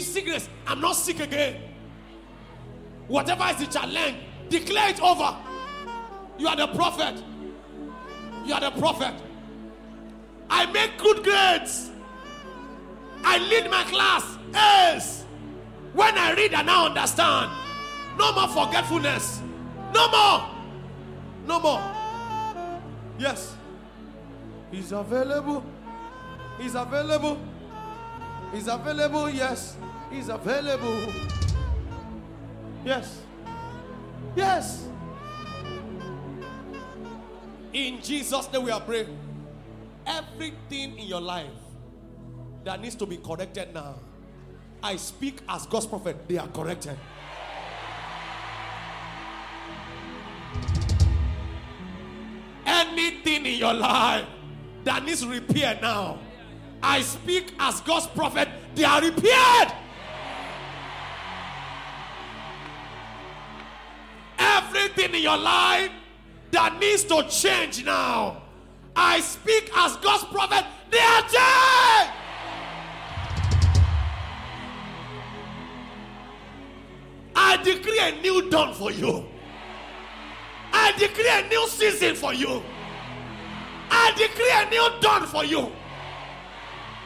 sickness, 0.00 0.48
I'm 0.66 0.80
not 0.80 0.94
sick 0.94 1.20
again. 1.20 1.60
Whatever 3.08 3.44
is 3.50 3.56
the 3.58 3.66
challenge, 3.66 4.18
declare 4.48 4.90
it 4.90 5.02
over. 5.02 5.36
You 6.38 6.48
are 6.48 6.56
the 6.56 6.68
prophet. 6.68 7.22
You 8.44 8.54
are 8.54 8.60
the 8.60 8.70
prophet. 8.72 9.14
I 10.48 10.66
make 10.66 10.98
good 10.98 11.24
grades. 11.24 11.90
I 13.24 13.38
lead 13.38 13.70
my 13.70 13.82
class. 13.84 14.38
Yes. 14.52 15.25
When 15.96 16.18
I 16.18 16.34
read 16.34 16.52
and 16.52 16.70
I 16.70 16.86
understand. 16.86 17.50
No 18.18 18.30
more 18.32 18.48
forgetfulness. 18.48 19.40
No 19.94 20.10
more. 20.10 20.48
No 21.46 21.58
more. 21.58 21.82
Yes. 23.18 23.56
He's 24.70 24.92
available. 24.92 25.64
He's 26.58 26.74
available. 26.74 27.38
He's 28.52 28.68
available. 28.68 29.30
Yes. 29.30 29.78
He's 30.10 30.28
available. 30.28 31.00
Yes. 32.84 33.22
Yes. 34.36 34.88
In 37.72 38.02
Jesus' 38.02 38.52
name 38.52 38.64
we 38.64 38.70
are 38.70 38.82
praying. 38.82 39.16
Everything 40.06 40.98
in 40.98 41.06
your 41.06 41.22
life 41.22 41.46
that 42.64 42.82
needs 42.82 42.96
to 42.96 43.06
be 43.06 43.16
corrected 43.16 43.72
now. 43.72 43.94
I 44.86 44.94
speak 44.94 45.40
as 45.48 45.66
God's 45.66 45.86
prophet, 45.86 46.28
they 46.28 46.38
are 46.38 46.46
corrected. 46.46 46.96
Anything 52.64 53.46
in 53.46 53.58
your 53.58 53.74
life 53.74 54.26
that 54.84 55.04
needs 55.04 55.26
repair 55.26 55.76
now, 55.82 56.20
I 56.80 57.00
speak 57.00 57.52
as 57.58 57.80
God's 57.80 58.06
prophet, 58.06 58.48
they 58.76 58.84
are 58.84 59.00
repaired. 59.02 59.72
Everything 64.38 65.16
in 65.16 65.22
your 65.22 65.36
life 65.36 65.90
that 66.52 66.78
needs 66.78 67.02
to 67.02 67.26
change 67.28 67.84
now, 67.84 68.40
I 68.94 69.18
speak 69.18 69.68
as 69.76 69.96
God's 69.96 70.22
prophet, 70.26 70.64
they 70.92 71.00
are 71.00 71.22
changed. 71.22 72.25
I 77.36 77.58
decree 77.62 77.98
a 77.98 78.12
new 78.22 78.48
dawn 78.48 78.72
for 78.72 78.90
you. 78.90 79.24
I 80.72 80.92
decree 80.98 81.28
a 81.28 81.46
new 81.48 81.68
season 81.68 82.14
for 82.14 82.32
you. 82.32 82.62
I 83.90 84.12
decree 84.16 84.50
a 84.50 84.70
new 84.70 85.00
dawn 85.00 85.26
for 85.26 85.44
you. 85.44 85.70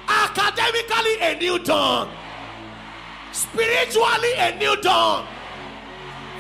Academically, 0.08 1.20
a 1.20 1.36
new 1.36 1.58
dawn. 1.58 2.08
Spiritually, 3.32 4.32
a 4.38 4.56
new 4.56 4.76
dawn. 4.80 5.26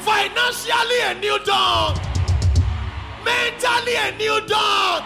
Financially, 0.00 1.00
a 1.04 1.14
new 1.14 1.38
dawn. 1.44 1.94
Mentally, 3.24 3.94
a 3.96 4.16
new 4.16 4.40
dawn. 4.46 5.02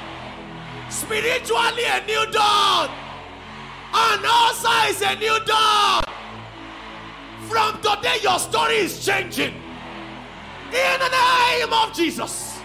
Spiritually, 0.91 1.85
a 1.85 2.07
new 2.07 2.31
dawn. 2.31 2.91
On 3.93 4.27
all 4.27 4.53
sides, 4.55 5.03
a 5.03 5.17
new 5.17 5.39
dawn. 5.47 6.03
From 7.55 7.81
today, 7.81 8.17
your 8.21 8.41
story 8.41 8.79
is 8.79 9.07
changing. 9.07 9.55
In 9.55 10.99
the 10.99 11.09
name 11.09 11.73
of 11.73 11.95
Jesus. 11.95 12.59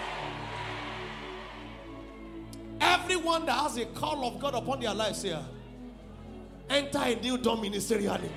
Everyone 2.81 3.45
that 3.45 3.51
has 3.51 3.77
a 3.77 3.85
call 3.85 4.25
of 4.25 4.39
God 4.39 4.55
upon 4.55 4.79
their 4.79 4.95
lives 4.95 5.21
here, 5.21 5.45
enter 6.71 6.97
a 7.03 7.13
new 7.17 7.37
dawn 7.37 7.59
ministerially. 7.59 8.31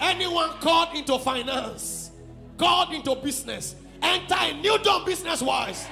Anyone 0.00 0.50
called 0.60 0.94
into 0.94 1.18
finance, 1.18 2.12
called 2.56 2.94
into 2.94 3.16
business, 3.16 3.74
enter 4.00 4.36
a 4.38 4.52
new 4.52 4.78
dawn 4.78 5.04
business 5.04 5.42
wise. 5.42 5.88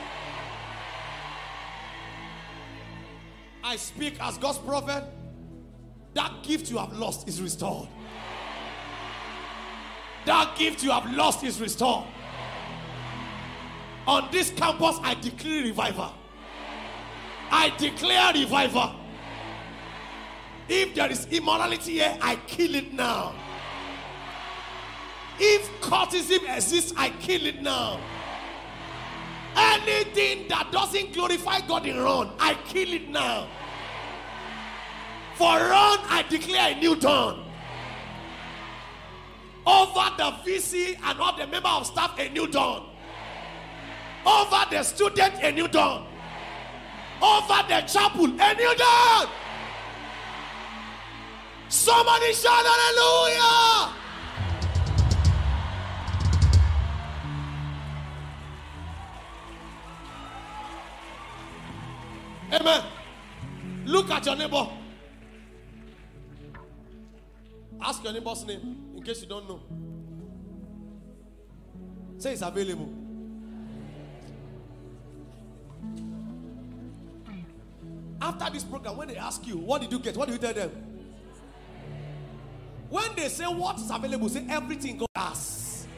I 3.65 3.75
speak 3.75 4.15
as 4.21 4.39
God's 4.39 4.59
prophet. 4.59 5.03
That 6.15 6.45
gift 6.45 6.71
you 6.71 6.79
have 6.79 6.93
lost 6.93 7.27
is 7.27 7.43
restored. 7.43 7.89
That 10.25 10.57
gift 10.57 10.83
you 10.83 10.91
have 10.91 11.11
lost 11.13 11.43
is 11.45 11.61
restored. 11.61 12.05
On 14.07 14.29
this 14.31 14.51
campus, 14.51 14.99
I 15.03 15.15
declare 15.15 15.63
revival. 15.63 16.13
I 17.51 17.73
declare 17.77 18.33
revival. 18.33 18.95
If 20.69 20.95
there 20.95 21.11
is 21.11 21.27
immorality 21.27 21.93
here, 21.95 22.17
I 22.21 22.37
kill 22.47 22.75
it 22.75 22.93
now. 22.93 23.35
If 25.39 25.69
cultism 25.81 26.57
exists, 26.57 26.93
I 26.97 27.11
kill 27.11 27.47
it 27.47 27.63
now. 27.63 28.01
Anything 29.57 30.49
that 30.49 30.71
doesn't 30.73 31.13
glorify 31.13 31.61
God 31.61 31.87
in 31.87 31.99
RUN, 31.99 32.31
I 32.39 32.55
kill 32.67 32.93
it 32.93 33.09
now. 33.09 33.49
For 35.35 35.47
RUN, 35.47 35.99
I 36.09 36.25
declare 36.29 36.73
a 36.73 36.75
new 36.79 36.97
dawn. 36.97 37.52
Over 39.65 40.11
the 40.17 40.31
VC 40.45 40.99
and 41.05 41.21
all 41.21 41.37
the 41.37 41.47
member 41.47 41.69
of 41.69 41.87
staff, 41.87 42.19
a 42.19 42.29
new 42.31 42.49
dawn. 42.49 42.89
Over 44.27 44.65
the 44.71 44.83
student, 44.83 45.35
a 45.43 45.53
new 45.53 45.69
dawn. 45.69 46.07
Over 47.23 47.63
the 47.69 47.81
chapel, 47.83 48.25
a 48.25 48.55
new 48.55 48.75
dawn. 48.77 49.29
Somebody 51.69 52.33
shout 52.33 52.65
hallelujah. 52.67 53.93
Amen. 62.53 62.83
Look 63.87 64.11
at 64.11 64.27
your 64.27 64.37
neighbor. 64.37 64.69
Ask 67.81 68.05
your 68.05 68.13
neighbor's 68.13 68.45
name 68.45 68.82
in 69.03 69.07
case 69.07 69.21
you 69.23 69.29
don't 69.29 69.49
know. 69.49 69.61
Say 72.19 72.35
it's 72.35 72.43
available. 72.43 72.89
After 78.21 78.53
this 78.53 78.63
program, 78.63 78.97
when 78.97 79.09
they 79.09 79.17
ask 79.17 79.45
you, 79.45 79.57
what 79.59 79.83
did 79.83 79.91
you 79.91 79.99
get? 79.99 80.17
What 80.17 80.29
do 80.29 80.35
you 80.35 80.39
tell 80.39 80.55
them? 80.55 80.71
When 82.89 83.17
they 83.17 83.29
say 83.29 83.45
what 83.45 83.81
is 83.81 83.91
available, 83.91 84.29
say 84.29 84.47
everything 84.49 84.99
God 84.99 85.09
has. 85.17 85.89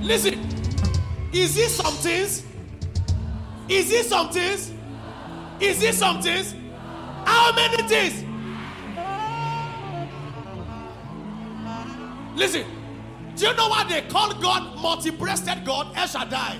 Listen, 0.00 0.34
is 1.32 1.58
it 1.58 1.70
some 1.70 1.94
things? 1.94 2.44
Is 3.68 3.92
it 3.92 4.06
some 4.06 4.30
things? 4.30 4.72
Is 5.60 5.82
it 5.82 5.94
some 5.94 6.22
things? 6.22 6.54
How 7.24 7.52
many 7.54 7.82
things? 7.88 8.24
Listen, 12.36 12.64
do 13.36 13.46
you 13.46 13.54
know 13.54 13.68
what 13.68 13.88
they 13.88 14.02
call 14.02 14.34
God? 14.34 14.76
Multi-breasted 14.80 15.64
God, 15.64 15.96
El 15.96 16.06
Shaddai. 16.06 16.58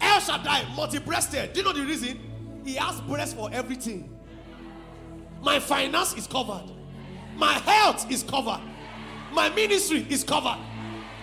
El 0.00 0.20
Shaddai, 0.20 0.64
multi-breasted. 0.74 1.52
Do 1.52 1.60
you 1.60 1.66
know 1.66 1.72
the 1.72 1.82
reason? 1.84 2.18
He 2.64 2.74
has 2.74 3.00
breasts 3.02 3.34
for 3.34 3.50
everything. 3.52 4.10
My 5.42 5.60
finance 5.60 6.14
is 6.16 6.26
covered. 6.26 6.70
My 7.36 7.52
health 7.54 8.10
is 8.10 8.22
covered. 8.22 8.60
My 9.32 9.50
ministry 9.50 10.06
is 10.10 10.24
covered. 10.24 10.58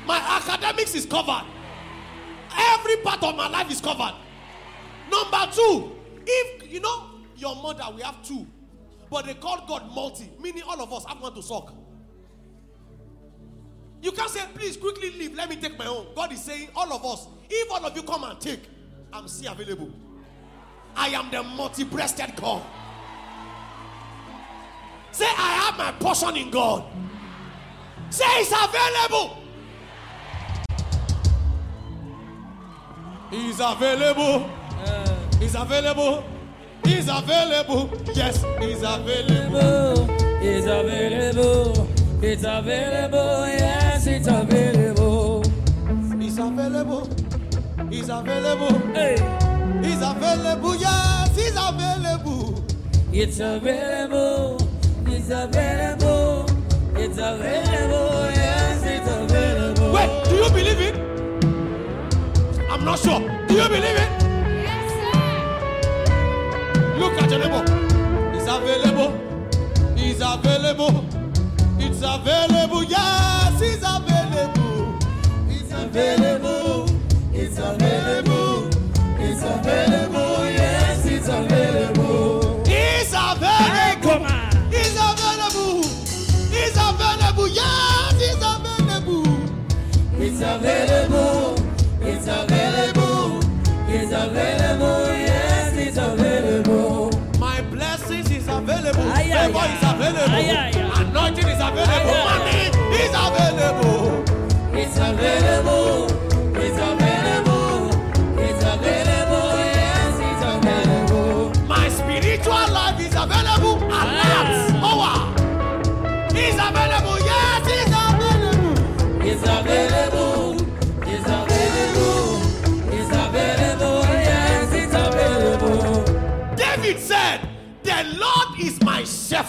My 0.05 0.17
academics 0.19 0.95
is 0.95 1.05
covered. 1.05 1.43
Every 2.55 2.97
part 2.97 3.23
of 3.23 3.35
my 3.35 3.49
life 3.49 3.71
is 3.71 3.81
covered. 3.81 4.13
Number 5.13 5.51
two, 5.53 5.91
if 6.25 6.71
you 6.71 6.79
know 6.79 7.09
your 7.35 7.55
mother, 7.55 7.83
we 7.95 8.01
have 8.01 8.23
two, 8.23 8.47
but 9.11 9.25
they 9.25 9.35
call 9.35 9.63
God 9.67 9.93
multi, 9.93 10.31
meaning 10.41 10.63
all 10.67 10.81
of 10.81 10.91
us 10.91 11.05
have 11.05 11.21
one 11.21 11.35
to 11.35 11.43
suck. 11.43 11.71
You 14.01 14.11
can't 14.11 14.29
say, 14.29 14.41
please 14.55 14.75
quickly 14.75 15.11
leave, 15.11 15.35
let 15.35 15.49
me 15.49 15.55
take 15.55 15.77
my 15.77 15.85
own. 15.85 16.07
God 16.15 16.33
is 16.33 16.43
saying, 16.43 16.69
all 16.75 16.91
of 16.91 17.05
us, 17.05 17.27
if 17.47 17.71
all 17.71 17.85
of 17.85 17.95
you 17.95 18.01
come 18.01 18.23
and 18.23 18.39
take, 18.41 18.61
I'm 19.13 19.27
still 19.27 19.51
available. 19.51 19.91
I 20.95 21.09
am 21.09 21.29
the 21.29 21.43
multi 21.43 21.83
breasted 21.83 22.35
God. 22.35 22.63
Say, 25.11 25.25
I 25.25 25.69
have 25.69 25.77
my 25.77 25.91
portion 25.99 26.35
in 26.35 26.49
God. 26.49 26.85
Say, 28.09 28.25
it's 28.27 28.51
available. 28.51 29.37
He's 33.29 33.59
available. 33.59 34.49
He's 35.39 35.55
available. 35.55 36.23
He's 36.83 37.07
available. 37.07 37.89
Yes, 38.13 38.43
he's 38.59 38.81
available. 38.83 40.09
It's 40.41 40.65
available. 40.67 41.87
It's 42.21 42.43
available. 42.43 43.47
Yes, 43.47 44.07
it's 44.07 44.27
available. 44.27 45.43
He's 46.19 46.37
available. 46.37 47.09
He's 47.89 48.09
available. 48.09 48.79
Hey, 48.93 49.15
He's 49.83 50.01
available. 50.01 50.75
Yes, 50.75 51.35
he's 51.35 51.55
available. 51.55 52.63
it's 53.11 53.39
available. 53.39 54.57
It's 55.07 55.29
available. 55.29 56.45
It's 56.95 57.17
available. 57.17 58.31
Yes, 58.31 58.83
it's 58.85 59.09
available. 59.09 59.91
Wait, 59.93 60.23
do 60.25 60.35
you 60.35 60.49
believe 60.49 60.81
it? 60.81 60.95
I'm 62.71 62.83
not 62.85 62.99
sure. 62.99 63.19
Do 63.47 63.53
you 63.53 63.67
believe 63.67 63.97
it? 64.03 64.12
Look 66.97 67.13
at 67.21 67.29
your 67.29 67.39
neighbor. 67.39 67.63
It's 68.35 68.47
available. 68.47 69.11
It's 69.97 70.21
available. 70.21 71.05
It's 71.79 72.01
available. 72.03 72.83
Yes, 72.83 73.61
it's 73.61 73.83
available. 73.83 74.99
It's 75.49 75.71
available. 75.71 76.85
It's 77.33 77.57
available. 77.57 78.69
It's 79.19 79.41
available. 79.43 80.45
Yes, 80.45 81.05
it's 81.05 81.27
available. 81.27 82.63
It's 82.65 83.11
available. 83.11 84.25
It's 84.71 84.95
available. 84.95 85.83
It's 86.51 86.77
available. 86.77 87.47
Yes, 87.47 88.13
it's 88.21 88.43
available. 88.43 89.25
It's 90.19 90.41
available. 90.41 91.42
Available. 98.85 99.15
Favor 99.15 99.65
is 99.71 99.83
available. 99.83 101.01
Anointing 101.01 101.47
is 101.47 101.59
available. 101.59 102.19
Money 102.25 102.71
is 102.99 103.13
available. 103.15 104.23
It's 104.73 104.97
available. 104.97 106.12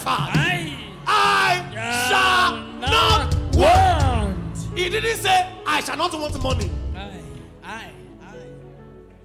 Shepherd. 0.05 0.31
I 0.31 0.79
I 1.07 2.07
shall 2.09 2.57
not 2.79 3.35
want. 3.55 3.55
want. 3.55 4.77
He 4.77 4.89
didn't 4.89 5.17
say, 5.17 5.47
I 5.65 5.81
shall 5.81 5.97
not 5.97 6.13
want 6.13 6.41
money. 6.41 6.69
I, 6.95 7.19
I, 7.63 7.91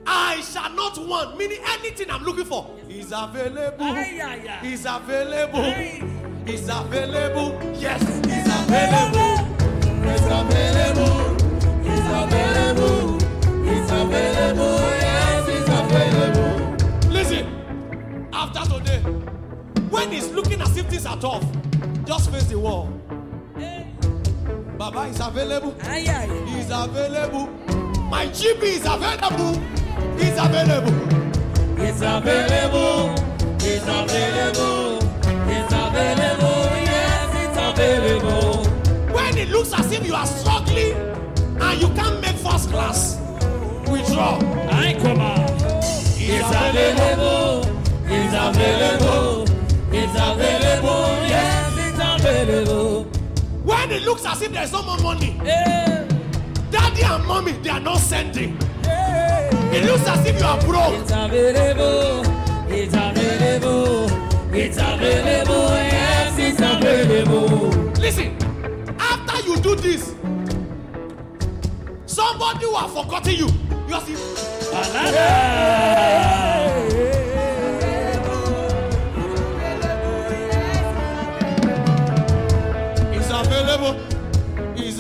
I. 0.06 0.36
I 0.36 0.40
shall 0.40 0.70
not 0.74 0.98
want. 0.98 1.36
Meaning 1.38 1.58
anything 1.66 2.10
I'm 2.10 2.22
looking 2.22 2.44
for 2.44 2.70
is 2.88 3.12
available. 3.14 3.84
Aye, 3.84 4.20
aye, 4.22 4.60
aye. 4.62 4.66
Is 4.66 4.86
available. 4.88 5.60
Aye. 5.60 6.02
Is 6.46 6.68
available. 6.68 7.58
Yes, 7.78 8.02
is 8.02 8.46
available. 8.46 9.46
It's 10.02 10.22
available. 10.22 11.36
It's 11.84 12.06
available. 12.20 13.16
It's 13.68 13.90
available. 13.90 14.80
Available. 14.80 15.39
When 19.90 20.12
it's 20.12 20.28
looking 20.30 20.60
as 20.62 20.76
if 20.76 20.86
things 20.86 21.06
are 21.06 21.18
tough, 21.18 21.44
just 22.04 22.30
face 22.30 22.44
the 22.44 22.58
wall. 22.58 22.86
Baba 24.78 25.02
is 25.08 25.20
available. 25.20 25.76
Aye, 25.82 26.06
aye. 26.08 26.44
He's 26.46 26.70
available. 26.70 27.46
My 28.08 28.26
GP 28.28 28.62
is 28.62 28.86
available. 28.86 29.60
He's 30.18 30.38
available. 30.38 30.94
It's 31.82 32.00
available. 32.00 33.14
It's 33.60 33.84
available. 33.84 34.98
It's 35.50 35.72
available. 35.72 36.62
Yes, 36.80 37.28
it's 37.44 37.58
available. 37.58 38.64
When 39.14 39.36
it 39.36 39.48
looks 39.50 39.72
as 39.78 39.92
if 39.92 40.06
you 40.06 40.14
are 40.14 40.26
struggling 40.26 40.94
and 41.60 41.80
you 41.80 41.88
can't 41.88 42.20
make 42.22 42.36
first 42.36 42.70
class, 42.70 43.18
withdraw. 43.90 44.38
I 44.70 44.96
come 45.02 45.20
on. 45.20 45.40
It's 46.16 46.48
available. 46.48 47.66
It's 48.06 48.34
available. 48.34 49.49
Available. 50.32 51.06
Yes, 51.26 51.74
it's 51.76 51.98
available. 52.24 53.04
When 53.64 53.90
it 53.90 54.02
looks 54.02 54.24
as 54.24 54.40
if 54.42 54.52
there's 54.52 54.72
no 54.72 54.82
more 54.82 54.98
money, 54.98 55.36
Yeah. 55.44 56.04
daddy 56.70 57.02
and 57.02 57.24
mommy 57.26 57.52
they 57.62 57.70
are 57.70 57.80
not 57.80 57.98
sending. 57.98 58.56
It 59.72 59.84
looks 59.84 60.06
as 60.06 60.24
if 60.26 60.38
you 60.40 60.46
are 60.46 60.60
broke. 60.60 60.94
It's 61.00 61.10
available. 61.10 62.22
It's 62.68 62.94
available. 62.94 64.08
It's 64.54 64.76
available. 64.78 65.68
Yes, 65.70 66.38
it's 66.38 66.60
available. 66.60 67.68
Listen, 68.00 68.36
after 68.98 69.40
you 69.46 69.56
do 69.56 69.74
this, 69.76 70.12
somebody 72.06 72.66
who 72.66 72.74
have 72.76 72.92
forgotten 72.92 73.34
you, 73.34 73.48
you 73.88 73.94
are 73.94 74.00
still. 74.00 74.20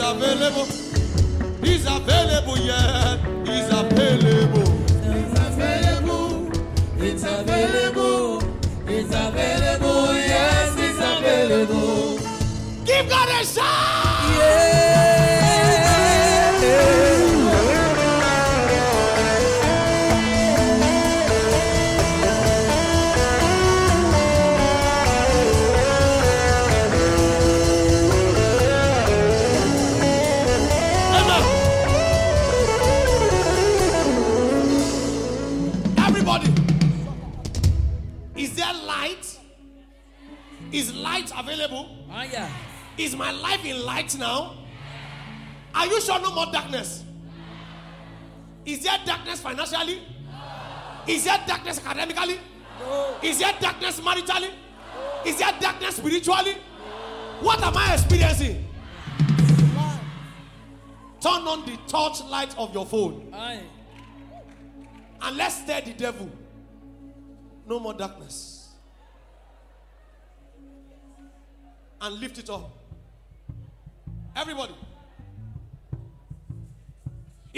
He's 0.00 0.08
available. 0.08 0.64
He's 1.62 1.84
available, 1.84 2.56
yeah. 2.56 3.18
He's 3.44 3.68
available. 3.68 4.72
It's 4.96 5.38
available. 5.38 6.50
It's 6.96 7.22
available. 7.22 8.40
It's 8.88 9.14
available. 9.14 10.14
Yes, 10.14 10.74
it's 10.78 10.96
available. 10.96 12.18
Give 12.86 13.10
God 13.10 13.28
a 13.28 13.44
shout. 13.44 13.99
Is 43.00 43.16
my 43.16 43.30
life 43.30 43.64
in 43.64 43.82
light 43.82 44.14
now? 44.18 44.56
Are 45.74 45.86
you 45.86 46.02
sure 46.02 46.20
no 46.20 46.34
more 46.34 46.52
darkness? 46.52 47.02
Is 48.66 48.82
there 48.82 48.98
darkness 49.06 49.40
financially? 49.40 50.02
Is 51.06 51.24
there 51.24 51.40
darkness 51.46 51.80
academically? 51.82 52.38
Is 53.22 53.38
there 53.38 53.54
darkness 53.58 54.00
maritally? 54.00 54.50
Is 55.24 55.38
there 55.38 55.50
darkness 55.58 55.96
spiritually? 55.96 56.56
What 57.40 57.62
am 57.62 57.74
I 57.74 57.94
experiencing? 57.94 58.66
Turn 61.22 61.42
on 61.48 61.64
the 61.64 61.78
torch 61.88 62.22
light 62.24 62.54
of 62.58 62.74
your 62.74 62.84
phone 62.84 63.30
Aye. 63.32 63.62
and 65.22 65.36
let's 65.38 65.62
stare 65.62 65.80
the 65.80 65.94
devil. 65.94 66.30
No 67.66 67.80
more 67.80 67.94
darkness. 67.94 68.68
And 72.02 72.14
lift 72.20 72.38
it 72.38 72.50
up. 72.50 72.79
Everybody. 74.36 74.74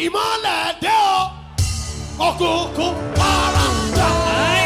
Ìmọ̀lẹ̀ 0.04 0.80
dé 0.82 0.94
o, 1.14 1.18
òkùnkùn 2.26 2.94
paradà. 3.18 4.08
Ìmọ̀lẹ̀. 4.26 4.61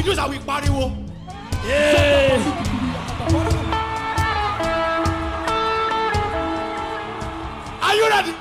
We 0.00 0.04
do 0.04 0.12
is 0.12 0.16
that 0.16 0.30
we 0.30 0.38
pariwo. 0.38 0.96
Are 7.82 7.94
you 7.94 8.08
ready? 8.08 8.34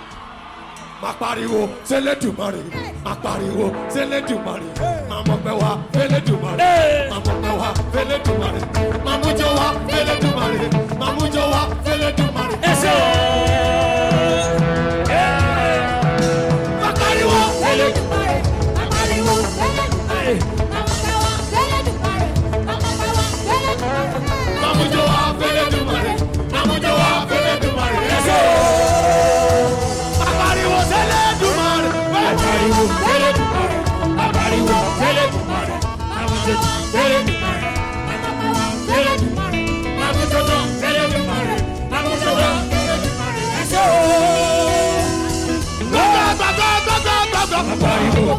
Má 1.02 1.14
pariwo. 1.19 1.61
Sẹ́lẹ̀dùmarè, 1.90 2.61
má 3.06 3.14
pariwo. 3.23 3.65
Sẹ́lẹ̀dùmarè, 3.94 4.68
má 5.10 5.18
mọ̀ 5.27 5.38
pé 5.44 5.52
wá. 5.61 5.72
Fẹ́lẹ́dùmarè, 5.94 6.72
má 7.11 7.18
mọ̀ 7.26 7.36
pé 7.44 7.52
wá. 7.60 7.69
Fẹ́lẹ́dùmarè, 7.94 8.61
má 9.06 9.14
mú 9.22 9.30
jọ 9.40 9.49
wá. 9.60 9.68
Fẹ́lẹ́dùmarè, 9.91 10.68
má 10.99 11.07
mú 11.15 11.26
jọ 11.36 11.44
wá. 11.53 11.61
Fẹ́lẹ́dùmarè. 11.86 12.56
Má 12.64 12.72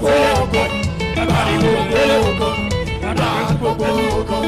gbogbo 0.01 0.12
oko 0.43 0.62
bàbá 1.16 1.39
mi 1.47 1.55
gbogbo 1.60 2.01
oko 2.31 2.48
bàbá 3.02 3.28
mi 3.36 3.55
gbogbo 3.60 3.89
oko 4.20 4.39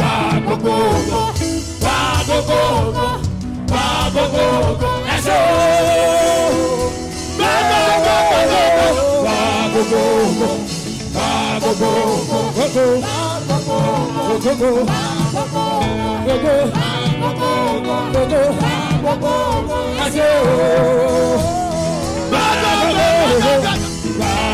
wà 0.00 0.12
gbogbo 0.44 0.72
oko 0.96 1.20
wà 1.84 1.96
gbogbo 2.26 2.56
oko 2.88 3.06
wà 3.72 3.84
gbogbo 4.12 4.42
oko 4.70 4.88
ẹsẹ 5.14 5.36
o 5.36 6.48
gbogbo 7.38 7.78
oko 7.94 8.16
gbogbo 8.30 8.60
oko 8.66 8.88
wà 9.26 9.38
gbogbo 9.72 10.00
oko 10.04 10.50
wà 11.16 11.28
gbogbo 11.60 11.88
oko 12.64 12.84
gbogbo 14.26 14.70
gbogbo 16.04 16.50
gbogbo 17.20 17.48
gbogbo 18.12 18.40
gbogbo 19.02 19.32
ẹsẹ 20.04 20.26
o 20.38 20.52
gbogbo 22.30 23.06
oko. 23.36 23.93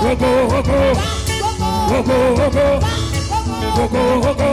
Ogo 0.00 0.30
ogo 0.58 0.78
ogo 1.98 1.98
ogo 1.98 2.16
ogo 2.44 2.66
ogo 3.78 4.02
ogo 4.08 4.50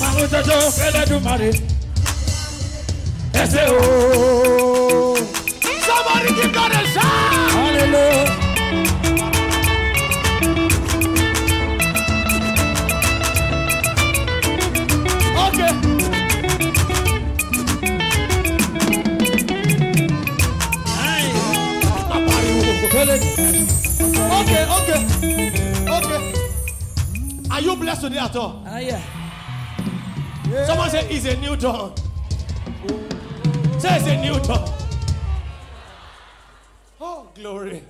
Makariwo 0.00 0.58
fele 0.70 1.02
dumade. 1.08 1.50
Ese 3.34 3.62
o. 3.68 3.72
Somebody 5.86 6.30
give 6.34 6.52
God 6.52 6.72
a 6.72 6.74
shout. 6.86 7.32
Hallelujah. 7.50 8.49
Okay, 24.50 24.66
okay, 24.66 24.98
okay. 25.86 26.34
Are 27.52 27.60
you 27.60 27.76
blessed 27.76 28.00
today 28.00 28.18
at 28.18 28.34
all? 28.34 28.64
Ah, 28.66 28.74
uh, 28.74 28.78
yeah. 28.78 29.00
yeah. 30.50 30.66
Someone 30.66 30.90
say 30.90 31.06
it's 31.08 31.24
a 31.24 31.36
new 31.36 31.54
dawn. 31.54 31.94
Say 33.78 33.94
it's 33.94 34.08
a 34.08 34.16
new 34.20 34.40
dawn. 34.40 34.68
Oh, 37.00 37.28
glory. 37.32 37.84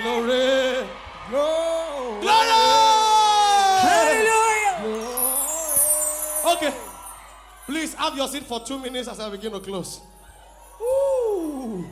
Glory. 0.00 0.86
Glory. 1.30 2.22
Glory. 2.22 2.30
Hallelujah. 3.90 4.86
Okay. 6.54 6.72
Please 7.66 7.94
have 7.94 8.16
your 8.16 8.28
seat 8.28 8.44
for 8.44 8.60
two 8.60 8.78
minutes 8.78 9.08
as 9.08 9.18
I 9.18 9.28
begin 9.28 9.50
to 9.50 9.58
close. 9.58 10.00
Ooh. 10.80 11.84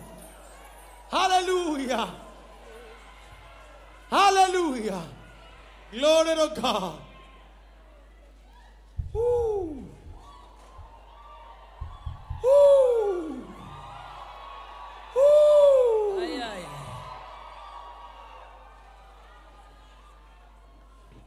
Hallelujah. 1.10 2.28
Hallelujah. 4.10 5.02
Glory 5.93 6.35
to 6.35 6.60
God. 6.60 6.98
Woo. 9.12 9.85
Woo. 12.43 13.44
Woo. 15.14 16.20
Ay, 16.20 16.40
ay. 16.43 16.64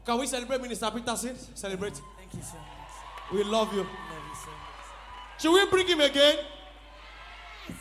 Can 0.04 0.18
we 0.18 0.26
celebrate 0.26 0.60
Minister 0.60 0.90
Peterson? 0.90 1.36
Celebrate. 1.54 1.94
Thank 2.18 2.34
you 2.34 2.42
so 2.42 2.56
much. 2.56 3.32
We 3.32 3.44
love 3.44 3.72
you. 3.72 3.80
Love 3.80 3.88
you 3.88 4.34
so 4.34 4.50
much. 4.50 5.40
Should 5.40 5.52
we 5.52 5.70
bring 5.70 5.86
him 5.86 6.00
again? 6.00 6.36
Yes, 7.68 7.76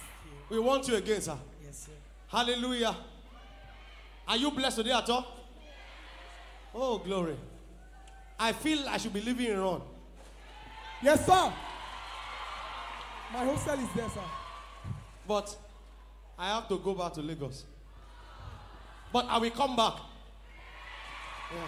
We 0.50 0.60
want 0.60 0.88
you 0.88 0.96
again, 0.96 1.22
sir. 1.22 1.38
Yes, 1.64 1.86
sir. 1.88 1.92
Hallelujah. 2.28 2.96
Are 4.28 4.38
you 4.38 4.52
blessed 4.52 4.78
today 4.78 4.92
at 4.92 5.10
all? 5.10 5.26
Oh, 6.74 6.98
glory. 7.00 7.36
I 8.40 8.54
feel 8.54 8.88
I 8.88 8.98
should 8.98 9.14
be 9.14 9.22
living 9.22 9.48
in 9.48 9.60
RUN. 9.60 9.82
Yes, 11.02 11.26
sir. 11.26 11.54
My 13.34 13.46
hostel 13.46 13.80
is 13.80 13.90
there, 13.96 14.10
sir. 14.10 14.22
But 15.28 15.56
I 16.38 16.56
have 16.56 16.68
to 16.70 16.78
go 16.78 16.94
back 16.94 17.14
to 17.14 17.22
Lagos. 17.22 17.66
But 19.12 19.26
I 19.28 19.38
will 19.38 19.52
come 19.52 19.76
back. 19.76 19.94
Yeah. 21.54 21.68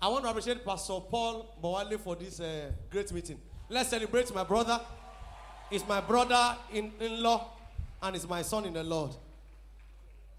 I 0.00 0.06
want 0.08 0.24
to 0.24 0.30
appreciate 0.30 0.64
Pastor 0.64 1.00
Paul 1.10 1.56
Bawale 1.62 1.98
for 1.98 2.14
this 2.14 2.38
uh, 2.38 2.70
great 2.88 3.12
meeting. 3.12 3.40
Let's 3.68 3.90
celebrate 3.90 4.32
my 4.32 4.44
brother. 4.44 4.80
He's 5.70 5.86
my 5.86 6.00
brother 6.00 6.56
in, 6.72 6.92
in 7.00 7.22
law 7.22 7.50
and 8.02 8.14
he's 8.14 8.26
my 8.26 8.42
son 8.42 8.64
in 8.64 8.72
the 8.72 8.84
Lord. 8.84 9.14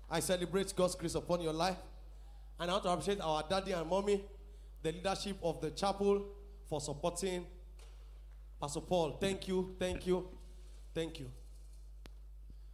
I 0.09 0.19
celebrate 0.21 0.73
God's 0.75 0.95
grace 0.95 1.15
upon 1.15 1.41
your 1.41 1.53
life. 1.53 1.77
And 2.59 2.69
I 2.69 2.73
want 2.73 2.83
to 2.85 2.89
appreciate 2.89 3.21
our 3.21 3.43
daddy 3.47 3.71
and 3.71 3.87
mommy, 3.87 4.23
the 4.81 4.91
leadership 4.91 5.37
of 5.43 5.61
the 5.61 5.69
chapel 5.71 6.25
for 6.67 6.81
supporting 6.81 7.45
Pastor 8.59 8.81
Paul. 8.81 9.17
Thank 9.19 9.47
you, 9.47 9.75
thank 9.79 10.05
you, 10.07 10.27
thank 10.93 11.19
you. 11.19 11.31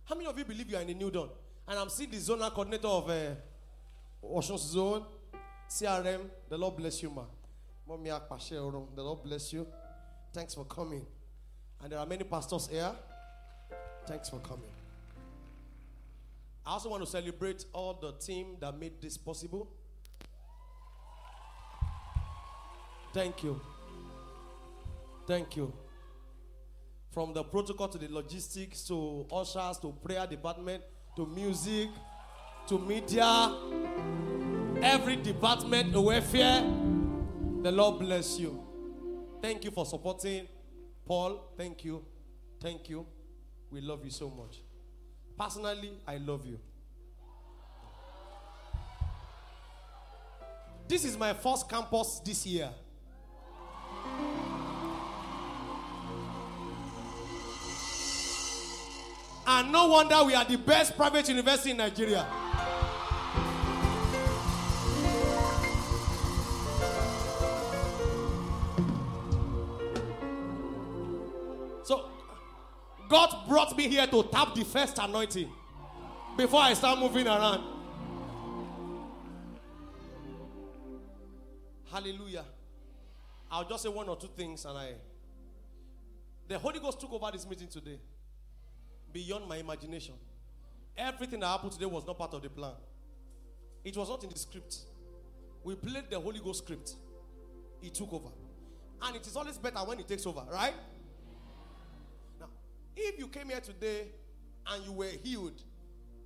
How 0.05 0.15
many 0.15 0.27
of 0.27 0.37
you 0.37 0.45
believe 0.45 0.69
you 0.69 0.77
are 0.77 0.81
in 0.81 0.89
a 0.89 0.93
new 0.93 1.11
dawn? 1.11 1.29
And 1.67 1.77
I'm 1.77 1.89
seeing 1.89 2.09
the 2.09 2.17
zonal 2.17 2.51
coordinator 2.51 2.87
of 2.87 3.09
uh, 3.09 3.35
Ocean 4.23 4.57
Zone, 4.57 5.03
CRM. 5.69 6.21
The 6.49 6.57
Lord 6.57 6.77
bless 6.77 7.03
you, 7.03 7.09
ma. 7.09 7.23
Mommy 7.87 8.09
The 8.09 9.03
Lord 9.03 9.23
bless 9.23 9.53
you. 9.53 9.67
Thanks 10.33 10.55
for 10.55 10.65
coming. 10.65 11.05
And 11.83 11.91
there 11.91 11.99
are 11.99 12.05
many 12.05 12.23
pastors 12.23 12.67
here. 12.67 12.91
Thanks 14.07 14.29
for 14.29 14.39
coming. 14.39 14.69
I 16.65 16.71
also 16.71 16.89
want 16.89 17.03
to 17.03 17.09
celebrate 17.09 17.65
all 17.73 17.93
the 17.93 18.13
team 18.13 18.57
that 18.59 18.77
made 18.79 19.01
this 19.01 19.17
possible. 19.17 19.67
Thank 23.13 23.43
you. 23.43 23.61
Thank 25.27 25.55
you. 25.55 25.71
From 27.11 27.33
the 27.33 27.43
protocol 27.43 27.87
to 27.89 27.97
the 27.97 28.07
logistics 28.11 28.83
to 28.87 29.25
ushers 29.31 29.77
to 29.79 29.93
prayer 30.03 30.27
department 30.27 30.83
to 31.15 31.25
music 31.25 31.89
to 32.67 32.79
media, 32.79 33.55
every 34.81 35.15
department, 35.15 35.93
the 35.93 36.01
welfare, 36.01 36.61
the 37.61 37.71
Lord 37.71 37.99
bless 37.99 38.39
you. 38.39 38.61
Thank 39.41 39.63
you 39.63 39.71
for 39.71 39.85
supporting 39.85 40.47
Paul. 41.05 41.51
Thank 41.57 41.85
you. 41.85 42.03
Thank 42.61 42.89
you. 42.89 43.05
We 43.71 43.81
love 43.81 44.03
you 44.03 44.11
so 44.11 44.29
much. 44.29 44.61
Personally, 45.37 45.99
I 46.07 46.17
love 46.17 46.45
you. 46.45 46.59
This 50.87 51.03
is 51.03 51.17
my 51.17 51.33
first 51.33 51.67
campus 51.69 52.21
this 52.23 52.45
year. 52.45 52.69
And 59.47 59.71
no 59.71 59.87
wonder 59.87 60.23
we 60.23 60.33
are 60.33 60.45
the 60.45 60.57
best 60.57 60.95
private 60.95 61.27
university 61.29 61.71
in 61.71 61.77
Nigeria. 61.77 62.25
God 73.09 73.47
brought 73.47 73.77
me 73.77 73.87
here 73.87 74.07
to 74.07 74.23
tap 74.23 74.55
the 74.55 74.63
first 74.63 74.97
anointing 74.99 75.49
before 76.37 76.61
I 76.61 76.73
start 76.73 76.99
moving 76.99 77.27
around. 77.27 77.63
Hallelujah. 81.91 82.45
I'll 83.51 83.67
just 83.67 83.83
say 83.83 83.89
one 83.89 84.09
or 84.09 84.17
two 84.17 84.29
things 84.35 84.65
and 84.65 84.77
I. 84.77 84.93
The 86.47 86.59
Holy 86.59 86.79
Ghost 86.79 86.99
took 86.99 87.11
over 87.13 87.29
this 87.31 87.47
meeting 87.47 87.67
today 87.67 87.99
beyond 89.11 89.47
my 89.47 89.57
imagination. 89.57 90.13
Everything 90.97 91.39
that 91.39 91.47
happened 91.47 91.71
today 91.71 91.85
was 91.85 92.05
not 92.05 92.17
part 92.17 92.33
of 92.33 92.41
the 92.41 92.49
plan. 92.49 92.73
It 93.83 93.95
was 93.95 94.09
not 94.09 94.23
in 94.23 94.29
the 94.29 94.37
script. 94.37 94.77
We 95.63 95.75
played 95.75 96.09
the 96.09 96.19
Holy 96.19 96.39
Ghost 96.39 96.63
script. 96.63 96.95
He 97.81 97.89
took 97.89 98.11
over. 98.13 98.29
And 99.01 99.15
it 99.15 99.25
is 99.25 99.35
always 99.35 99.57
better 99.57 99.77
when 99.79 99.97
he 99.97 100.03
takes 100.03 100.25
over, 100.25 100.43
right? 100.51 100.73
If 102.95 103.19
you 103.19 103.27
came 103.27 103.49
here 103.49 103.59
today 103.59 104.07
and 104.67 104.85
you 104.85 104.93
were 104.93 105.11
healed, 105.23 105.61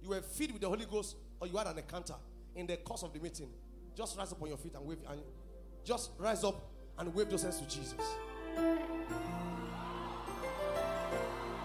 you 0.01 0.09
were 0.09 0.21
filled 0.21 0.53
with 0.53 0.61
the 0.61 0.67
Holy 0.67 0.85
Ghost, 0.85 1.15
or 1.39 1.47
you 1.47 1.57
had 1.57 1.67
an 1.67 1.77
encounter 1.77 2.15
in 2.55 2.67
the 2.67 2.77
course 2.77 3.03
of 3.03 3.13
the 3.13 3.19
meeting, 3.19 3.49
just 3.95 4.17
rise 4.17 4.31
up 4.31 4.41
on 4.41 4.47
your 4.47 4.57
feet 4.57 4.73
and 4.75 4.85
wave 4.85 4.99
and 5.09 5.19
just 5.83 6.11
rise 6.17 6.43
up 6.43 6.55
and 6.97 7.13
wave 7.13 7.29
those 7.29 7.43
hands 7.43 7.59
to 7.59 7.67
Jesus. 7.67 7.93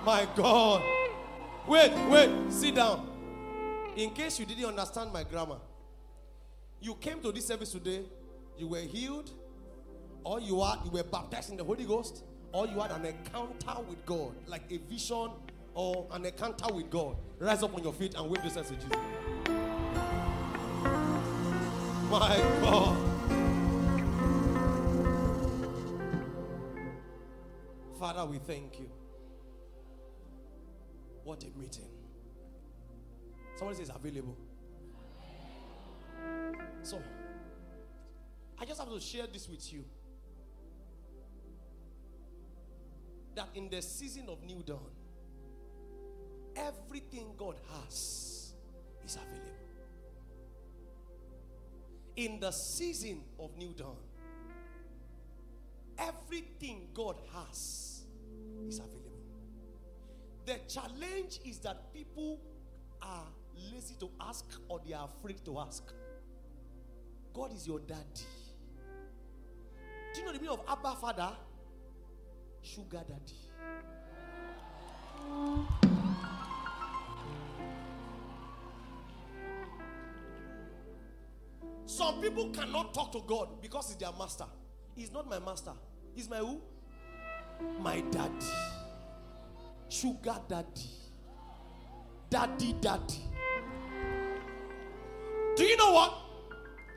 My 0.05 0.26
God. 0.36 0.82
Wait, 1.66 1.93
wait, 2.09 2.52
sit 2.52 2.74
down. 2.74 3.09
In 3.97 4.10
case 4.10 4.39
you 4.39 4.47
didn't 4.47 4.66
understand 4.66 5.12
my 5.12 5.24
grammar, 5.24 5.59
you 6.81 6.94
came 6.94 7.20
to 7.20 7.32
this 7.32 7.47
service 7.47 7.72
today, 7.72 8.02
you 8.59 8.68
were 8.68 8.81
healed, 8.81 9.31
or 10.24 10.40
you 10.40 10.60
are 10.60 10.78
you 10.85 10.90
were 10.90 11.02
baptized 11.05 11.51
in 11.51 11.56
the 11.56 11.64
Holy 11.64 11.85
Ghost, 11.85 12.22
or 12.55 12.68
you 12.68 12.78
had 12.78 12.93
an 12.93 13.05
encounter 13.05 13.82
with 13.89 14.06
God, 14.06 14.32
like 14.47 14.62
a 14.70 14.78
vision 14.89 15.28
or 15.74 16.06
an 16.12 16.24
encounter 16.24 16.72
with 16.72 16.89
God. 16.89 17.16
Rise 17.40 17.64
up 17.64 17.74
on 17.74 17.82
your 17.82 17.93
feet 17.93 18.14
and 18.14 18.31
wave 18.31 18.44
this 18.44 18.55
hands 18.55 18.68
to 18.68 18.76
Jesus. 18.76 18.90
My 22.09 22.36
God. 22.62 22.97
Father, 27.98 28.24
we 28.24 28.39
thank 28.39 28.78
you. 28.78 28.89
What 31.24 31.43
a 31.43 31.59
meeting. 31.59 31.89
Somebody 33.56 33.78
says 33.78 33.90
available. 33.93 34.36
So, 36.85 37.02
I 38.60 38.64
just 38.64 38.78
have 38.78 38.90
to 38.90 39.01
share 39.01 39.26
this 39.26 39.48
with 39.48 39.72
you. 39.72 39.85
That 43.35 43.48
in 43.55 43.69
the 43.69 43.82
season 43.82 44.28
of 44.28 44.43
new 44.44 44.62
dawn, 44.62 44.90
everything 46.56 47.35
God 47.36 47.56
has 47.73 48.55
is 49.05 49.16
available. 49.16 49.51
In 52.16 52.39
the 52.39 52.52
season 52.52 53.23
of 53.40 53.56
new 53.56 53.73
dawn, 53.73 53.97
everything 55.98 56.89
God 56.94 57.16
has 57.35 58.05
is 58.69 58.78
available. 58.78 59.01
The 60.47 60.61
challenge 60.69 61.40
is 61.44 61.59
that 61.61 61.93
people 61.93 62.40
are 63.02 63.27
lazy 63.73 63.97
to 64.01 64.11
ask 64.20 64.44
or 64.69 64.81
they 64.86 64.94
are 64.94 65.09
afraid 65.09 65.44
to 65.44 65.59
ask. 65.59 65.82
God 67.32 67.52
is 67.52 67.66
your 67.66 67.81
daddy. 67.81 68.27
Do 70.15 70.20
you 70.20 70.27
know 70.27 70.32
the 70.32 70.39
meaning 70.39 70.56
of 70.56 70.61
Abba 70.69 70.97
Father? 71.01 71.32
Sugar 72.65 73.05
daddy. 73.07 73.35
Some 81.85 82.23
people 82.23 82.49
cannot 82.51 82.95
talk 82.95 83.12
to 83.12 83.20
God 83.27 83.61
because 83.61 83.89
he's 83.89 83.97
their 83.99 84.12
master. 84.19 84.47
He's 84.97 85.12
not 85.12 85.28
my 85.28 85.39
master. 85.41 85.73
He's 86.15 86.28
my 86.31 86.39
who? 86.39 86.62
My 87.81 88.01
daddy. 88.11 88.47
Sugar 89.91 90.41
daddy. 90.49 90.91
Daddy, 92.31 92.74
daddy. 92.81 93.20
Do 95.55 95.65
you 95.65 95.77
know 95.77 95.93
what? 95.93 96.15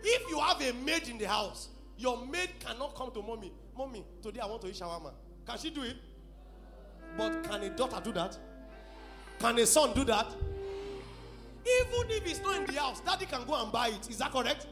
If 0.02 0.30
you 0.30 0.40
have 0.40 0.62
a 0.62 0.72
maid 0.86 1.10
in 1.10 1.18
the 1.18 1.28
house, 1.28 1.68
your 1.98 2.26
maid 2.26 2.52
cannot 2.60 2.96
come 2.96 3.12
to 3.12 3.22
mommy. 3.22 3.52
Mommy, 3.78 4.06
today 4.22 4.40
I 4.40 4.46
want 4.46 4.62
to 4.62 4.70
eat 4.70 4.76
shawarma. 4.76 5.12
Can 5.48 5.58
she 5.58 5.70
do 5.70 5.84
it? 5.84 5.96
But 7.18 7.44
can 7.44 7.64
a 7.64 7.70
daughter 7.70 8.02
do 8.04 8.12
that? 8.12 8.38
Can 9.40 9.58
a 9.60 9.66
son 9.66 9.94
do 9.94 10.04
that? 10.04 10.28
Even 11.66 12.10
if 12.12 12.26
it's 12.26 12.42
not 12.42 12.58
in 12.58 12.66
the 12.66 12.80
house, 12.80 13.00
daddy 13.00 13.26
can 13.26 13.46
go 13.46 13.62
and 13.62 13.72
buy 13.72 13.88
it. 13.90 14.10
Is 14.10 14.18
that 14.18 14.32
correct? 14.32 14.68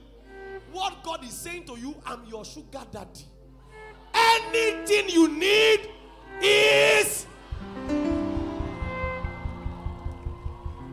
What 0.72 1.02
God 1.04 1.24
is 1.24 1.32
saying 1.32 1.66
to 1.66 1.78
you, 1.80 1.96
I'm 2.06 2.26
your 2.26 2.44
sugar 2.44 2.84
daddy. 2.92 3.26
Anything 4.14 5.10
you 5.10 5.30
need 5.30 5.90
is. 6.42 7.26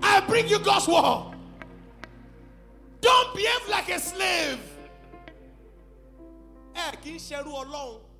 I 0.02 0.20
bring 0.28 0.48
you 0.48 0.58
God's 0.60 0.86
word. 0.86 1.34
Don't 3.00 3.34
behave 3.34 3.68
like 3.68 3.88
a 3.90 3.98
slave. 3.98 4.58
Ẹ 6.74 6.96
kì 7.02 7.10
í 7.14 7.18
ṣerú 7.20 7.52
Ọlọ́run. 7.52 8.11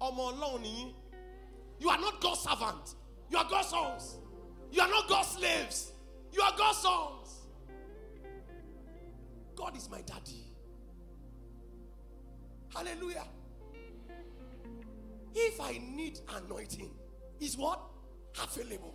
Ọmọ 0.00 0.22
Ọlọ́run 0.32 0.62
nìyí. 0.62 0.94
You 1.78 1.90
are 1.90 1.98
not 2.00 2.20
God's 2.20 2.40
servant. 2.40 2.94
You 3.30 3.38
are 3.38 3.48
God's 3.48 3.68
sons. 3.68 4.16
You 4.72 4.80
are 4.82 4.88
not 4.88 5.08
God's 5.08 5.28
slaves. 5.28 5.92
You 6.32 6.42
are 6.42 6.56
God's 6.56 6.78
sons. 6.78 7.46
God 9.54 9.76
is 9.76 9.88
my 9.90 10.00
daddy. 10.02 10.44
Hallelujah. 12.74 13.26
If 15.34 15.60
I 15.60 15.78
need 15.94 16.20
anointing, 16.28 16.90
is 17.40 17.56
what? 17.56 17.80
Available. 18.42 18.94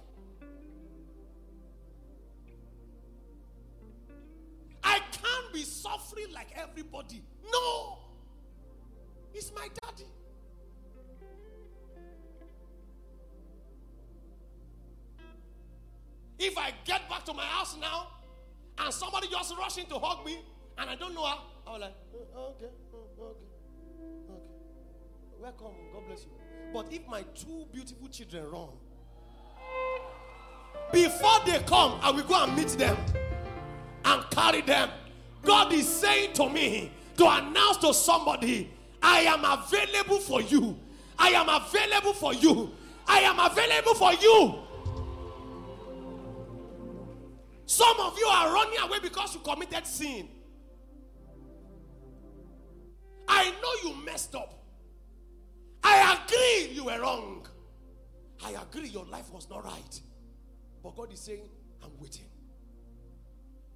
I 4.83 4.99
can't 5.11 5.53
be 5.53 5.61
suffering 5.63 6.31
like 6.33 6.49
everybody. 6.55 7.23
No. 7.51 7.99
It's 9.33 9.51
my 9.55 9.67
daddy. 9.83 10.07
If 16.43 16.57
I 16.57 16.71
get 16.85 17.07
back 17.07 17.23
to 17.25 17.33
my 17.33 17.43
house 17.43 17.77
now 17.79 18.07
and 18.79 18.91
somebody 18.91 19.27
just 19.27 19.55
rushing 19.55 19.85
to 19.85 19.99
hug 19.99 20.25
me 20.25 20.39
and 20.79 20.89
I 20.89 20.95
don't 20.95 21.13
know 21.13 21.23
her, 21.23 21.37
I'll 21.67 21.79
like, 21.79 21.93
"Uh, 22.11 22.17
okay, 22.17 22.25
uh, 22.35 22.39
okay, 22.39 22.65
okay. 23.21 24.41
Welcome, 25.39 25.73
God 25.93 26.07
bless 26.07 26.23
you. 26.23 26.31
But 26.73 26.91
if 26.91 27.07
my 27.07 27.21
two 27.35 27.67
beautiful 27.71 28.07
children 28.07 28.49
run, 28.49 28.69
before 30.91 31.39
they 31.45 31.59
come, 31.59 31.99
I 32.01 32.09
will 32.09 32.23
go 32.23 32.43
and 32.43 32.55
meet 32.55 32.69
them 32.69 32.97
and 34.03 34.23
carry 34.31 34.61
them. 34.61 34.89
God 35.43 35.71
is 35.73 35.87
saying 35.87 36.33
to 36.33 36.49
me 36.49 36.91
to 37.17 37.29
announce 37.29 37.77
to 37.77 37.93
somebody, 37.93 38.71
I 39.01 39.21
am 39.21 39.45
available 39.45 40.19
for 40.19 40.41
you. 40.41 40.75
I 41.19 41.29
am 41.29 41.49
available 41.49 42.13
for 42.13 42.33
you. 42.33 42.71
I 43.07 43.19
am 43.19 43.37
available 43.39 43.93
for 43.93 44.13
you. 44.13 44.55
Some 47.71 48.01
of 48.01 48.19
you 48.19 48.25
are 48.25 48.53
running 48.53 48.79
away 48.79 48.99
because 49.01 49.33
you 49.33 49.39
committed 49.39 49.87
sin. 49.87 50.27
I 53.25 53.49
know 53.49 53.89
you 53.89 53.95
messed 54.03 54.35
up. 54.35 54.61
I 55.81 56.19
agree 56.19 56.75
you 56.75 56.83
were 56.83 56.99
wrong. 56.99 57.47
I 58.43 58.61
agree 58.61 58.89
your 58.89 59.05
life 59.05 59.31
was 59.31 59.49
not 59.49 59.63
right. 59.63 60.01
But 60.83 60.97
God 60.97 61.13
is 61.13 61.21
saying, 61.21 61.47
I'm 61.81 61.91
waiting. 61.97 62.25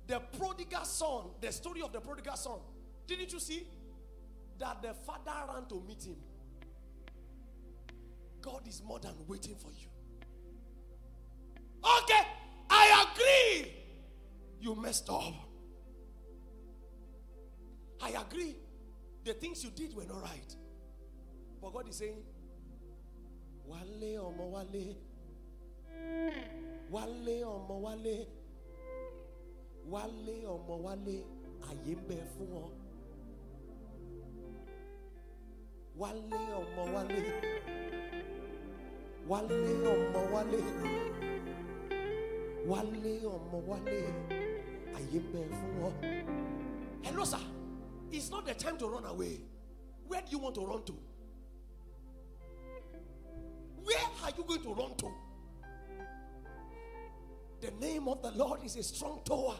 The 0.07 0.19
prodigal 0.37 0.83
son, 0.83 1.27
the 1.39 1.53
story 1.53 1.81
of 1.81 1.93
the 1.93 2.01
prodigal 2.01 2.35
son, 2.35 2.59
didn't 3.07 3.31
you 3.31 3.39
see 3.39 3.65
that 4.59 4.81
the 4.81 4.93
father 4.93 5.53
ran 5.53 5.67
to 5.69 5.81
meet 5.87 6.03
him? 6.03 6.17
God 8.41 8.67
is 8.67 8.83
more 8.83 8.99
than 8.99 9.13
waiting 9.25 9.55
for 9.55 9.71
you. 9.71 9.87
Okay. 12.03 12.24
You 14.65 14.73
messed 14.73 15.07
up. 15.11 15.21
I 18.01 18.09
agree. 18.19 18.55
The 19.23 19.33
things 19.33 19.63
you 19.63 19.69
did 19.69 19.95
were 19.95 20.05
not 20.05 20.23
right. 20.23 20.55
But 21.61 21.71
God 21.71 21.87
is 21.87 21.97
saying, 21.97 22.23
Wale 23.67 24.17
omo 24.17 24.49
wale. 24.49 24.95
Wale 26.89 27.43
omo 27.45 27.79
wale. 27.79 28.25
Wale 29.87 30.35
omo 30.47 30.77
wale. 30.81 31.23
Ń 31.85 31.95
bẹ 32.07 32.17
fún 32.33 32.51
ọ. 32.63 32.65
Wale 35.95 36.41
ọmọ 36.61 36.83
wale. 36.93 37.21
Wale 39.29 39.73
ọmọ 39.93 40.21
wale. 40.33 40.61
Wale 42.69 43.13
ọmọ 43.35 43.57
wale. 43.67 44.44
Hello, 47.03 47.23
sir. 47.23 47.39
It's 48.11 48.29
not 48.29 48.45
the 48.45 48.53
time 48.53 48.77
to 48.77 48.87
run 48.87 49.05
away. 49.05 49.41
Where 50.07 50.21
do 50.21 50.27
you 50.29 50.39
want 50.39 50.55
to 50.55 50.65
run 50.65 50.83
to? 50.83 50.95
Where 53.83 53.97
are 54.23 54.31
you 54.37 54.43
going 54.43 54.61
to 54.63 54.73
run 54.73 54.95
to? 54.97 55.11
The 57.61 57.71
name 57.79 58.07
of 58.07 58.21
the 58.21 58.31
Lord 58.31 58.63
is 58.63 58.75
a 58.75 58.83
strong 58.83 59.21
tower. 59.25 59.55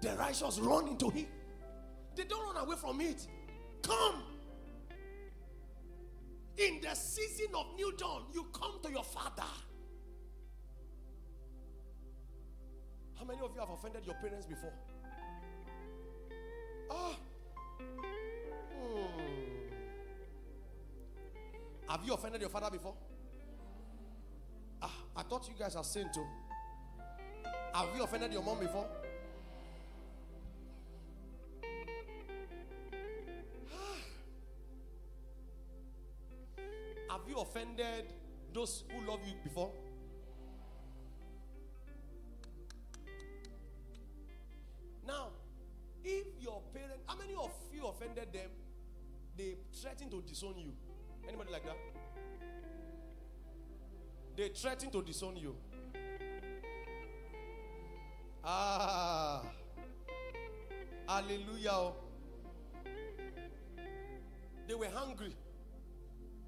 The 0.00 0.14
righteous 0.16 0.58
run 0.58 0.88
into 0.88 1.10
it. 1.16 1.28
They 2.14 2.24
don't 2.24 2.54
run 2.54 2.64
away 2.64 2.76
from 2.76 3.00
it. 3.00 3.26
Come. 3.82 4.22
In 6.56 6.80
the 6.80 6.94
season 6.94 7.54
of 7.54 7.66
new 7.76 7.92
dawn, 7.96 8.24
you 8.32 8.46
come 8.52 8.80
to 8.82 8.90
your 8.90 9.04
father. 9.04 9.44
How 13.18 13.24
many 13.24 13.40
of 13.40 13.50
you 13.52 13.60
have 13.60 13.70
offended 13.70 14.06
your 14.06 14.14
parents 14.16 14.46
before? 14.46 14.72
Ah. 16.90 17.16
Hmm. 18.72 19.28
Have 21.88 22.00
you 22.06 22.14
offended 22.14 22.40
your 22.40 22.50
father 22.50 22.70
before? 22.70 22.94
Ah, 24.80 24.92
I 25.16 25.22
thought 25.22 25.48
you 25.48 25.54
guys 25.58 25.74
are 25.74 25.82
saying 25.82 26.10
too. 26.14 26.24
Have 27.74 27.88
you 27.96 28.04
offended 28.04 28.32
your 28.32 28.42
mom 28.42 28.60
before? 28.60 28.86
Have 37.10 37.20
you 37.28 37.38
offended 37.38 38.12
those 38.54 38.84
who 38.90 39.10
love 39.10 39.20
you 39.26 39.34
before? 39.42 39.72
Offended 47.88 48.32
them? 48.32 48.50
They 49.36 49.56
threaten 49.80 50.10
to 50.10 50.22
disown 50.22 50.54
you. 50.58 50.72
Anybody 51.26 51.50
like 51.52 51.64
that? 51.64 51.76
They 54.36 54.48
threaten 54.48 54.90
to 54.90 55.02
disown 55.02 55.36
you. 55.36 55.56
Ah, 58.44 59.42
hallelujah. 61.08 61.92
They 64.66 64.74
were 64.74 64.88
hungry. 64.94 65.34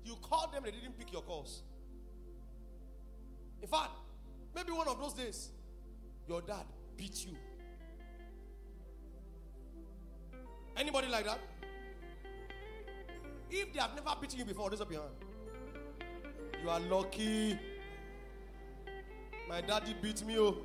You 0.05 0.17
called 0.23 0.53
them, 0.53 0.63
they 0.65 0.71
didn't 0.71 0.99
pick 0.99 1.13
your 1.13 1.23
calls. 1.23 1.63
In 3.61 3.69
fact, 3.69 3.91
maybe 4.55 4.73
one 4.73 4.89
of 4.89 4.99
those 4.99 5.15
days, 5.15 5.51
your 6.27 6.41
dad 6.43 6.65
beat 6.97 7.27
you. 7.27 7.37
Anybody 10.81 11.09
like 11.09 11.27
that? 11.27 11.39
If 13.51 13.71
they 13.75 13.81
have 13.81 13.95
never 13.95 14.19
beaten 14.19 14.39
you 14.39 14.47
before, 14.47 14.71
raise 14.71 14.81
up 14.81 14.91
your 14.91 15.03
hand. 15.03 15.13
You 16.63 16.71
are 16.71 16.81
lucky. 16.81 17.59
My 19.47 19.61
daddy 19.61 19.95
beat 20.01 20.25
me. 20.25 20.39
Oh. 20.39 20.57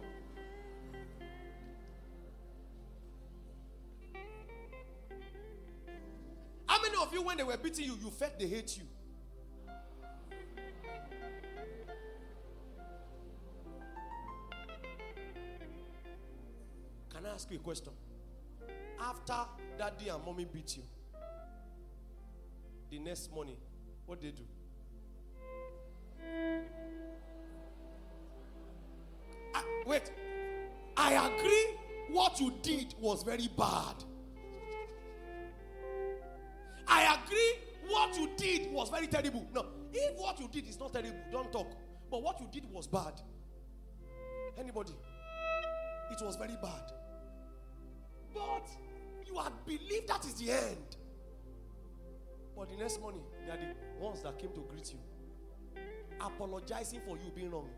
How 6.66 6.82
many 6.82 6.96
of 6.96 7.14
you, 7.14 7.22
when 7.22 7.36
they 7.36 7.44
were 7.44 7.58
beating 7.58 7.86
you, 7.86 7.98
you 8.02 8.10
felt 8.10 8.40
they 8.40 8.48
hate 8.48 8.78
you? 8.78 8.86
Can 17.10 17.26
I 17.26 17.34
ask 17.34 17.52
you 17.52 17.58
a 17.58 17.60
question? 17.60 17.92
After 18.99 19.35
daddy 19.77 20.09
and 20.09 20.23
mommy 20.26 20.45
beat 20.45 20.77
you, 20.77 20.84
the 22.89 22.99
next 22.99 23.31
morning, 23.34 23.57
what 24.05 24.22
they 24.22 24.31
do? 24.31 24.43
I- 29.53 29.84
wait, 29.85 30.11
I 30.97 31.13
agree 31.13 31.77
what 32.09 32.39
you 32.39 32.53
did 32.61 32.93
was 32.99 33.23
very 33.23 33.47
bad. 33.57 33.95
I 36.88 37.17
agree 37.23 37.55
what 37.88 38.15
you 38.17 38.30
did 38.38 38.72
was 38.72 38.89
very 38.89 39.07
terrible. 39.07 39.45
No, 39.53 39.65
if 39.91 40.17
what 40.19 40.39
you 40.39 40.47
did 40.47 40.67
is 40.67 40.80
not 40.80 40.93
terrible, 40.93 41.19
don't 41.31 41.51
talk. 41.51 41.67
But 42.09 42.22
what 42.22 42.39
you 42.39 42.47
did 42.51 42.72
was 42.72 42.88
bad. 42.88 43.19
Anybody? 44.57 44.93
It 46.11 46.23
was 46.23 46.35
very 46.35 46.55
bad. 46.61 46.91
But 48.34 48.67
you 49.26 49.35
had 49.35 49.53
believed 49.65 50.07
that 50.07 50.23
is 50.26 50.34
the 50.35 50.52
end. 50.52 50.95
But 52.57 52.69
the 52.69 52.77
next 52.77 53.02
morning, 53.02 53.22
they 53.45 53.52
are 53.52 53.57
the 53.57 54.03
ones 54.03 54.22
that 54.23 54.39
came 54.39 54.52
to 54.52 54.61
greet 54.61 54.93
you, 54.93 54.99
apologizing 56.22 57.02
for 57.06 57.18
you 57.18 57.31
being 57.35 57.52
wrong. 57.52 57.69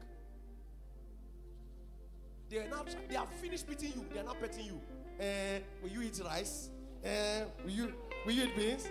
They 2.50 2.60
are 2.60 2.70
now 2.70 2.86
they 3.10 3.16
have 3.16 3.30
finished 3.42 3.68
beating 3.68 3.94
you. 3.96 4.06
They 4.14 4.20
are 4.20 4.24
now 4.24 4.34
petting 4.34 4.66
you. 4.66 4.80
Eh, 5.20 5.60
will 5.82 5.90
you 5.90 6.02
eat 6.04 6.22
rice? 6.24 6.70
Eh, 7.04 7.44
will 7.64 7.72
you 7.72 7.94
will 8.26 8.34
you 8.34 8.44
eat 8.46 8.56
beans? 8.56 8.88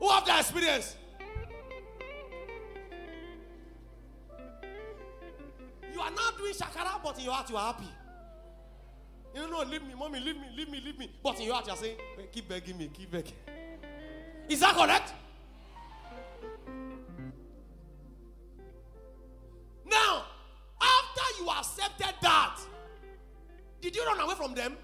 Who 0.00 0.08
have 0.08 0.24
that 0.26 0.40
experience? 0.40 0.96
You 5.92 6.00
are 6.00 6.10
now 6.10 6.30
doing 6.36 6.52
shakara, 6.54 7.00
but 7.02 7.16
in 7.18 7.24
your 7.24 7.32
heart 7.34 7.48
you 7.50 7.56
are 7.56 7.72
happy. 7.72 7.88
You 9.34 9.50
know, 9.50 9.62
leave 9.62 9.82
me, 9.82 9.94
mommy, 9.98 10.20
leave 10.20 10.36
me, 10.36 10.46
leave 10.56 10.68
me, 10.70 10.80
leave 10.80 10.98
me. 10.98 11.10
But 11.22 11.36
in 11.40 11.46
your 11.46 11.54
heart 11.54 11.66
you 11.66 11.72
are 11.72 11.76
saying, 11.76 11.96
"Wait, 12.16 12.30
keep 12.30 12.48
begging 12.48 12.78
me, 12.78 12.88
keep 12.92 13.10
begging. 13.10 13.34
Is 14.48 14.60
that 14.60 14.74
correct? 14.76 15.12
Now, 19.84 20.24
after 20.80 21.42
you 21.42 21.50
accepted 21.50 22.14
that, 22.22 22.60
did 23.80 23.96
you 23.96 24.06
run 24.06 24.20
away 24.20 24.34
from 24.34 24.54
them? 24.54 24.76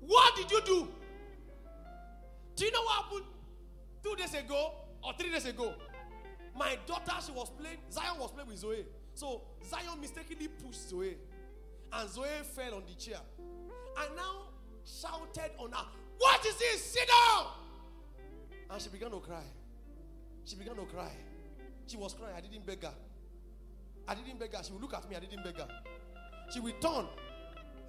What 0.00 0.34
did 0.36 0.50
you 0.50 0.60
do? 0.62 0.88
Do 2.56 2.64
you 2.64 2.72
know 2.72 2.82
what 2.82 3.04
happened 3.04 3.24
two 4.02 4.16
days 4.16 4.34
ago 4.34 4.72
or 5.02 5.12
three 5.18 5.30
days 5.30 5.46
ago? 5.46 5.74
My 6.56 6.78
daughter, 6.86 7.12
she 7.24 7.32
was 7.32 7.50
playing, 7.50 7.78
Zion 7.90 8.18
was 8.18 8.30
playing 8.32 8.48
with 8.48 8.58
Zoe. 8.58 8.84
So 9.14 9.42
Zion 9.68 10.00
mistakenly 10.00 10.48
pushed 10.48 10.88
Zoe. 10.88 11.16
And 11.96 12.10
Zoe 12.10 12.26
fell 12.54 12.74
on 12.74 12.82
the 12.86 12.94
chair. 12.94 13.20
And 13.98 14.16
now 14.16 14.48
shouted 14.84 15.52
on 15.58 15.72
her, 15.72 15.86
What 16.18 16.44
is 16.44 16.56
this? 16.56 16.84
Sit 16.84 17.08
down! 17.08 17.46
And 18.70 18.82
she 18.82 18.88
began 18.88 19.10
to 19.10 19.20
cry. 19.20 19.44
She 20.44 20.56
began 20.56 20.74
to 20.76 20.84
cry. 20.86 21.12
She 21.86 21.96
was 21.96 22.14
crying. 22.14 22.34
I 22.36 22.40
didn't 22.40 22.66
beg 22.66 22.82
her. 22.82 22.94
I 24.08 24.14
didn't 24.14 24.38
beg 24.38 24.54
her. 24.54 24.62
She 24.62 24.72
would 24.72 24.82
look 24.82 24.94
at 24.94 25.08
me. 25.08 25.16
I 25.16 25.20
didn't 25.20 25.44
beg 25.44 25.56
her. 25.56 25.68
She 26.52 26.60
would 26.60 26.80
turn. 26.80 27.06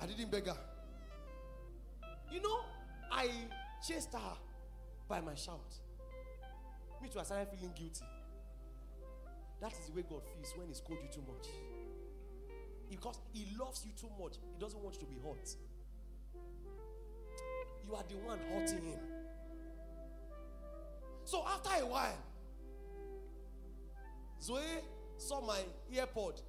I 0.02 0.06
didn't 0.06 0.32
beg 0.32 0.48
her. 0.48 0.58
You 2.32 2.42
know, 2.42 2.60
I 3.12 3.30
chased 3.88 4.14
her 4.14 4.38
by 5.08 5.22
my 5.22 5.36
shout. 5.36 5.74
Me 7.02 7.10
too, 7.10 7.20
I 7.20 7.24
started 7.24 7.48
feeling 7.50 7.74
guilty. 7.76 8.06
That 9.62 9.72
is 9.72 9.88
the 9.88 9.94
way 9.94 10.04
God 10.10 10.22
feels 10.24 10.54
when 10.58 10.68
He 10.68 10.74
scolds 10.74 11.02
you 11.02 11.10
too 11.12 11.24
much. 11.28 11.48
Because 12.90 13.20
He 13.34 13.48
loves 13.60 13.86
you 13.86 13.92
too 14.00 14.10
much, 14.22 14.36
He 14.54 14.60
doesn't 14.60 14.82
want 14.82 14.96
you 14.96 15.02
to 15.02 15.08
be 15.08 15.18
hurt. 15.24 15.50
You 17.88 17.96
are 17.96 18.04
the 18.08 18.16
one 18.26 18.40
hurting 18.52 18.86
Him. 18.86 19.00
So 21.24 21.44
after 21.48 21.84
a 21.84 21.86
while, 21.88 22.18
Zoe 24.42 24.62
saw 25.18 25.42
my 25.42 25.60
earpod. 25.94 26.42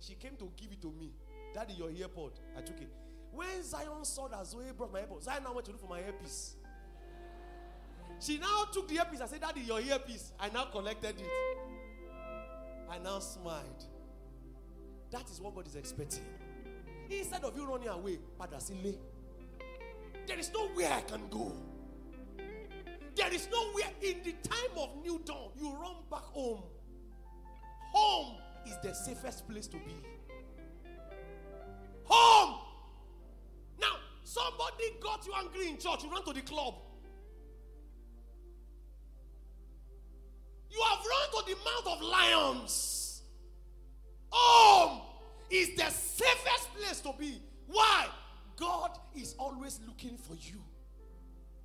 She 0.00 0.14
came 0.14 0.36
to 0.38 0.50
give 0.56 0.70
it 0.72 0.82
to 0.82 0.92
me. 0.92 1.12
Daddy, 1.54 1.74
your 1.74 1.88
earpod. 1.88 2.32
I 2.56 2.60
took 2.60 2.80
it. 2.80 2.88
When 3.32 3.62
Zion 3.62 4.04
saw 4.04 4.28
that 4.28 4.46
Zoe 4.46 4.64
brought 4.76 4.92
my 4.92 5.00
earpod, 5.00 5.22
Zion 5.22 5.42
now 5.42 5.54
went 5.54 5.64
to 5.66 5.72
look 5.72 5.80
for 5.80 5.88
my 5.88 6.00
earpiece. 6.00 6.56
She 8.20 8.38
now 8.38 8.64
took 8.72 8.88
the 8.88 8.96
earpiece. 8.96 9.20
I 9.20 9.26
said, 9.26 9.40
Daddy, 9.40 9.60
your 9.60 9.80
earpiece. 9.80 10.32
I 10.38 10.48
now 10.50 10.64
collected 10.64 11.20
it. 11.20 11.30
I 12.90 12.98
now 12.98 13.18
smiled. 13.20 13.84
That 15.10 15.30
is 15.30 15.40
what 15.40 15.54
God 15.54 15.66
is 15.66 15.76
expecting. 15.76 16.24
Instead 17.10 17.44
of 17.44 17.56
you 17.56 17.66
running 17.66 17.88
away, 17.88 18.18
Padasile, 18.38 18.98
there 20.26 20.38
is 20.38 20.50
nowhere 20.52 20.92
I 20.92 21.00
can 21.00 21.22
go. 21.30 21.52
There 23.16 23.32
is 23.32 23.48
nowhere 23.50 23.90
in 24.02 24.22
the 24.22 24.32
time 24.48 24.76
of 24.76 24.90
new 25.02 25.20
dawn, 25.24 25.50
you 25.58 25.72
run 25.72 25.96
back 26.10 26.20
home. 26.20 26.62
Home 27.92 28.36
is 28.66 28.76
the 28.82 28.94
safest 28.94 29.48
place 29.48 29.66
to 29.68 29.76
be. 29.78 29.96
Home. 32.04 32.60
Now, 33.80 33.96
somebody 34.22 34.84
got 35.00 35.26
you 35.26 35.32
angry 35.38 35.68
in 35.68 35.78
church, 35.78 36.04
you 36.04 36.10
run 36.10 36.24
to 36.26 36.32
the 36.32 36.42
club. 36.42 36.74
You 40.70 40.80
have 40.90 40.98
run 40.98 41.44
to 41.44 41.50
the 41.50 41.56
mouth 41.64 41.96
of 41.96 42.02
lions. 42.02 42.97
Home 44.30 45.00
is 45.50 45.74
the 45.76 45.90
safest 45.90 46.74
place 46.74 47.00
to 47.00 47.12
be. 47.18 47.40
Why? 47.66 48.06
God 48.56 48.98
is 49.14 49.34
always 49.38 49.80
looking 49.86 50.16
for 50.16 50.34
you, 50.34 50.60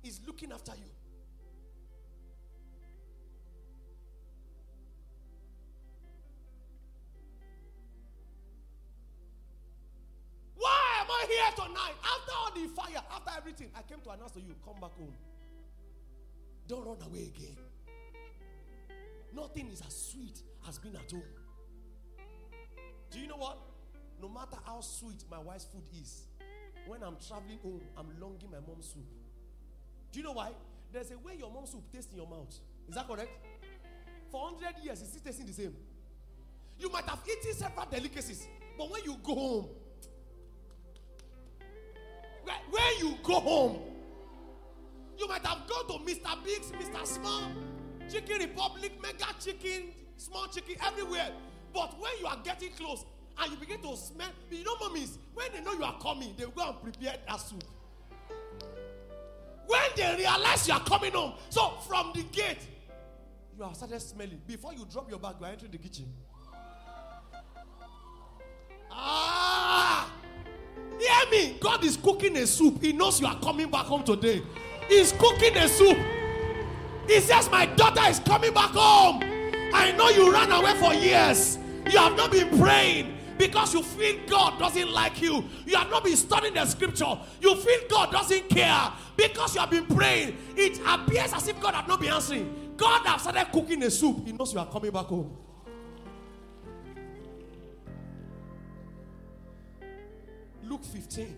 He's 0.02 0.20
looking 0.26 0.52
after 0.52 0.72
you. 0.72 0.90
Why 10.56 11.00
am 11.00 11.06
I 11.10 11.26
here 11.28 11.66
tonight? 11.66 11.94
After 12.02 12.32
all 12.32 12.52
the 12.54 12.68
fire, 12.74 13.02
after 13.12 13.32
everything, 13.36 13.70
I 13.76 13.82
came 13.82 14.00
to 14.04 14.10
announce 14.10 14.32
to 14.32 14.40
you 14.40 14.54
come 14.64 14.80
back 14.80 14.92
home. 14.96 15.14
Don't 16.68 16.86
run 16.86 16.96
away 17.06 17.30
again. 17.36 17.56
Nothing 19.34 19.68
is 19.68 19.82
as 19.86 19.94
sweet 20.12 20.42
as 20.68 20.78
being 20.78 20.94
at 20.94 21.10
home. 21.10 21.22
Do 23.10 23.20
you 23.20 23.26
know 23.26 23.36
what? 23.36 23.58
No 24.20 24.28
matter 24.28 24.56
how 24.64 24.80
sweet 24.80 25.24
my 25.30 25.38
wife's 25.38 25.64
food 25.64 25.82
is, 26.00 26.24
when 26.86 27.02
I'm 27.02 27.16
traveling 27.26 27.58
home, 27.62 27.80
I'm 27.96 28.08
longing 28.20 28.50
my 28.50 28.58
mom's 28.66 28.86
soup. 28.86 29.04
Do 30.12 30.18
you 30.18 30.24
know 30.24 30.32
why? 30.32 30.50
There's 30.92 31.10
a 31.10 31.18
way 31.18 31.34
your 31.38 31.50
mom's 31.50 31.70
soup 31.70 31.82
tastes 31.92 32.12
in 32.12 32.18
your 32.18 32.28
mouth. 32.28 32.54
Is 32.88 32.94
that 32.94 33.08
correct? 33.08 33.30
For 34.30 34.42
100 34.52 34.84
years, 34.84 35.00
it's 35.00 35.10
still 35.10 35.22
tasting 35.24 35.46
the 35.46 35.52
same. 35.52 35.74
You 36.78 36.90
might 36.90 37.04
have 37.04 37.20
eaten 37.26 37.54
several 37.54 37.86
delicacies, 37.86 38.46
but 38.76 38.90
when 38.90 39.02
you 39.04 39.16
go 39.22 39.34
home, 39.34 39.68
when, 42.44 42.98
you 42.98 43.16
go 43.22 43.40
home, 43.40 43.78
you 45.16 45.28
might 45.28 45.44
have 45.46 45.66
gone 45.66 45.86
to 45.86 46.04
Mr. 46.04 46.44
Bigg's, 46.44 46.72
Mr. 46.72 47.06
Small, 47.06 47.42
Chicken 48.10 48.40
Republic, 48.40 48.92
Mega 49.00 49.34
Chicken, 49.40 49.92
Small 50.16 50.46
Chicken, 50.48 50.76
everywhere. 50.84 51.30
But 51.74 52.00
when 52.00 52.12
you 52.20 52.26
are 52.26 52.38
getting 52.44 52.70
close 52.70 53.04
and 53.36 53.50
you 53.50 53.58
begin 53.58 53.80
to 53.82 53.96
smell, 53.96 54.28
you 54.50 54.64
know, 54.64 54.76
mummies, 54.80 55.18
when 55.34 55.48
they 55.52 55.60
know 55.60 55.72
you 55.72 55.82
are 55.82 55.98
coming, 56.00 56.32
they 56.38 56.44
will 56.44 56.52
go 56.52 56.68
and 56.68 56.80
prepare 56.80 57.16
that 57.26 57.40
soup. 57.40 57.64
When 59.66 59.80
they 59.96 60.14
realize 60.16 60.68
you 60.68 60.74
are 60.74 60.84
coming 60.84 61.12
home, 61.12 61.34
so 61.50 61.70
from 61.88 62.12
the 62.14 62.22
gate, 62.22 62.68
you 63.58 63.64
have 63.64 63.74
started 63.74 64.00
smelling. 64.00 64.40
Before 64.46 64.72
you 64.72 64.86
drop 64.90 65.10
your 65.10 65.18
bag, 65.18 65.34
you 65.40 65.46
are 65.46 65.50
entering 65.50 65.72
the 65.72 65.78
kitchen. 65.78 66.06
Ah! 68.90 70.12
Hear 71.00 71.30
me. 71.30 71.56
God 71.58 71.84
is 71.84 71.96
cooking 71.96 72.36
a 72.36 72.46
soup. 72.46 72.80
He 72.80 72.92
knows 72.92 73.20
you 73.20 73.26
are 73.26 73.38
coming 73.40 73.68
back 73.68 73.86
home 73.86 74.04
today. 74.04 74.42
He's 74.88 75.10
cooking 75.12 75.56
a 75.56 75.68
soup. 75.68 75.98
He 77.08 77.20
says, 77.20 77.50
My 77.50 77.66
daughter 77.66 78.08
is 78.08 78.20
coming 78.20 78.54
back 78.54 78.70
home. 78.70 79.22
I 79.74 79.92
know 79.92 80.08
you 80.10 80.32
ran 80.32 80.52
away 80.52 80.74
for 80.74 80.94
years. 80.94 81.58
You 81.90 81.98
have 81.98 82.16
not 82.16 82.30
been 82.30 82.58
praying 82.58 83.16
because 83.38 83.74
you 83.74 83.82
feel 83.82 84.18
God 84.26 84.58
doesn't 84.58 84.90
like 84.90 85.20
you. 85.20 85.44
You 85.66 85.76
have 85.76 85.90
not 85.90 86.04
been 86.04 86.16
studying 86.16 86.54
the 86.54 86.64
scripture. 86.66 87.18
You 87.40 87.56
feel 87.56 87.80
God 87.88 88.12
doesn't 88.12 88.48
care 88.48 88.92
because 89.16 89.54
you 89.54 89.60
have 89.60 89.70
been 89.70 89.86
praying. 89.86 90.36
It 90.56 90.80
appears 90.86 91.32
as 91.32 91.48
if 91.48 91.60
God 91.60 91.74
has 91.74 91.86
not 91.86 92.00
been 92.00 92.12
answering. 92.12 92.72
God 92.76 93.06
has 93.06 93.22
started 93.22 93.46
cooking 93.52 93.82
a 93.82 93.90
soup. 93.90 94.26
He 94.26 94.32
knows 94.32 94.52
you 94.52 94.60
are 94.60 94.66
coming 94.66 94.90
back 94.90 95.06
home. 95.06 95.36
Luke 100.62 100.84
15. 100.84 101.36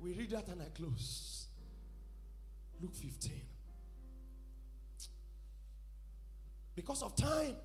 We 0.00 0.12
read 0.12 0.30
that 0.30 0.48
and 0.48 0.62
I 0.62 0.66
close. 0.66 1.46
Luke 2.80 2.94
15. 2.94 3.32
Because 6.74 7.02
of 7.02 7.16
time, 7.16 7.56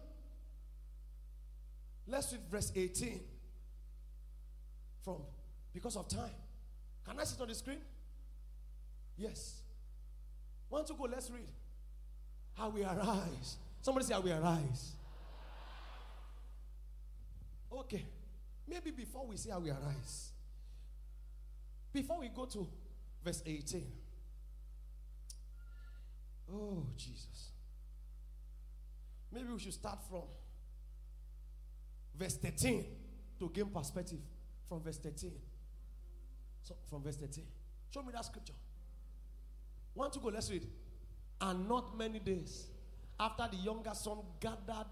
let's 2.07 2.31
read 2.31 2.41
verse 2.49 2.71
18 2.75 3.19
from 5.03 5.17
because 5.73 5.95
of 5.95 6.07
time. 6.07 6.29
Can 7.07 7.19
I 7.19 7.23
sit 7.23 7.41
on 7.41 7.47
the 7.47 7.55
screen? 7.55 7.81
Yes. 9.17 9.61
Want 10.69 10.87
to 10.87 10.93
go, 10.93 11.03
let's 11.03 11.29
read. 11.29 11.49
How 12.53 12.69
we 12.69 12.83
arise. 12.83 13.57
Somebody 13.81 14.05
say, 14.05 14.13
How 14.13 14.21
we 14.21 14.31
arise. 14.31 14.93
Okay. 17.71 18.05
Maybe 18.67 18.91
before 18.91 19.25
we 19.25 19.37
say 19.37 19.49
how 19.49 19.59
we 19.59 19.69
arise, 19.69 20.31
before 21.91 22.19
we 22.19 22.29
go 22.29 22.45
to 22.45 22.67
verse 23.23 23.41
18. 23.45 23.85
Oh, 26.53 26.85
Jesus. 26.95 27.51
Maybe 29.31 29.47
we 29.51 29.59
should 29.59 29.73
start 29.73 29.99
from 30.09 30.23
verse 32.17 32.35
13 32.35 32.85
to 33.39 33.49
gain 33.49 33.67
perspective 33.67 34.19
from 34.67 34.81
verse 34.81 34.97
13. 34.97 35.31
So, 36.63 36.75
from 36.89 37.03
verse 37.03 37.17
13. 37.17 37.43
Show 37.89 38.03
me 38.03 38.13
that 38.13 38.25
scripture. 38.25 38.53
One 39.93 40.11
to 40.11 40.19
go, 40.19 40.29
let's 40.29 40.49
read. 40.49 40.65
And 41.41 41.67
not 41.67 41.97
many 41.97 42.19
days 42.19 42.67
after 43.19 43.47
the 43.51 43.57
younger 43.57 43.93
son 43.93 44.17
gathered 44.39 44.87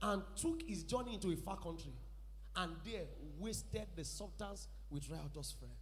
and 0.00 0.22
took 0.36 0.62
his 0.62 0.82
journey 0.82 1.14
into 1.14 1.30
a 1.30 1.36
far 1.36 1.56
country, 1.56 1.92
and 2.56 2.72
there 2.84 3.04
wasted 3.38 3.86
the 3.96 4.04
substance 4.04 4.68
with 4.90 5.08
riotous 5.08 5.54
friend. 5.58 5.74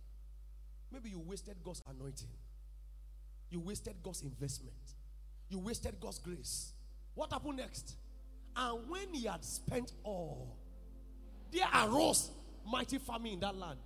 Maybe 0.93 1.11
you 1.11 1.21
wasted 1.21 1.57
God's 1.65 1.83
anointing. 1.89 2.29
You 3.51 3.61
wasted 3.61 3.95
God's 4.03 4.23
investment. 4.23 4.75
You 5.49 5.59
wasted 5.59 5.99
God's 6.01 6.19
grace. 6.19 6.73
What 7.15 7.33
happened 7.33 7.57
next? 7.57 7.97
And 8.57 8.89
when 8.89 9.15
he 9.15 9.27
had 9.27 9.45
spent 9.45 9.93
all, 10.03 10.57
there 11.53 11.67
arose 11.75 12.31
mighty 12.67 12.99
famine 12.99 13.33
in 13.35 13.41
that 13.41 13.57
land, 13.57 13.79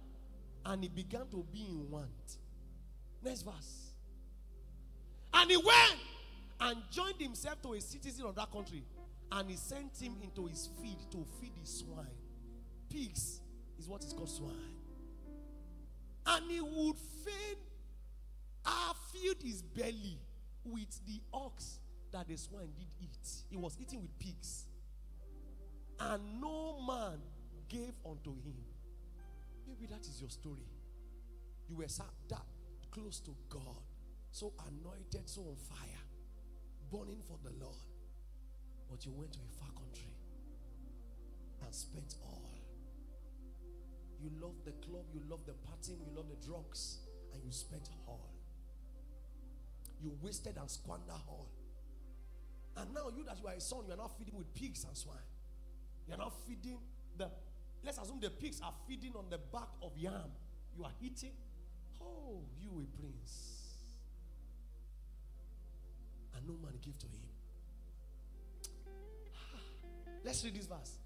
and 0.65 0.82
he 0.82 0.89
began 0.89 1.27
to 1.31 1.45
be 1.53 1.66
in 1.70 1.91
want. 1.91 2.39
Next 3.23 3.43
verse. 3.43 3.93
And 5.32 5.51
he 5.51 5.57
went 5.57 5.97
and 6.61 6.78
joined 6.91 7.20
himself 7.20 7.61
to 7.62 7.74
a 7.74 7.81
citizen 7.81 8.27
of 8.27 8.35
that 8.36 8.51
country, 8.51 8.85
and 9.32 9.51
he 9.51 9.57
sent 9.57 9.97
him 10.01 10.16
into 10.23 10.47
his 10.47 10.69
field 10.81 11.11
to 11.12 11.24
feed 11.41 11.53
his 11.61 11.78
swine. 11.78 12.07
Pigs 12.91 13.41
is 13.78 13.89
what 13.89 14.05
is 14.05 14.12
called 14.12 14.31
swine. 14.31 14.55
And 16.27 16.51
he 16.51 16.61
would 16.61 16.97
fain 17.24 17.57
have 18.65 18.97
filled 19.12 19.43
his 19.43 19.62
belly 19.62 20.19
with 20.65 21.05
the 21.07 21.20
ox 21.32 21.78
that 22.15 22.28
the 22.28 22.36
swine 22.36 22.70
did 22.78 22.86
eat. 23.01 23.28
He 23.51 23.57
was 23.57 23.77
eating 23.81 24.01
with 24.01 24.16
pigs. 24.20 24.66
And 25.99 26.41
no 26.41 26.81
man 26.86 27.19
gave 27.69 27.93
unto 28.09 28.31
him. 28.31 28.55
Maybe 29.66 29.86
that 29.86 30.01
is 30.03 30.20
your 30.20 30.31
story. 30.31 30.69
You 31.69 31.77
were 31.77 31.89
sat 31.89 32.07
that 32.28 32.47
close 32.93 33.19
to 33.20 33.35
God, 33.49 33.82
so 34.31 34.53
anointed, 34.69 35.28
so 35.28 35.41
on 35.41 35.57
fire, 35.57 36.05
burning 36.93 37.20
for 37.27 37.36
the 37.43 37.51
Lord. 37.61 37.77
But 38.89 39.05
you 39.05 39.12
went 39.12 39.32
to 39.32 39.41
a 39.41 39.59
far 39.59 39.73
country 39.74 40.15
and 41.65 41.74
spent 41.74 42.15
all. 42.23 42.53
You 44.23 44.31
love 44.41 44.55
the 44.65 44.73
club, 44.86 45.05
you 45.12 45.20
love 45.28 45.41
the 45.47 45.53
partying, 45.53 45.99
you 45.99 46.15
love 46.15 46.27
the 46.28 46.47
drugs, 46.47 46.99
and 47.32 47.43
you 47.45 47.51
spent 47.51 47.89
all. 48.07 48.31
You 50.01 50.12
wasted 50.23 50.57
and 50.59 50.70
squandered 50.70 51.11
all. 51.27 51.49
And 52.77 52.93
now 52.93 53.09
you 53.17 53.25
that 53.25 53.39
you 53.41 53.47
are 53.47 53.55
a 53.55 53.61
son, 53.61 53.81
you 53.87 53.93
are 53.93 53.97
not 53.97 54.17
feeding 54.19 54.37
with 54.37 54.53
pigs 54.55 54.85
and 54.85 54.97
swine. 54.97 55.17
You 56.07 56.15
are 56.15 56.19
not 56.19 56.33
feeding 56.47 56.79
the 57.17 57.31
let's 57.85 57.99
assume 57.99 58.21
the 58.21 58.31
pigs 58.31 58.61
are 58.63 58.73
feeding 58.89 59.13
on 59.17 59.27
the 59.31 59.39
back 59.39 59.69
of 59.83 59.93
yam. 59.97 60.33
You 60.77 60.85
are 60.85 60.93
eating. 61.01 61.33
Oh, 62.01 62.43
you 62.61 62.71
a 62.71 63.01
prince. 63.01 63.61
And 66.37 66.47
no 66.47 66.55
man 66.55 66.73
give 66.83 66.99
to 66.99 67.07
him. 67.07 67.23
Ah, 69.35 69.59
let's 70.25 70.45
read 70.45 70.55
this 70.55 70.67
verse. 70.67 70.99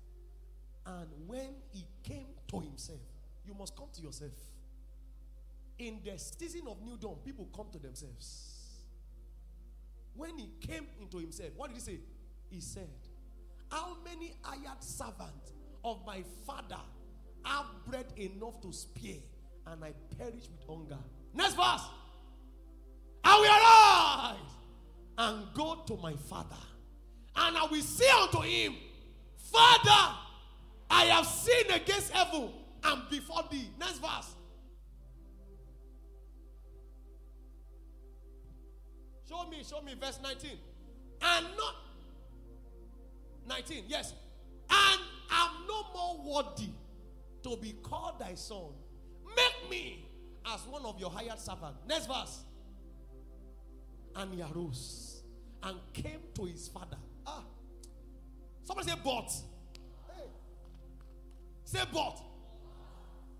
And 0.86 1.08
when 1.26 1.54
he 1.70 1.86
came 2.02 2.28
to 2.48 2.60
himself, 2.60 3.00
you 3.46 3.54
must 3.54 3.76
come 3.76 3.88
to 3.92 4.00
yourself. 4.00 4.32
In 5.78 6.00
the 6.02 6.18
season 6.18 6.62
of 6.66 6.82
new 6.82 6.96
dawn, 6.96 7.16
people 7.24 7.46
come 7.54 7.66
to 7.72 7.78
themselves. 7.78 8.57
When 10.18 10.36
he 10.36 10.50
came 10.60 10.84
into 11.00 11.18
himself, 11.18 11.50
what 11.56 11.68
did 11.68 11.76
he 11.76 11.80
say? 11.80 12.00
He 12.50 12.60
said, 12.60 12.88
How 13.70 13.96
many 14.04 14.34
hired 14.42 14.82
servants 14.82 15.52
of 15.84 16.04
my 16.04 16.24
father 16.44 16.82
have 17.44 17.66
bread 17.86 18.06
enough 18.16 18.60
to 18.62 18.72
spare, 18.72 19.22
and 19.68 19.84
I 19.84 19.92
perish 20.18 20.48
with 20.50 20.66
hunger? 20.68 20.98
Next 21.32 21.54
verse. 21.54 21.82
I 23.22 24.34
will 24.36 24.38
arise 24.40 24.54
and 25.18 25.54
go 25.54 25.84
to 25.86 25.96
my 26.02 26.14
father, 26.14 26.56
and 27.36 27.56
I 27.56 27.66
will 27.70 27.80
say 27.80 28.08
unto 28.10 28.40
him, 28.40 28.74
Father, 29.36 30.16
I 30.90 31.04
have 31.04 31.26
sinned 31.26 31.70
against 31.80 32.10
heaven 32.10 32.50
and 32.82 33.02
before 33.08 33.44
thee. 33.52 33.70
Next 33.78 33.98
verse. 33.98 34.34
Show 39.28 39.46
me, 39.48 39.62
show 39.68 39.82
me 39.82 39.94
verse 40.00 40.18
19. 40.22 40.50
And 41.20 41.46
not 41.56 41.74
19, 43.46 43.84
yes. 43.88 44.14
And 44.70 45.00
I'm 45.30 45.66
no 45.66 45.84
more 45.94 46.34
worthy 46.34 46.70
to 47.42 47.56
be 47.56 47.74
called 47.82 48.20
thy 48.20 48.34
son. 48.34 48.72
Make 49.36 49.70
me 49.70 50.06
as 50.46 50.60
one 50.66 50.84
of 50.84 50.98
your 50.98 51.10
hired 51.10 51.38
servants. 51.38 51.80
Next 51.86 52.06
verse. 52.06 52.40
And 54.16 54.32
he 54.32 54.42
arose 54.42 55.22
and 55.62 55.76
came 55.92 56.20
to 56.34 56.44
his 56.44 56.68
father. 56.68 56.96
Ah. 57.26 57.44
Somebody 58.64 58.90
say, 58.90 58.96
but. 59.04 59.30
Hey. 60.08 60.24
Say, 61.64 61.80
but. 61.92 62.20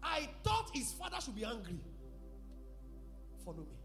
I 0.03 0.29
thought 0.45 0.71
his 0.73 0.93
father 0.93 1.17
should 1.21 1.35
be 1.35 1.45
angry. 1.45 1.81
Follow 3.45 3.59
me. 3.59 3.78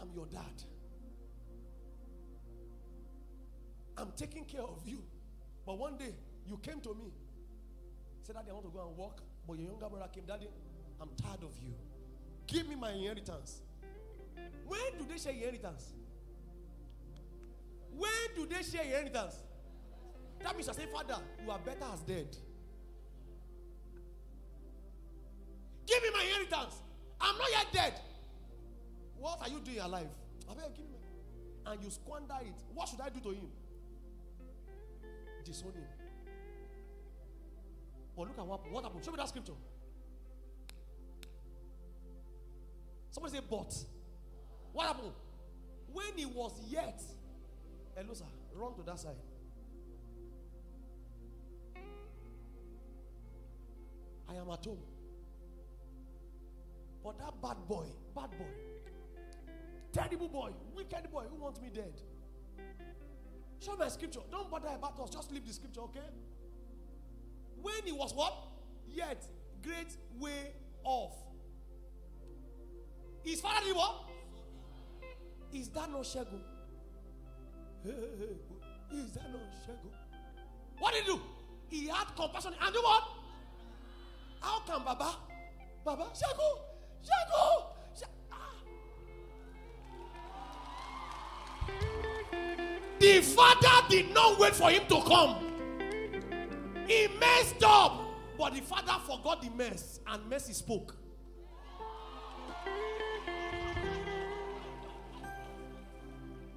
I'm 0.00 0.10
your 0.14 0.26
dad. 0.26 0.62
I'm 3.96 4.12
taking 4.16 4.44
care 4.44 4.62
of 4.62 4.82
you. 4.86 5.02
But 5.64 5.78
one 5.78 5.96
day, 5.96 6.14
you 6.46 6.58
came 6.58 6.80
to 6.80 6.94
me. 6.94 7.12
Said, 8.22 8.34
Daddy, 8.34 8.50
I 8.50 8.54
want 8.54 8.66
to 8.66 8.72
go 8.72 8.86
and 8.86 8.96
work. 8.96 9.20
But 9.46 9.58
your 9.58 9.70
younger 9.70 9.88
brother 9.88 10.08
came, 10.12 10.24
Daddy, 10.24 10.48
I'm 11.00 11.10
tired 11.22 11.42
of 11.42 11.52
you. 11.62 11.74
Give 12.46 12.68
me 12.68 12.74
my 12.74 12.92
inheritance. 12.92 13.60
When 14.66 14.80
do 14.98 15.06
they 15.10 15.18
share 15.18 15.32
inheritance? 15.32 15.92
When 17.96 18.10
do 18.34 18.46
they 18.46 18.62
share 18.62 18.82
inheritance? 18.82 19.36
That 20.42 20.54
means 20.56 20.68
I 20.68 20.72
say, 20.72 20.86
Father, 20.92 21.22
you 21.44 21.50
are 21.50 21.58
better 21.58 21.86
as 21.92 22.00
dead. 22.00 22.36
Give 25.86 26.02
me 26.02 26.08
my 26.12 26.22
inheritance. 26.22 26.76
I'm 27.20 27.38
not 27.38 27.48
yet 27.50 27.66
dead. 27.72 28.00
What 29.24 29.40
are 29.40 29.48
you 29.48 29.58
doing 29.60 29.78
alive? 29.78 30.10
Beg, 30.46 30.74
give 30.76 30.84
me. 30.84 30.98
And 31.64 31.82
you 31.82 31.88
squander 31.88 32.34
it. 32.42 32.52
What 32.74 32.90
should 32.90 33.00
I 33.00 33.08
do 33.08 33.20
to 33.20 33.30
him? 33.30 33.48
Disown 35.42 35.72
him. 35.72 35.82
But 38.14 38.28
look 38.28 38.38
at 38.38 38.46
what, 38.46 38.70
what 38.70 38.84
happened. 38.84 39.02
Show 39.02 39.12
me 39.12 39.16
that 39.16 39.28
scripture. 39.30 39.54
Somebody 43.12 43.36
say, 43.36 43.42
but. 43.48 43.74
What 44.74 44.88
happened? 44.88 45.12
When 45.90 46.12
he 46.16 46.26
was 46.26 46.52
yet, 46.68 47.00
hello, 47.96 48.12
sir, 48.12 48.26
run 48.54 48.74
to 48.74 48.82
that 48.82 48.98
side. 48.98 49.16
I 54.28 54.34
am 54.34 54.50
at 54.50 54.62
home. 54.66 54.76
But 57.02 57.18
that 57.20 57.40
bad 57.40 57.56
boy, 57.66 57.86
bad 58.14 58.30
boy, 58.32 58.73
terrible 59.94 60.28
boy, 60.28 60.50
wicked 60.74 61.10
boy 61.12 61.22
who 61.30 61.36
wants 61.36 61.60
me 61.60 61.70
dead. 61.72 61.94
Show 63.60 63.80
a 63.80 63.88
scripture. 63.88 64.20
Don't 64.30 64.50
bother 64.50 64.68
about 64.74 64.98
us. 65.00 65.10
Just 65.10 65.32
leave 65.32 65.46
the 65.46 65.52
scripture, 65.52 65.82
okay? 65.82 66.00
When 67.62 67.82
he 67.84 67.92
was 67.92 68.12
what? 68.12 68.34
Yet 68.92 69.26
great 69.62 69.96
way 70.18 70.52
off. 70.82 71.14
His 73.22 73.40
father 73.40 73.64
did 73.64 73.76
what? 73.76 74.10
Is 75.52 75.68
that 75.70 75.90
no 75.90 76.00
Shego? 76.00 76.40
Is 77.86 79.12
that 79.12 79.30
no 79.32 79.38
Shego? 79.64 79.90
What 80.78 80.92
did 80.92 81.04
he 81.04 81.12
do? 81.12 81.20
He 81.68 81.88
had 81.88 82.14
compassion 82.16 82.52
and 82.60 82.74
do 82.74 82.82
what? 82.82 83.04
How 84.40 84.60
can 84.60 84.84
Baba? 84.84 85.16
Baba? 85.84 86.04
Shego! 86.12 86.58
Shego! 87.02 87.73
The 92.98 93.20
father 93.20 93.88
did 93.88 94.12
not 94.14 94.38
wait 94.38 94.54
for 94.54 94.70
him 94.70 94.82
to 94.88 95.02
come. 95.02 95.36
He 96.86 97.08
messed 97.18 97.62
up 97.64 98.04
But 98.38 98.54
the 98.54 98.60
father 98.60 98.94
forgot 99.06 99.42
the 99.42 99.50
mess 99.50 100.00
and 100.06 100.28
mercy 100.28 100.52
spoke. 100.52 100.94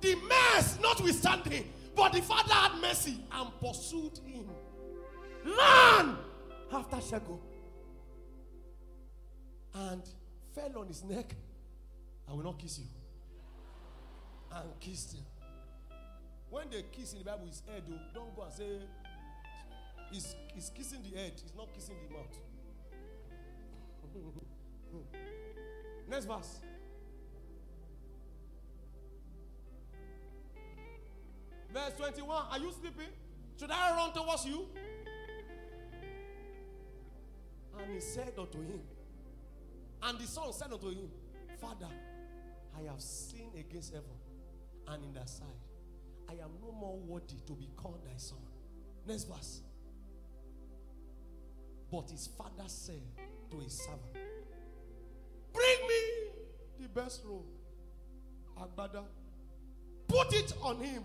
The 0.01 0.15
mess 0.15 0.79
notwithstanding, 0.81 1.71
but 1.95 2.13
the 2.13 2.21
father 2.21 2.53
had 2.53 2.79
mercy 2.81 3.19
and 3.31 3.49
pursued 3.59 4.19
him. 4.25 4.45
Run 5.45 6.17
after 6.71 6.97
Shego. 6.97 7.39
And 9.73 10.01
fell 10.53 10.79
on 10.79 10.88
his 10.88 11.03
neck. 11.03 11.35
I 12.27 12.34
will 12.34 12.43
not 12.43 12.59
kiss 12.59 12.79
you. 12.79 12.85
And 14.55 14.79
kissed 14.79 15.13
him. 15.13 15.25
When 16.49 16.69
they 16.69 16.83
kiss 16.91 17.13
in 17.13 17.19
the 17.19 17.25
Bible, 17.25 17.45
his 17.47 17.61
head, 17.67 17.83
don't 18.13 18.35
go 18.35 18.43
and 18.43 18.53
say, 18.53 18.79
he's, 20.11 20.35
he's 20.53 20.69
kissing 20.69 20.99
the 21.03 21.17
head, 21.17 21.33
he's 21.35 21.53
not 21.55 21.73
kissing 21.73 21.95
the 22.07 22.13
mouth. 22.13 22.37
Next 26.09 26.25
verse. 26.25 26.59
Verse 31.73 31.93
21. 31.97 32.45
Are 32.49 32.59
you 32.59 32.71
sleeping? 32.71 33.11
Should 33.59 33.71
I 33.71 33.95
run 33.95 34.13
towards 34.13 34.45
you? 34.45 34.67
And 37.77 37.93
he 37.93 37.99
said 37.99 38.33
unto 38.37 38.59
him, 38.59 38.79
and 40.01 40.17
the 40.17 40.25
son 40.25 40.51
said 40.53 40.71
unto 40.71 40.89
him, 40.89 41.09
Father, 41.59 41.87
I 42.75 42.91
have 42.91 43.01
sinned 43.01 43.53
against 43.55 43.93
heaven 43.93 44.09
and 44.89 45.03
in 45.03 45.14
thy 45.14 45.26
sight. 45.26 45.47
I 46.30 46.34
am 46.34 46.51
no 46.61 46.72
more 46.72 46.97
worthy 46.97 47.39
to 47.45 47.53
be 47.53 47.69
called 47.76 48.03
thy 48.05 48.18
son. 48.18 48.39
Next 49.07 49.23
verse. 49.26 49.61
But 51.91 52.09
his 52.09 52.27
father 52.38 52.68
said 52.68 53.01
to 53.51 53.59
his 53.59 53.73
servant, 53.77 54.14
Bring 55.53 55.88
me 55.88 56.31
the 56.81 56.89
best 56.89 57.22
robe, 57.26 57.45
Agbada. 58.59 59.03
Put 60.07 60.34
it 60.34 60.53
on 60.61 60.80
him, 60.80 61.03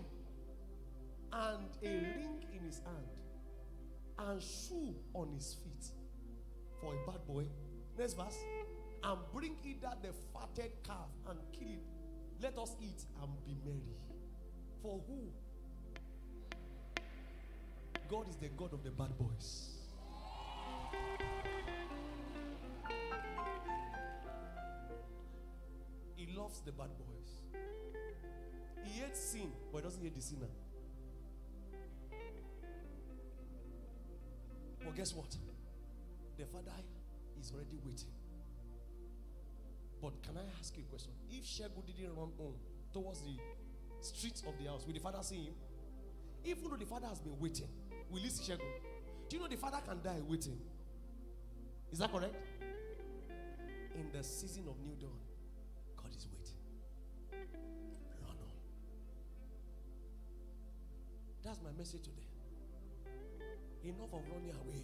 and 1.31 1.67
a 1.81 1.87
ring 1.87 2.45
in 2.53 2.65
his 2.65 2.79
hand, 2.79 4.29
and 4.29 4.41
shoe 4.41 4.95
on 5.13 5.31
his 5.33 5.55
feet. 5.63 5.87
For 6.81 6.93
a 6.93 7.11
bad 7.11 7.25
boy. 7.25 7.45
Next 7.97 8.13
verse. 8.13 8.37
And 9.03 9.19
bring 9.33 9.55
either 9.63 9.93
the 10.01 10.13
fatted 10.33 10.71
calf 10.85 11.09
and 11.29 11.39
kill 11.53 11.69
it. 11.69 11.92
Let 12.41 12.57
us 12.57 12.75
eat 12.81 13.05
and 13.21 13.45
be 13.45 13.55
merry. 13.65 13.97
For 14.81 15.01
who? 15.07 15.31
God 18.09 18.27
is 18.29 18.35
the 18.35 18.49
God 18.49 18.73
of 18.73 18.83
the 18.83 18.91
bad 18.91 19.17
boys. 19.17 19.69
He 26.15 26.27
loves 26.35 26.61
the 26.61 26.71
bad 26.71 26.89
boys. 26.97 27.61
He 28.83 28.99
hates 28.99 29.19
sin, 29.19 29.51
but 29.71 29.79
he 29.79 29.83
doesn't 29.83 30.03
hate 30.03 30.15
the 30.15 30.21
sinner. 30.21 30.49
But 34.83 34.95
guess 34.95 35.13
what? 35.15 35.35
The 36.37 36.45
father 36.45 36.71
is 37.39 37.51
already 37.51 37.79
waiting. 37.83 38.22
But 40.03 40.21
can 40.21 40.35
I 40.35 40.43
ask 40.59 40.75
you 40.75 40.83
a 40.83 40.89
question? 40.89 41.13
If 41.31 41.45
Shegu 41.45 41.79
didn't 41.87 42.13
run 42.13 42.31
home 42.37 42.55
towards 42.91 43.21
the 43.21 43.37
streets 44.01 44.43
of 44.45 44.61
the 44.61 44.69
house, 44.69 44.85
will 44.85 44.91
the 44.93 44.99
father 44.99 45.19
see 45.21 45.45
him? 45.45 45.53
Even 46.43 46.69
though 46.69 46.75
the 46.75 46.85
father 46.85 47.07
has 47.07 47.21
been 47.21 47.39
waiting, 47.39 47.69
will 48.11 48.19
he 48.19 48.29
see 48.29 48.51
Shegu? 48.51 48.59
Do 49.29 49.37
you 49.37 49.41
know 49.41 49.47
the 49.47 49.55
father 49.55 49.77
can 49.87 50.01
die 50.03 50.19
waiting? 50.27 50.59
Is 51.89 51.99
that 51.99 52.11
correct? 52.11 52.35
In 53.95 54.11
the 54.11 54.21
season 54.25 54.63
of 54.67 54.75
new 54.81 54.93
dawn, 54.99 55.15
God 55.95 56.11
is 56.13 56.27
waiting. 56.27 56.59
Run 58.19 58.35
on. 58.35 58.57
That's 61.45 61.61
my 61.63 61.71
message 61.77 62.01
today. 62.01 62.27
Enough 63.85 64.11
of 64.11 64.21
running 64.33 64.51
away. 64.51 64.83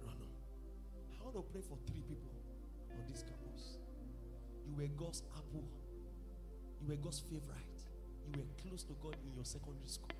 Run 0.00 0.14
on. 0.14 0.30
I 1.18 1.24
want 1.24 1.34
to 1.34 1.42
pray 1.50 1.60
for 1.60 1.76
three 1.88 2.02
people 2.02 2.30
on 2.92 3.02
this 3.10 3.22
campus. 3.22 3.47
You 4.68 4.74
were 4.76 4.88
God's 4.96 5.22
apple. 5.34 5.64
You 6.80 6.88
were 6.88 6.96
God's 6.96 7.20
favorite. 7.20 7.80
You 8.26 8.40
were 8.40 8.46
close 8.62 8.84
to 8.84 8.92
God 9.02 9.16
in 9.24 9.34
your 9.34 9.44
secondary 9.44 9.88
school. 9.88 10.10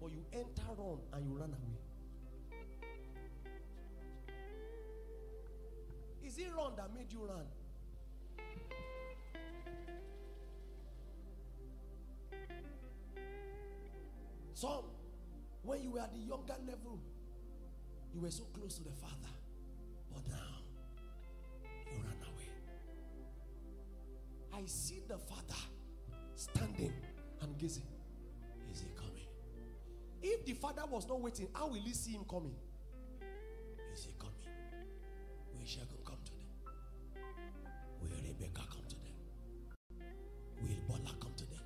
But 0.00 0.12
you 0.12 0.24
enter 0.32 0.72
on 0.78 1.00
and 1.12 1.26
you 1.26 1.36
run 1.38 1.50
away. 1.50 1.78
Is 6.24 6.38
it 6.38 6.48
RUN 6.56 6.72
that 6.76 6.94
made 6.94 7.12
you 7.12 7.26
run? 7.26 7.44
Some, 14.54 14.84
when 15.62 15.82
you 15.82 15.90
were 15.90 16.00
at 16.00 16.12
the 16.12 16.18
younger 16.18 16.54
level, 16.66 17.00
you 18.14 18.20
were 18.20 18.30
so 18.30 18.44
close 18.54 18.76
to 18.76 18.84
the 18.84 18.92
Father. 18.92 19.32
But 20.12 20.28
now, 20.28 20.59
I 24.60 24.66
see 24.66 25.00
the 25.08 25.16
Father 25.16 25.58
standing 26.34 26.92
and 27.40 27.56
gazing. 27.56 27.86
Is 28.70 28.82
he 28.82 28.88
coming? 28.94 29.26
If 30.22 30.44
the 30.44 30.52
Father 30.52 30.82
was 30.86 31.08
not 31.08 31.18
waiting, 31.18 31.48
how 31.54 31.68
will 31.68 31.80
he 31.80 31.94
see 31.94 32.12
him 32.12 32.24
coming? 32.28 32.54
Is 33.94 34.04
he 34.04 34.12
coming? 34.18 34.34
Will 35.54 35.64
Shagun 35.64 36.04
come 36.04 36.18
to 36.26 36.32
them? 36.32 37.22
Will 38.02 38.10
Rebecca 38.10 38.60
come 38.70 38.84
to 38.86 38.96
them? 38.96 39.14
Will 40.60 40.76
Bola 40.86 41.14
come 41.18 41.32
to 41.36 41.46
them? 41.46 41.64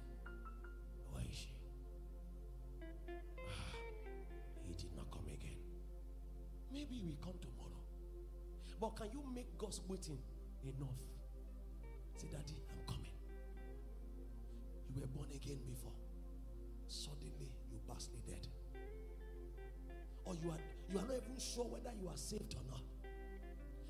Where 1.11 1.25
is 1.29 1.37
she? 1.37 1.49
Ah, 3.11 3.75
he 4.63 4.75
did 4.75 4.95
not 4.95 5.11
come 5.11 5.27
again. 5.27 5.59
Maybe 6.73 7.03
will 7.03 7.19
come 7.21 7.41
tomorrow. 7.41 7.83
But 8.81 8.91
can 8.97 9.09
you 9.13 9.25
make 9.35 9.59
God's 9.59 9.81
waiting 9.89 10.19
enough? 10.63 11.01
Say, 12.17 12.29
Daddy. 12.31 12.74
You 14.95 15.01
were 15.01 15.07
born 15.09 15.29
again 15.35 15.59
before. 15.67 15.93
Suddenly 16.87 17.51
you 17.71 17.79
dead. 18.27 18.47
Or 20.25 20.35
you 20.35 20.51
are 20.51 20.59
you 20.91 20.99
are 20.99 21.03
not 21.03 21.17
even 21.17 21.39
sure 21.39 21.65
whether 21.65 21.91
you 22.01 22.09
are 22.09 22.17
saved 22.17 22.55
or 22.55 22.63
not. 22.71 22.83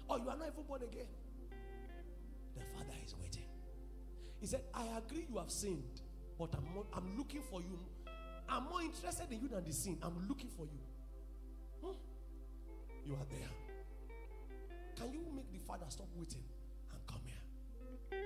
Or 0.08 0.18
you 0.18 0.28
are 0.30 0.36
not 0.36 0.48
even 0.52 0.64
born 0.64 0.82
again. 0.82 1.06
The 2.54 2.64
Father 2.72 2.94
is 3.04 3.14
waiting. 3.20 3.46
He 4.40 4.46
said, 4.46 4.62
I 4.72 4.84
agree 4.98 5.26
you 5.30 5.38
have 5.38 5.50
sinned, 5.50 6.00
but 6.38 6.50
I'm 6.54 6.74
more, 6.74 6.86
I'm 6.92 7.16
looking 7.16 7.42
for 7.50 7.60
you. 7.60 7.78
I'm 8.48 8.64
more 8.64 8.82
interested 8.82 9.30
in 9.30 9.40
you 9.40 9.48
than 9.48 9.64
the 9.64 9.72
sin. 9.72 9.98
I'm 10.02 10.28
looking 10.28 10.50
for 10.50 10.66
you. 10.66 10.78
Hmm? 11.82 11.96
You 13.06 13.14
are 13.14 13.26
there. 13.30 13.48
Can 14.96 15.12
you 15.12 15.24
make 15.34 15.50
the 15.52 15.58
Father 15.58 15.86
stop 15.88 16.08
waiting 16.14 16.44
and 16.92 17.06
come 17.06 17.20
here? 17.24 18.20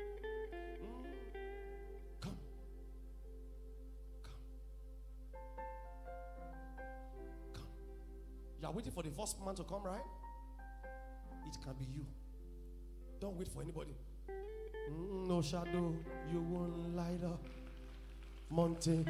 Are 8.68 8.72
waiting 8.72 8.92
for 8.92 9.02
the 9.02 9.10
first 9.10 9.42
man 9.42 9.54
to 9.54 9.64
come, 9.64 9.82
right? 9.82 10.04
It 11.46 11.56
can 11.64 11.72
be 11.78 11.86
you. 11.86 12.04
Don't 13.18 13.34
wait 13.38 13.48
for 13.48 13.62
anybody. 13.62 13.94
Mm, 14.90 15.26
no 15.26 15.40
shadow, 15.40 15.94
you 16.30 16.40
won't 16.40 16.94
light 16.94 17.24
up. 17.24 17.42
Mountain, 18.50 19.08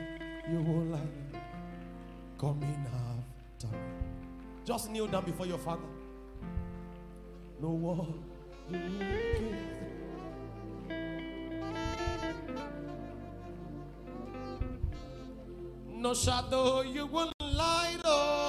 you 0.48 0.60
won't 0.62 0.92
light 0.92 1.02
up. 1.34 1.42
Come 2.38 2.62
in 2.62 2.86
after 2.86 3.66
me. 3.66 3.82
Just 4.64 4.90
kneel 4.92 5.08
down 5.08 5.24
before 5.24 5.46
your 5.46 5.58
father. 5.58 5.82
No 7.60 7.70
war. 7.70 8.06
you 8.70 8.78
No 15.96 16.14
shadow, 16.14 16.82
you 16.82 17.06
won't 17.06 17.32
light 17.40 17.98
up. 18.04 18.47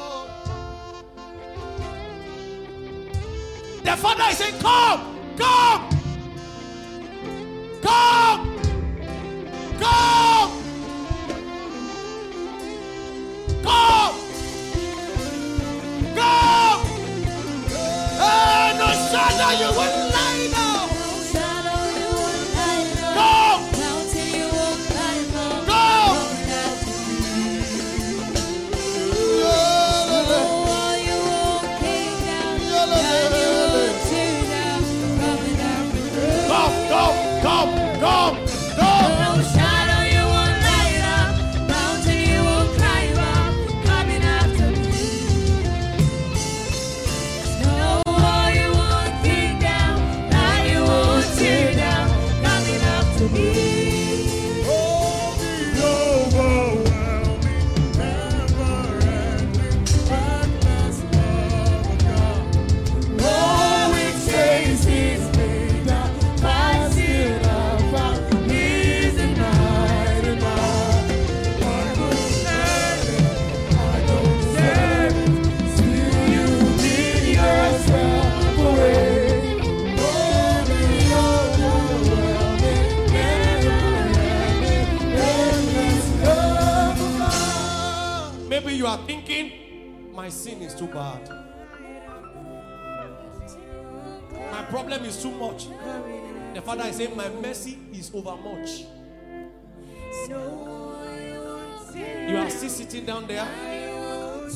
The 3.89 3.97
father 3.97 4.23
is 4.29 4.37
saying, 4.37 4.59
Come, 4.59 5.01
come, 5.35 5.89
come, 7.81 8.59
come, 9.79 10.51
come, 13.63 14.13
come. 16.13 16.85
Hey, 18.19 18.77
no 18.77 18.87
shadow, 19.09 19.51
you 19.57 19.69
will 19.75 20.08
is 98.09 98.15
over 98.15 98.35
much. 98.37 98.85
You 102.29 102.37
are 102.37 102.49
still 102.49 102.69
sitting 102.69 103.05
down 103.05 103.27
there. 103.27 103.47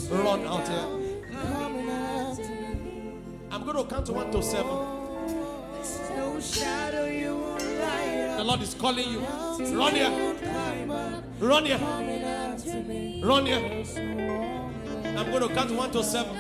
Run 0.09 0.45
out 0.45 0.67
here. 0.67 0.88
I'm 3.51 3.63
going 3.63 3.77
to 3.77 3.84
count 3.85 4.05
to 4.07 4.13
one 4.13 4.31
to 4.31 4.41
seven. 4.41 4.77
The 8.38 8.43
Lord 8.43 8.61
is 8.61 8.73
calling 8.73 9.09
you. 9.09 9.19
Run 9.77 9.95
here. 9.95 10.35
Run 11.39 11.65
here. 11.65 11.80
Run 13.23 13.45
here. 13.45 13.84
I'm 15.17 15.31
going 15.31 15.47
to 15.47 15.53
count 15.53 15.71
one 15.71 15.91
to 15.91 16.03
seven. 16.03 16.35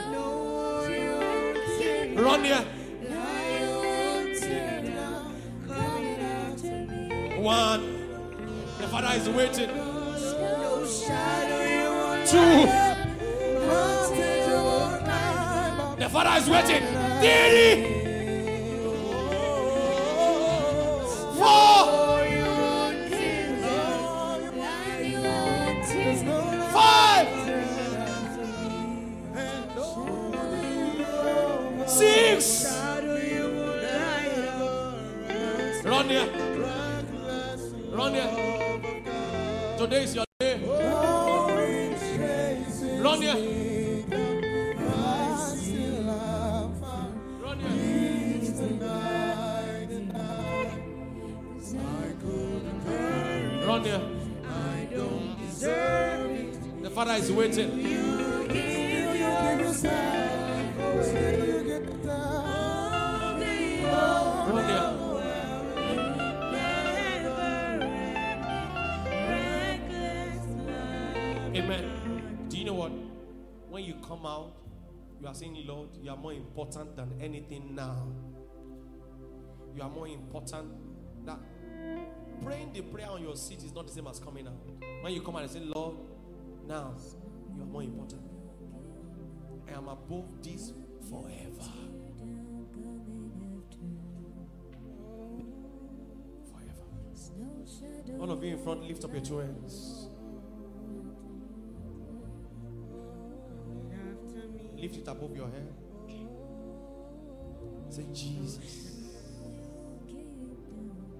Run 2.15 2.43
here. 2.43 2.65
One. 7.43 7.83
The 8.79 8.87
Father 8.87 9.19
is 9.19 9.27
waiting. 9.27 9.67
Two. 12.25 12.67
The 15.99 16.09
Father 16.09 16.39
is 16.39 16.49
waiting. 16.49 16.83
Three. 17.19 17.75
Four. 21.37 21.83
Five. 26.71 27.27
Six. 31.89 32.65
Run 35.83 36.07
here. 36.07 36.52
Run 38.03 38.13
here. 38.15 39.77
Today 39.77 40.03
is 40.03 40.13
your 40.13 40.25
day. 40.37 40.59
Run 42.99 43.21
here. 43.21 43.35
Run 53.65 53.83
here. 53.83 53.83
Run 53.83 53.83
here. 53.85 54.01
The 56.81 56.89
Father 56.89 57.13
is 57.13 57.31
waiting. 57.31 57.69
When 73.73 73.83
you 73.85 73.95
come 74.07 74.23
out, 74.23 74.53
you 75.19 75.27
are 75.27 75.33
saying, 75.33 75.57
Lord, 75.65 75.89
you 75.99 76.11
are 76.11 76.15
more 76.15 76.31
important 76.31 76.95
than 76.95 77.11
anything 77.19 77.73
now. 77.73 78.05
You 79.75 79.81
are 79.81 79.89
more 79.89 80.07
important. 80.07 80.69
That 81.25 81.39
praying 82.43 82.73
the 82.73 82.81
prayer 82.83 83.09
on 83.09 83.23
your 83.23 83.35
seat 83.35 83.63
is 83.63 83.73
not 83.73 83.87
the 83.87 83.93
same 83.93 84.05
as 84.05 84.19
coming 84.19 84.45
out. 84.45 84.53
When 85.01 85.11
you 85.11 85.23
come 85.23 85.37
out 85.37 85.41
and 85.41 85.49
say, 85.49 85.61
Lord, 85.61 85.95
now 86.67 86.93
you 87.57 87.63
are 87.63 87.65
more 87.65 87.81
important. 87.81 88.21
I 89.67 89.71
am 89.71 89.87
above 89.87 90.43
this 90.43 90.71
forever. 91.09 91.71
Forever. 96.51 98.21
All 98.21 98.29
of 98.29 98.43
you 98.43 98.51
in 98.55 98.63
front, 98.63 98.83
lift 98.83 99.03
up 99.03 99.13
your 99.13 99.23
two 99.23 99.39
hands. 99.39 100.02
Lift 104.83 104.97
it 104.97 105.07
above 105.07 105.33
your 105.33 105.47
head. 105.47 105.73
Say, 107.89 108.05
Jesus, 108.13 108.97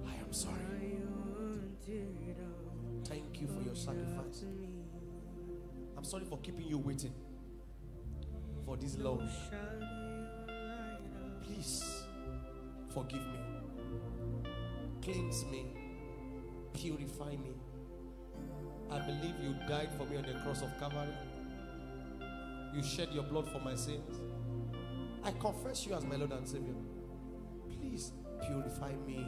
I 0.06 0.16
am 0.20 0.34
sorry. 0.34 0.98
Thank 3.06 3.40
you 3.40 3.48
for 3.48 3.62
your 3.62 3.74
sacrifice. 3.74 4.44
I'm 5.96 6.04
sorry 6.04 6.26
for 6.26 6.40
keeping 6.40 6.68
you 6.68 6.78
waiting 6.78 7.14
for 8.66 8.76
this 8.76 8.98
long. 8.98 9.30
Please 11.46 12.04
forgive 12.94 13.22
me, 13.22 13.40
cleanse 15.02 15.46
me, 15.46 15.68
purify 16.74 17.32
me. 17.38 17.56
I 18.92 19.00
believe 19.00 19.36
you 19.42 19.56
died 19.70 19.88
for 19.98 20.06
me 20.06 20.18
on 20.18 20.24
the 20.24 20.34
cross 20.44 20.62
of 20.62 20.78
Calvary. 20.82 21.14
You 22.74 22.82
shed 22.82 23.10
your 23.14 23.24
blood 23.24 23.48
for 23.52 23.60
my 23.60 23.76
sins. 23.76 24.20
I 25.24 25.32
confess 25.32 25.86
you 25.86 25.94
as 25.94 26.04
my 26.06 26.16
Lord 26.16 26.32
and 26.32 26.48
Savior. 26.48 26.74
Please 27.70 28.14
purify 28.46 28.94
me. 29.06 29.28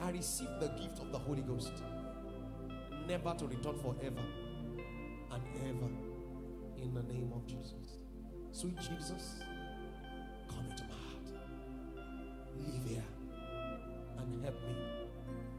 I 0.00 0.10
receive 0.10 0.48
the 0.60 0.66
gift 0.68 0.98
of 0.98 1.12
the 1.12 1.18
Holy 1.18 1.42
Ghost, 1.42 1.72
never 3.06 3.34
to 3.34 3.46
return 3.46 3.78
forever 3.78 4.24
and 5.30 5.42
ever. 5.64 5.90
In 6.82 6.92
the 6.92 7.02
name 7.04 7.30
of 7.32 7.46
Jesus. 7.46 8.00
Sweet 8.50 8.76
Jesus, 8.78 9.38
come 10.48 10.66
into 10.68 10.82
my 10.82 10.94
heart. 10.94 11.28
Live 12.58 12.84
here 12.88 13.04
and 14.18 14.44
help 14.44 14.56
me 14.62 14.74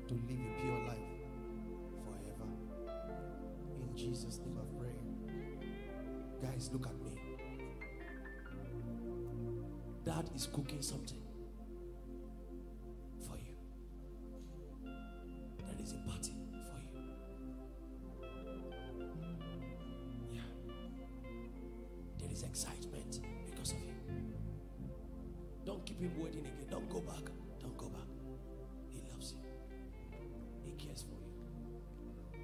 to 0.10 0.14
live 0.14 0.40
a 0.40 0.62
pure 0.62 0.88
life 0.88 0.98
forever. 2.04 2.52
In 3.80 3.96
Jesus' 3.96 4.40
name. 4.46 4.53
Guys, 6.44 6.70
look 6.74 6.86
at 6.88 7.02
me. 7.06 7.18
Dad 10.04 10.30
is 10.36 10.48
cooking 10.48 10.82
something 10.82 11.22
for 13.26 13.38
you. 13.38 13.56
There 15.58 15.82
is 15.82 15.94
a 15.94 15.98
party 16.10 16.34
for 16.68 16.80
you. 16.92 18.28
Yeah. 20.34 20.42
There 22.20 22.30
is 22.30 22.44
excitement 22.44 23.22
because 23.46 23.72
of 23.72 23.78
you. 23.78 23.94
Don't 25.66 25.86
keep 25.86 26.02
him 26.02 26.12
waiting 26.22 26.42
again. 26.42 26.68
Don't 26.70 26.90
go 26.90 27.00
back. 27.00 27.24
Don't 27.62 27.78
go 27.78 27.88
back. 27.88 28.10
He 28.90 29.02
loves 29.10 29.32
you. 29.32 29.40
He 30.66 30.72
cares 30.74 31.04
for 31.04 31.16
you. 31.16 32.42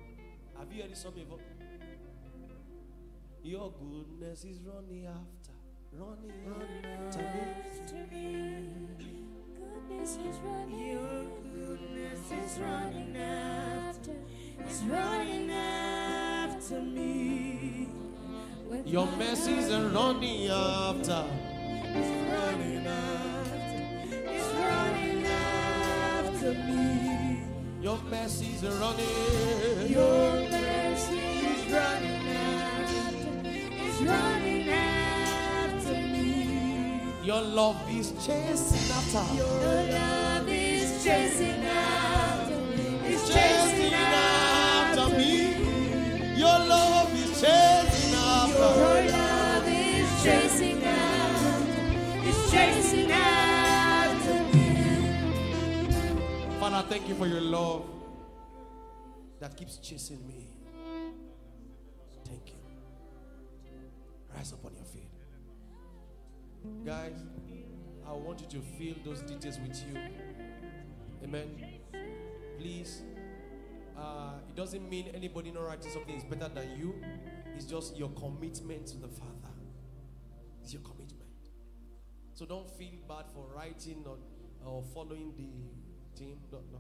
Have 0.57 0.71
you 0.71 0.83
heard 0.83 0.91
this 0.91 1.03
before? 1.03 1.39
Your 3.41 3.71
goodness 3.71 4.43
is 4.43 4.59
running 4.65 5.05
after, 5.05 5.53
running 5.93 6.31
after 6.83 8.05
me. 8.11 8.67
Goodness 9.57 10.17
is 10.17 10.37
running. 10.43 10.87
Your 10.89 11.23
goodness 11.53 12.31
is 12.31 12.59
running 12.59 13.15
after. 13.15 14.11
It's 14.59 14.81
running 14.81 15.49
after 15.51 16.81
me. 16.81 17.87
With 18.69 18.85
Your 18.85 19.07
mercies 19.17 19.71
are 19.71 19.87
running 19.87 20.47
after. 20.49 21.23
It's 21.85 22.11
running 22.33 22.87
after. 22.87 23.83
It's 24.27 24.53
running 24.53 25.25
after 25.25 26.53
me. 26.53 27.43
Your 27.81 27.99
mercies 28.11 28.65
are 28.65 28.73
running. 28.73 29.89
Your 29.89 30.33
mercy 30.51 31.17
is 31.17 31.71
running 31.71 32.27
after. 32.27 32.58
Running 34.01 34.69
after 34.69 35.93
me. 35.93 37.01
Your 37.23 37.41
love 37.41 37.77
is 37.89 38.11
chasing 38.25 38.91
after. 38.91 39.35
Your 39.35 39.91
love 39.91 40.47
is 40.49 41.03
chasing 41.03 41.63
after. 41.65 42.55
me. 42.55 43.13
It's 43.13 43.27
chasing 43.27 43.93
after 43.93 44.99
after 44.99 45.17
me. 45.17 46.35
Your 46.37 46.47
love 46.47 47.13
is 47.13 47.41
chasing 47.41 48.15
after. 48.15 48.59
Your 48.59 49.11
love 49.11 49.67
is 49.67 50.23
chasing 50.23 50.83
after. 50.83 52.27
It's 52.27 52.51
chasing 52.51 53.11
after 53.11 54.43
me. 54.53 55.29
Father, 56.59 56.87
thank 56.89 57.07
you 57.09 57.15
for 57.15 57.27
your 57.27 57.41
love 57.41 57.83
that 59.39 59.55
keeps 59.57 59.77
chasing 59.77 60.25
me. 60.27 60.48
Rise 64.39 64.53
up 64.53 64.63
on 64.63 64.73
your 64.73 64.85
feet. 64.85 65.09
Guys, 66.85 67.25
I 68.07 68.13
want 68.13 68.39
you 68.39 68.47
to 68.47 68.65
feel 68.77 68.95
those 69.03 69.19
details 69.19 69.59
with 69.59 69.77
you. 69.85 69.99
Amen. 71.21 71.57
Please. 72.57 73.01
Uh, 73.97 74.35
it 74.47 74.55
doesn't 74.55 74.89
mean 74.89 75.11
anybody 75.13 75.51
not 75.51 75.65
writing 75.65 75.91
something 75.91 76.15
is 76.15 76.23
better 76.23 76.47
than 76.55 76.79
you. 76.79 76.95
It's 77.53 77.65
just 77.65 77.97
your 77.97 78.07
commitment 78.11 78.87
to 78.87 78.97
the 78.99 79.09
Father. 79.09 79.51
It's 80.63 80.71
your 80.71 80.83
commitment. 80.83 81.49
So 82.33 82.45
don't 82.45 82.69
feel 82.77 82.93
bad 83.09 83.25
for 83.33 83.45
writing 83.53 84.05
or, 84.07 84.19
or 84.65 84.85
following 84.93 85.33
the 85.35 86.17
team. 86.17 86.37
No, 86.49 86.59
no. 86.71 86.79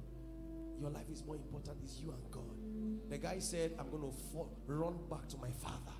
Your 0.79 0.91
life 0.91 1.09
is 1.11 1.25
more 1.25 1.35
important. 1.35 1.75
It's 1.83 1.99
you 1.99 2.11
and 2.11 2.31
God. 2.31 3.09
The 3.09 3.17
guy 3.17 3.39
said, 3.39 3.73
I'm 3.77 3.89
going 3.89 4.03
to 4.03 4.47
run 4.65 4.95
back 5.09 5.27
to 5.27 5.37
my 5.37 5.51
Father. 5.51 5.98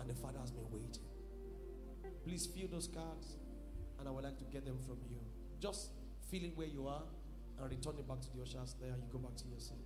And 0.00 0.08
the 0.08 0.14
Father 0.14 0.38
has 0.40 0.50
been 0.50 0.70
waiting. 0.70 1.04
Please 2.24 2.46
fill 2.46 2.68
those 2.68 2.88
cards, 2.88 3.36
and 3.98 4.08
I 4.08 4.10
would 4.10 4.24
like 4.24 4.38
to 4.38 4.44
get 4.44 4.64
them 4.64 4.78
from 4.86 4.96
you. 5.08 5.18
Just 5.60 5.90
fill 6.30 6.44
it 6.44 6.56
where 6.56 6.66
you 6.66 6.88
are 6.88 7.02
and 7.60 7.70
return 7.70 7.94
it 7.98 8.08
back 8.08 8.20
to 8.20 8.28
the 8.34 8.42
ushers 8.42 8.74
there, 8.80 8.90
you 8.90 9.08
go 9.12 9.18
back 9.18 9.36
to 9.36 9.44
your 9.48 9.58
seat. 9.58 9.76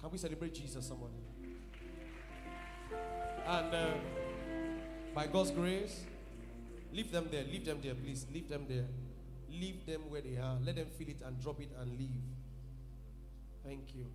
Can 0.00 0.10
we 0.10 0.18
celebrate 0.18 0.54
Jesus, 0.54 0.86
somebody? 0.86 1.14
And 3.46 3.74
uh, 3.74 3.86
by 5.14 5.26
God's 5.26 5.50
grace, 5.50 6.04
leave 6.92 7.10
them 7.10 7.28
there. 7.30 7.44
Leave 7.44 7.64
them 7.64 7.78
there, 7.82 7.94
please. 7.94 8.26
Leave 8.32 8.48
them 8.48 8.66
there. 8.68 8.86
Leave 9.50 9.86
them 9.86 10.02
where 10.08 10.20
they 10.20 10.36
are. 10.36 10.58
Let 10.64 10.76
them 10.76 10.86
feel 10.98 11.08
it 11.08 11.22
and 11.24 11.40
drop 11.40 11.60
it 11.60 11.70
and 11.80 11.98
leave. 11.98 12.22
Thank 13.64 13.94
you. 13.94 14.06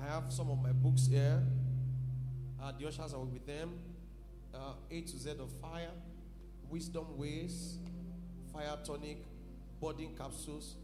I 0.00 0.12
have 0.12 0.32
some 0.32 0.50
of 0.50 0.60
my 0.62 0.72
books 0.72 1.06
here. 1.06 1.42
Uh, 2.62 2.72
the 2.78 2.86
ushers 2.86 3.12
are 3.12 3.20
with 3.20 3.46
them. 3.46 3.78
Uh, 4.54 4.74
A 4.90 5.00
to 5.00 5.18
Z 5.18 5.30
of 5.30 5.50
fire, 5.60 5.90
wisdom 6.70 7.18
ways, 7.18 7.78
fire 8.52 8.78
tonic, 8.84 9.18
budding 9.80 10.14
capsules, 10.16 10.76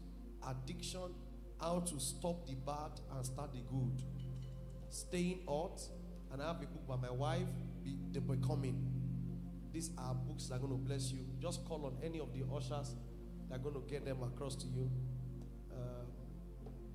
addiction, 0.47 1.13
how 1.59 1.79
to 1.79 1.99
stop 1.99 2.45
the 2.45 2.55
bad 2.55 2.99
and 3.15 3.25
start 3.25 3.53
the 3.53 3.61
good, 3.61 4.03
staying 4.89 5.39
hot, 5.47 5.81
and 6.33 6.41
I 6.41 6.47
have 6.47 6.57
a 6.57 6.65
book 6.65 6.87
by 6.87 6.95
my 6.97 7.11
wife, 7.11 7.47
Be, 7.83 7.95
The 8.11 8.19
Becoming. 8.19 8.87
These 9.71 9.91
are 9.97 10.13
books 10.13 10.47
that 10.47 10.55
are 10.55 10.59
going 10.59 10.73
to 10.73 10.77
bless 10.77 11.11
you. 11.11 11.19
Just 11.39 11.63
call 11.65 11.85
on 11.85 11.95
any 12.03 12.19
of 12.19 12.33
the 12.33 12.43
ushers. 12.53 12.95
They're 13.49 13.59
going 13.59 13.75
to 13.75 13.81
get 13.89 14.05
them 14.05 14.21
across 14.23 14.55
to 14.55 14.67
you. 14.67 14.89
Uh, 15.71 15.75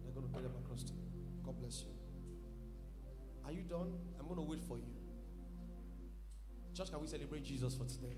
they're 0.02 0.12
going 0.12 0.26
to 0.26 0.32
get 0.32 0.42
them 0.42 0.52
across 0.62 0.82
to 0.84 0.92
you. 0.92 1.00
God 1.44 1.58
bless 1.58 1.82
you. 1.82 1.95
Are 3.46 3.52
you 3.52 3.62
done? 3.62 3.92
I'm 4.18 4.26
going 4.26 4.40
to 4.40 4.42
wait 4.42 4.60
for 4.64 4.76
you. 4.76 4.90
Church, 6.74 6.90
can 6.90 7.00
we 7.00 7.06
celebrate 7.06 7.44
Jesus 7.44 7.76
for 7.76 7.84
today? 7.84 8.16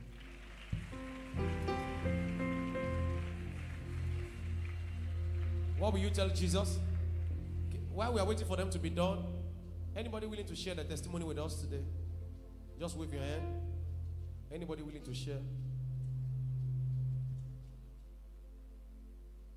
What 5.79 5.93
will 5.93 6.01
you 6.01 6.09
tell 6.09 6.31
Jesus? 6.31 6.79
While 7.93 8.15
we 8.15 8.21
are 8.21 8.27
waiting 8.27 8.47
for 8.47 8.57
them 8.57 8.71
to 8.71 8.79
be 8.79 8.89
done, 8.89 9.23
anybody 9.95 10.27
willing 10.27 10.47
to 10.47 10.57
share 10.57 10.75
the 10.75 10.85
testimony 10.85 11.27
with 11.27 11.39
us 11.39 11.61
today? 11.61 11.83
Just 12.81 12.97
wave 12.97 13.13
your 13.13 13.23
hand. 13.23 13.43
Anybody 14.51 14.83
willing 14.83 15.03
to 15.03 15.15
share? 15.15 15.41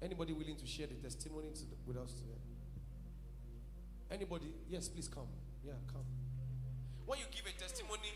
Anybody 0.01 0.33
willing 0.33 0.57
to 0.57 0.67
share 0.67 0.87
the 0.87 0.95
testimony 0.95 1.49
to 1.53 1.61
the, 1.61 1.75
with 1.85 1.95
us 1.95 2.11
today? 2.11 2.41
Anybody? 4.11 4.53
Yes, 4.69 4.89
please 4.89 5.07
come. 5.07 5.27
Yeah, 5.65 5.73
come. 5.91 6.03
When 7.05 7.19
you 7.19 7.25
give 7.31 7.45
a 7.45 7.59
testimony, 7.59 8.11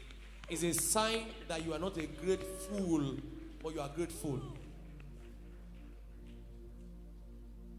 it's 0.49 0.63
a 0.63 0.73
sign 0.73 1.25
that 1.47 1.65
you 1.65 1.73
are 1.73 1.79
not 1.79 1.97
a 1.97 2.05
great 2.07 2.43
fool, 2.43 3.15
but 3.63 3.73
you 3.73 3.81
are 3.81 3.89
grateful. 3.89 4.39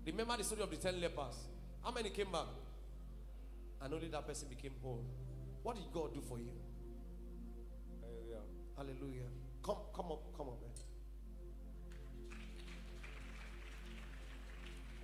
Remember 0.04 0.36
the 0.36 0.44
story 0.44 0.62
of 0.62 0.70
the 0.70 0.76
ten 0.76 1.00
lepers. 1.00 1.34
How 1.82 1.90
many 1.90 2.10
came 2.10 2.30
back? 2.30 2.46
And 3.82 3.92
only 3.92 4.08
that 4.08 4.26
person 4.26 4.48
became 4.48 4.72
whole. 4.82 5.04
What 5.62 5.76
did 5.76 5.84
God 5.92 6.14
do 6.14 6.20
for 6.20 6.38
you? 6.38 6.52
Hallelujah. 8.00 8.42
Hallelujah. 8.76 9.28
Come, 9.64 9.76
come 9.94 10.12
up, 10.12 10.22
come 10.36 10.48
up. 10.48 10.58
eh? 10.64 10.80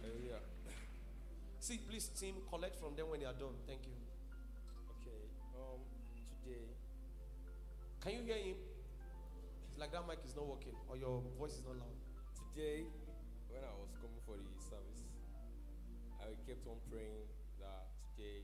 Hallelujah. 0.03 0.39
See, 1.59 1.79
please, 1.89 2.07
team, 2.09 2.35
collect 2.49 2.77
from 2.79 2.95
them 2.97 3.11
when 3.11 3.21
they 3.21 3.27
are 3.27 3.33
done. 3.33 3.55
Thank 3.67 3.81
you. 3.87 4.02
Can 8.03 8.19
you 8.19 8.23
hear 8.27 8.35
him? 8.35 8.59
It's 9.71 9.79
like 9.79 9.93
that 9.95 10.03
mic 10.11 10.19
is 10.27 10.35
not 10.35 10.47
working 10.47 10.75
or 10.91 10.97
your 10.99 11.23
voice 11.39 11.55
is 11.55 11.63
not 11.63 11.79
loud. 11.79 11.95
today, 12.35 12.83
when 13.47 13.63
I 13.63 13.71
was 13.79 13.95
coming 14.03 14.19
for 14.27 14.35
the 14.35 14.51
service, 14.59 15.07
I 16.19 16.35
kept 16.43 16.67
on 16.67 16.83
praying 16.91 17.31
that 17.63 17.95
today 18.11 18.43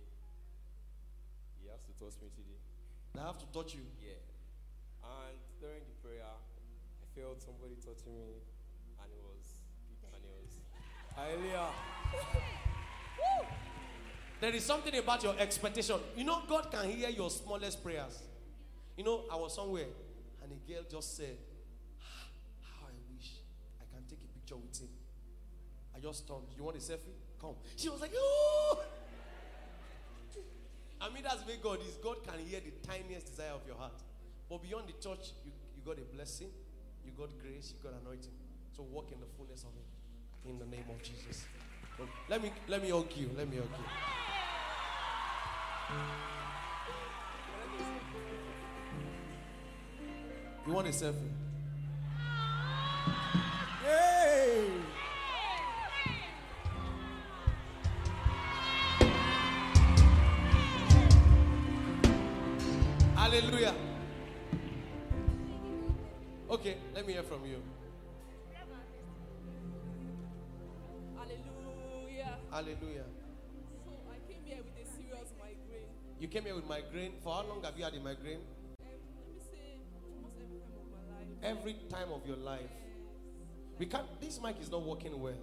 He 1.58 1.66
has 1.66 1.82
to 1.90 1.92
touch 1.98 2.14
me 2.22 2.30
today. 2.30 2.62
I 3.18 3.26
have 3.26 3.38
to 3.42 3.50
touch 3.50 3.74
you. 3.74 3.82
Yeah. 3.98 4.22
And 5.02 5.34
during 5.58 5.82
the 5.90 5.96
prayer, 6.06 6.22
I 6.22 7.06
felt 7.18 7.42
somebody 7.42 7.74
touching 7.82 8.14
me, 8.14 8.38
and 9.02 9.08
it 9.10 9.22
was, 9.26 9.42
and 10.06 10.22
it 10.22 10.32
was, 10.38 10.54
Hallelujah. 11.18 11.74
There 14.40 14.54
is 14.54 14.64
something 14.64 14.94
about 14.94 15.24
your 15.24 15.34
expectation. 15.36 15.96
You 16.14 16.22
know, 16.22 16.42
God 16.48 16.70
can 16.70 16.88
hear 16.88 17.08
your 17.10 17.28
smallest 17.28 17.82
prayers. 17.82 18.22
You 18.98 19.04
know, 19.04 19.22
I 19.30 19.36
was 19.36 19.54
somewhere 19.54 19.86
and 20.42 20.50
a 20.50 20.56
girl 20.66 20.82
just 20.90 21.16
said, 21.16 21.38
"Ah, 22.02 22.26
How 22.60 22.86
I 22.88 22.98
wish 23.14 23.30
I 23.80 23.84
can 23.94 24.02
take 24.10 24.18
a 24.18 24.26
picture 24.34 24.56
with 24.56 24.76
him. 24.76 24.88
I 25.94 26.00
just 26.00 26.26
turned. 26.26 26.50
You 26.56 26.64
want 26.64 26.76
a 26.76 26.80
selfie? 26.80 27.14
Come. 27.40 27.54
She 27.76 27.88
was 27.88 28.00
like, 28.00 28.10
Oh! 28.16 28.82
I 31.00 31.10
mean, 31.10 31.22
that's 31.22 31.46
where 31.46 31.56
God 31.62 31.78
is. 31.86 31.94
God 32.02 32.24
can 32.26 32.44
hear 32.44 32.58
the 32.58 32.72
tiniest 32.84 33.26
desire 33.26 33.52
of 33.54 33.64
your 33.68 33.76
heart. 33.76 34.02
But 34.50 34.62
beyond 34.64 34.88
the 34.88 34.94
church, 34.94 35.30
you, 35.44 35.52
you 35.76 35.82
got 35.86 35.96
a 35.96 36.06
blessing, 36.12 36.48
you 37.06 37.12
got 37.16 37.28
grace, 37.38 37.72
you 37.72 37.78
got 37.88 37.96
anointing. 38.02 38.34
So 38.76 38.82
walk 38.82 39.12
in 39.12 39.20
the 39.20 39.26
fullness 39.36 39.62
of 39.62 39.70
it. 39.78 39.86
In 40.50 40.58
the 40.58 40.66
name 40.66 40.86
of 40.90 41.00
Jesus. 41.04 41.44
Let 42.28 42.42
me 42.42 42.50
let 42.66 42.82
me 42.82 42.90
hug 42.90 43.14
you. 43.14 43.30
Let 43.36 43.48
me 43.48 43.58
hug 43.58 43.70
you. 43.78 43.84
You 50.68 50.74
want 50.74 50.86
a 50.86 50.90
selfie? 50.90 51.14
Hey! 53.82 54.68
Hallelujah. 63.16 63.74
Okay, 66.50 66.76
let 66.94 67.06
me 67.06 67.14
hear 67.14 67.22
from 67.22 67.46
you. 67.46 67.62
Hallelujah. 71.16 72.36
Hallelujah. 72.50 73.04
So 73.86 73.92
I 74.10 74.30
came 74.30 74.42
here 74.44 74.58
with 74.58 74.86
a 74.86 74.86
serious 74.86 75.32
migraine. 75.38 75.88
You 76.20 76.28
came 76.28 76.42
here 76.42 76.54
with 76.54 76.68
migraine. 76.68 77.12
For 77.24 77.32
how 77.32 77.46
long 77.48 77.62
have 77.64 77.72
you 77.78 77.84
had 77.84 77.94
a 77.94 78.00
migraine? 78.00 78.40
Every 81.42 81.76
time 81.88 82.08
of 82.12 82.26
your 82.26 82.36
life. 82.36 82.70
We 83.78 83.86
can't. 83.86 84.20
This 84.20 84.40
mic 84.42 84.56
is 84.60 84.70
not 84.70 84.82
working 84.82 85.20
well. 85.20 85.38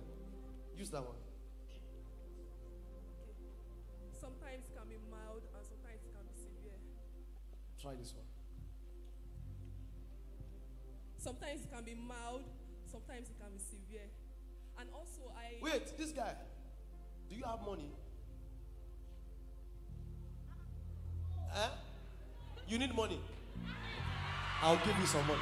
Use 0.78 0.90
that 0.90 1.02
one. 1.02 1.16
Sometimes 4.20 4.66
it 4.68 4.76
can 4.76 4.88
be 4.90 4.98
mild 5.10 5.44
and 5.56 5.66
sometimes 5.66 6.02
it 6.04 6.12
can 6.12 6.26
be 6.28 6.36
severe. 6.36 6.78
Try 7.82 7.96
this 7.96 8.14
one. 8.14 8.26
Sometimes 11.18 11.62
it 11.62 11.74
can 11.74 11.84
be 11.84 11.96
mild, 11.96 12.44
sometimes 12.86 13.30
it 13.30 13.40
can 13.40 13.52
be 13.52 13.58
severe. 13.58 14.06
And 14.80 14.90
also 14.94 15.34
I 15.36 15.58
Wait, 15.60 15.98
this 15.98 16.12
guy. 16.12 16.36
Do 17.30 17.36
you 17.36 17.44
have 17.46 17.62
money? 17.66 17.90
Huh? 21.52 21.70
You 22.68 22.78
need 22.78 22.94
money. 22.94 23.20
I'll 24.62 24.78
give 24.78 24.98
you 25.00 25.06
some 25.06 25.26
money. 25.26 25.42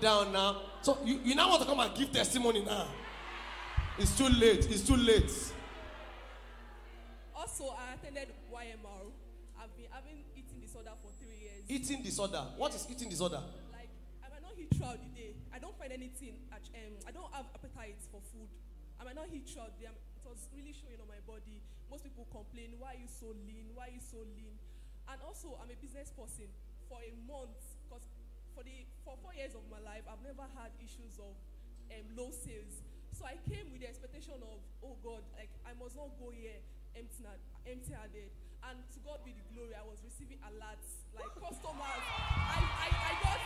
Calm 0.00 0.24
down 0.24 0.32
now. 0.32 0.62
So 0.82 0.98
you, 1.04 1.20
you 1.24 1.34
now 1.34 1.48
want 1.48 1.62
to 1.62 1.68
come 1.68 1.80
and 1.80 1.94
give 1.94 2.12
testimony 2.12 2.64
now. 2.64 2.86
It's 3.98 4.16
too 4.16 4.28
late. 4.28 4.66
It's 4.70 4.82
too 4.86 4.96
late. 4.96 5.30
also 7.34 7.74
I 7.74 7.94
attended 7.94 8.28
YMR. 8.52 9.10
I've 9.58 9.74
been 9.76 9.86
having 9.90 10.22
eating 10.36 10.60
disorder 10.60 10.90
for 11.02 11.10
three 11.18 11.34
years. 11.38 11.64
Eating 11.68 12.02
disorder. 12.02 12.42
What 12.56 12.74
is 12.74 12.86
eating 12.90 13.08
disorder? 13.08 13.42
like 13.72 13.88
I 14.22 14.28
might 14.30 14.42
not 14.42 14.52
eat 14.58 14.70
throughout 14.76 14.98
the 15.02 15.10
day. 15.20 15.34
I 15.52 15.58
don't 15.58 15.76
find 15.78 15.92
anything. 15.92 16.46
at- 16.52 16.62
Um, 16.74 16.94
I 17.06 17.10
don't 17.10 17.32
have 17.34 17.46
appetite 17.54 17.98
for 18.10 18.20
food. 18.32 18.48
I 19.00 19.04
might 19.04 19.14
not 19.16 19.26
eat 19.32 19.48
throughout 19.50 19.74
the 19.78 19.86
day. 19.86 19.90
It 19.90 20.22
was 20.28 20.46
really 20.54 20.72
showing 20.74 21.00
on 21.02 21.08
my 21.08 21.18
body. 21.26 21.62
Most 21.90 22.04
people 22.04 22.26
complain, 22.30 22.78
"Why 22.78 22.94
are 22.94 23.00
you 23.02 23.08
so 23.08 23.26
lean? 23.46 23.74
Why 23.74 23.88
are 23.88 23.94
you 23.94 24.00
so 24.00 24.18
lean?" 24.18 24.58
And 25.08 25.18
also, 25.22 25.58
I'm 25.60 25.70
a 25.70 25.76
business 25.80 26.10
person 26.10 26.46
for 26.88 26.98
a 27.02 27.12
month 27.26 27.67
for 28.58 28.66
the 28.66 28.82
for 29.06 29.14
four 29.22 29.30
years 29.38 29.54
of 29.54 29.62
my 29.70 29.78
life, 29.86 30.02
I've 30.10 30.18
never 30.26 30.42
had 30.58 30.74
issues 30.82 31.14
of 31.22 31.30
um, 31.94 32.04
low 32.18 32.34
sales. 32.34 32.82
So 33.14 33.22
I 33.22 33.38
came 33.46 33.70
with 33.70 33.86
the 33.86 33.86
expectation 33.86 34.34
of, 34.42 34.58
oh 34.82 34.98
God, 34.98 35.22
like 35.38 35.54
I 35.62 35.78
must 35.78 35.94
not 35.94 36.10
go 36.18 36.34
here 36.34 36.58
empty 36.98 37.22
empty-handed. 37.70 38.34
And 38.66 38.82
to 38.90 38.98
God 39.06 39.22
be 39.22 39.30
the 39.30 39.46
glory, 39.54 39.78
I 39.78 39.86
was 39.86 40.02
receiving 40.02 40.42
alerts 40.42 41.06
like 41.14 41.30
customers. 41.38 42.02
I, 42.02 42.58
I, 42.58 42.88
I 42.90 43.12
got 43.22 43.40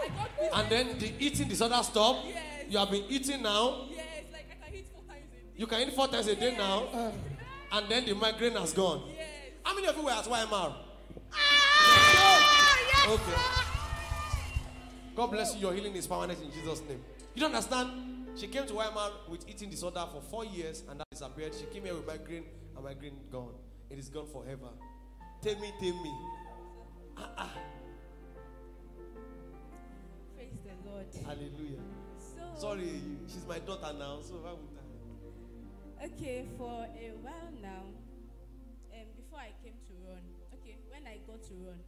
I 0.00 0.08
got. 0.16 0.30
And 0.56 0.66
then 0.72 0.86
the 0.96 1.12
eating 1.20 1.48
disorder 1.52 1.84
stop. 1.84 2.24
Yes. 2.24 2.72
You 2.72 2.78
have 2.80 2.90
been 2.90 3.04
eating 3.12 3.42
now. 3.44 3.84
yes, 3.92 4.32
like 4.32 4.48
I 4.48 4.56
can 4.64 4.72
hit 4.72 4.88
four 4.88 5.04
times 5.04 5.28
a 5.28 5.36
day. 5.36 5.60
You 5.60 5.66
can 5.68 5.80
eat 5.84 5.92
four 5.92 6.08
times 6.08 6.26
a 6.32 6.36
day 6.36 6.56
now. 6.56 7.12
And 7.72 7.84
then 7.88 8.06
the 8.08 8.14
migraine 8.14 8.56
has 8.56 8.72
gone. 8.72 9.04
Yes. 9.12 9.28
How 9.62 9.74
many 9.76 9.86
of 9.88 9.96
you 9.96 10.04
were 10.04 10.10
at 10.10 10.24
YMR? 10.24 10.72
Ah, 11.36 13.12
Okay. 13.12 13.71
God 15.14 15.30
bless 15.30 15.54
you. 15.54 15.60
Your 15.62 15.74
healing 15.74 15.94
is 15.94 16.06
permanent 16.06 16.40
in 16.42 16.50
Jesus' 16.50 16.80
name. 16.88 17.00
You 17.34 17.40
don't 17.40 17.54
understand? 17.54 17.90
She 18.34 18.46
came 18.48 18.66
to 18.66 18.72
YMR 18.72 19.10
with 19.28 19.48
eating 19.48 19.68
disorder 19.68 20.04
for 20.10 20.22
four 20.22 20.44
years 20.44 20.82
and 20.88 20.98
that 21.00 21.06
disappeared. 21.10 21.52
She 21.54 21.66
came 21.66 21.84
here 21.84 21.94
with 21.94 22.06
migraine 22.06 22.44
and 22.74 22.84
migraine 22.84 23.16
gone. 23.30 23.52
It 23.90 23.98
is 23.98 24.08
gone 24.08 24.26
forever. 24.26 24.68
Tell 25.42 25.54
me, 25.60 25.72
tell 25.80 26.02
me. 26.02 26.14
Ah, 27.18 27.28
ah. 27.36 27.50
Praise 30.34 30.56
the 30.64 30.90
Lord. 30.90 31.06
Hallelujah. 31.26 31.80
So, 32.18 32.60
Sorry, 32.60 33.02
she's 33.26 33.46
my 33.46 33.58
daughter 33.58 33.92
now, 33.98 34.20
so 34.22 34.34
why 34.36 34.52
would 34.52 34.78
I? 34.78 36.06
okay, 36.06 36.46
for 36.56 36.86
a 36.98 37.12
while 37.20 37.52
now, 37.60 37.84
um, 38.92 39.06
before 39.16 39.38
I 39.38 39.52
came 39.62 39.74
to 39.86 39.92
RUN, 40.08 40.24
okay, 40.54 40.76
when 40.88 41.06
I 41.06 41.18
got 41.26 41.42
to 41.44 41.54
RUN, 41.54 41.78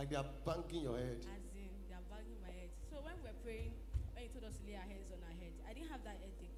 Like 0.00 0.08
they 0.08 0.16
are 0.16 0.32
banging 0.48 0.88
your 0.88 0.96
head. 0.96 1.20
As 1.28 1.44
in, 1.52 1.68
they 1.84 1.92
are 1.92 2.08
banging 2.08 2.40
my 2.40 2.48
head. 2.48 2.72
So 2.88 3.04
when 3.04 3.12
we 3.20 3.28
were 3.28 3.36
praying, 3.44 3.76
when 4.16 4.24
you 4.24 4.32
told 4.32 4.48
us 4.48 4.56
to 4.56 4.64
lay 4.64 4.72
our 4.72 4.88
hands 4.88 5.12
on 5.12 5.20
our 5.20 5.36
head, 5.36 5.52
I 5.68 5.76
didn't 5.76 5.92
have 5.92 6.00
that 6.08 6.16
headache. 6.24 6.56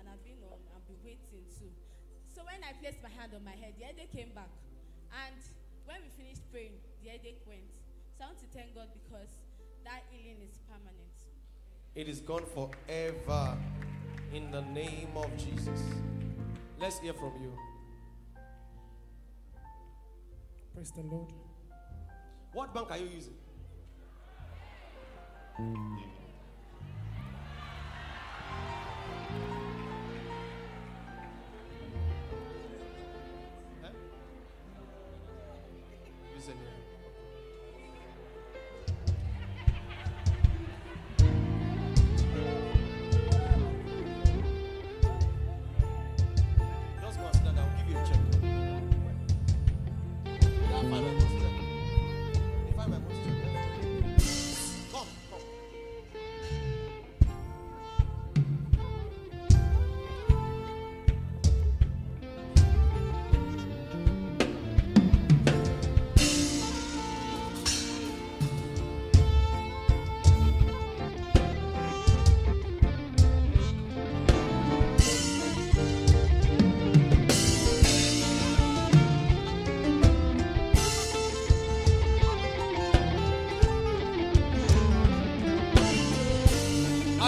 And 0.00 0.08
I've 0.08 0.24
been 0.24 0.40
on, 0.48 0.56
I've 0.72 0.88
been 0.88 0.96
waiting 1.04 1.44
too. 1.52 1.68
So 2.32 2.48
when 2.48 2.64
I 2.64 2.72
placed 2.80 3.04
my 3.04 3.12
hand 3.12 3.36
on 3.36 3.44
my 3.44 3.52
head, 3.52 3.76
the 3.76 3.92
headache 3.92 4.08
came 4.08 4.32
back. 4.32 4.48
And 5.12 5.36
when 5.84 6.00
we 6.00 6.08
finished 6.16 6.48
praying, 6.48 6.80
the 7.04 7.12
headache 7.12 7.44
went. 7.44 7.68
So 8.16 8.24
I 8.24 8.32
want 8.32 8.40
to 8.40 8.48
thank 8.56 8.72
God 8.72 8.88
because 8.96 9.36
that 9.84 10.08
healing 10.08 10.40
is 10.40 10.56
permanent. 10.64 11.12
It 11.92 12.08
is 12.08 12.24
gone 12.24 12.48
forever 12.56 13.52
in 14.32 14.48
the 14.48 14.64
name 14.72 15.12
of 15.12 15.28
Jesus. 15.36 15.84
Let's 16.80 17.04
hear 17.04 17.12
from 17.12 17.36
you. 17.36 17.52
Praise 20.72 20.88
the 20.96 21.04
Lord. 21.04 21.47
What 22.58 22.74
bank 22.74 22.90
are 22.90 22.98
you 22.98 23.06
using? 23.14 23.34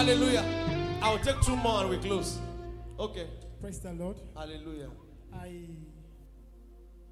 Hallelujah. 0.01 0.43
I'll 1.03 1.19
take 1.19 1.39
two 1.41 1.55
more 1.55 1.81
and 1.81 1.89
we 1.91 1.97
close. 1.99 2.39
Okay. 2.99 3.27
Praise 3.61 3.77
the 3.77 3.93
Lord. 3.93 4.17
Hallelujah. 4.35 4.89
I 5.31 5.67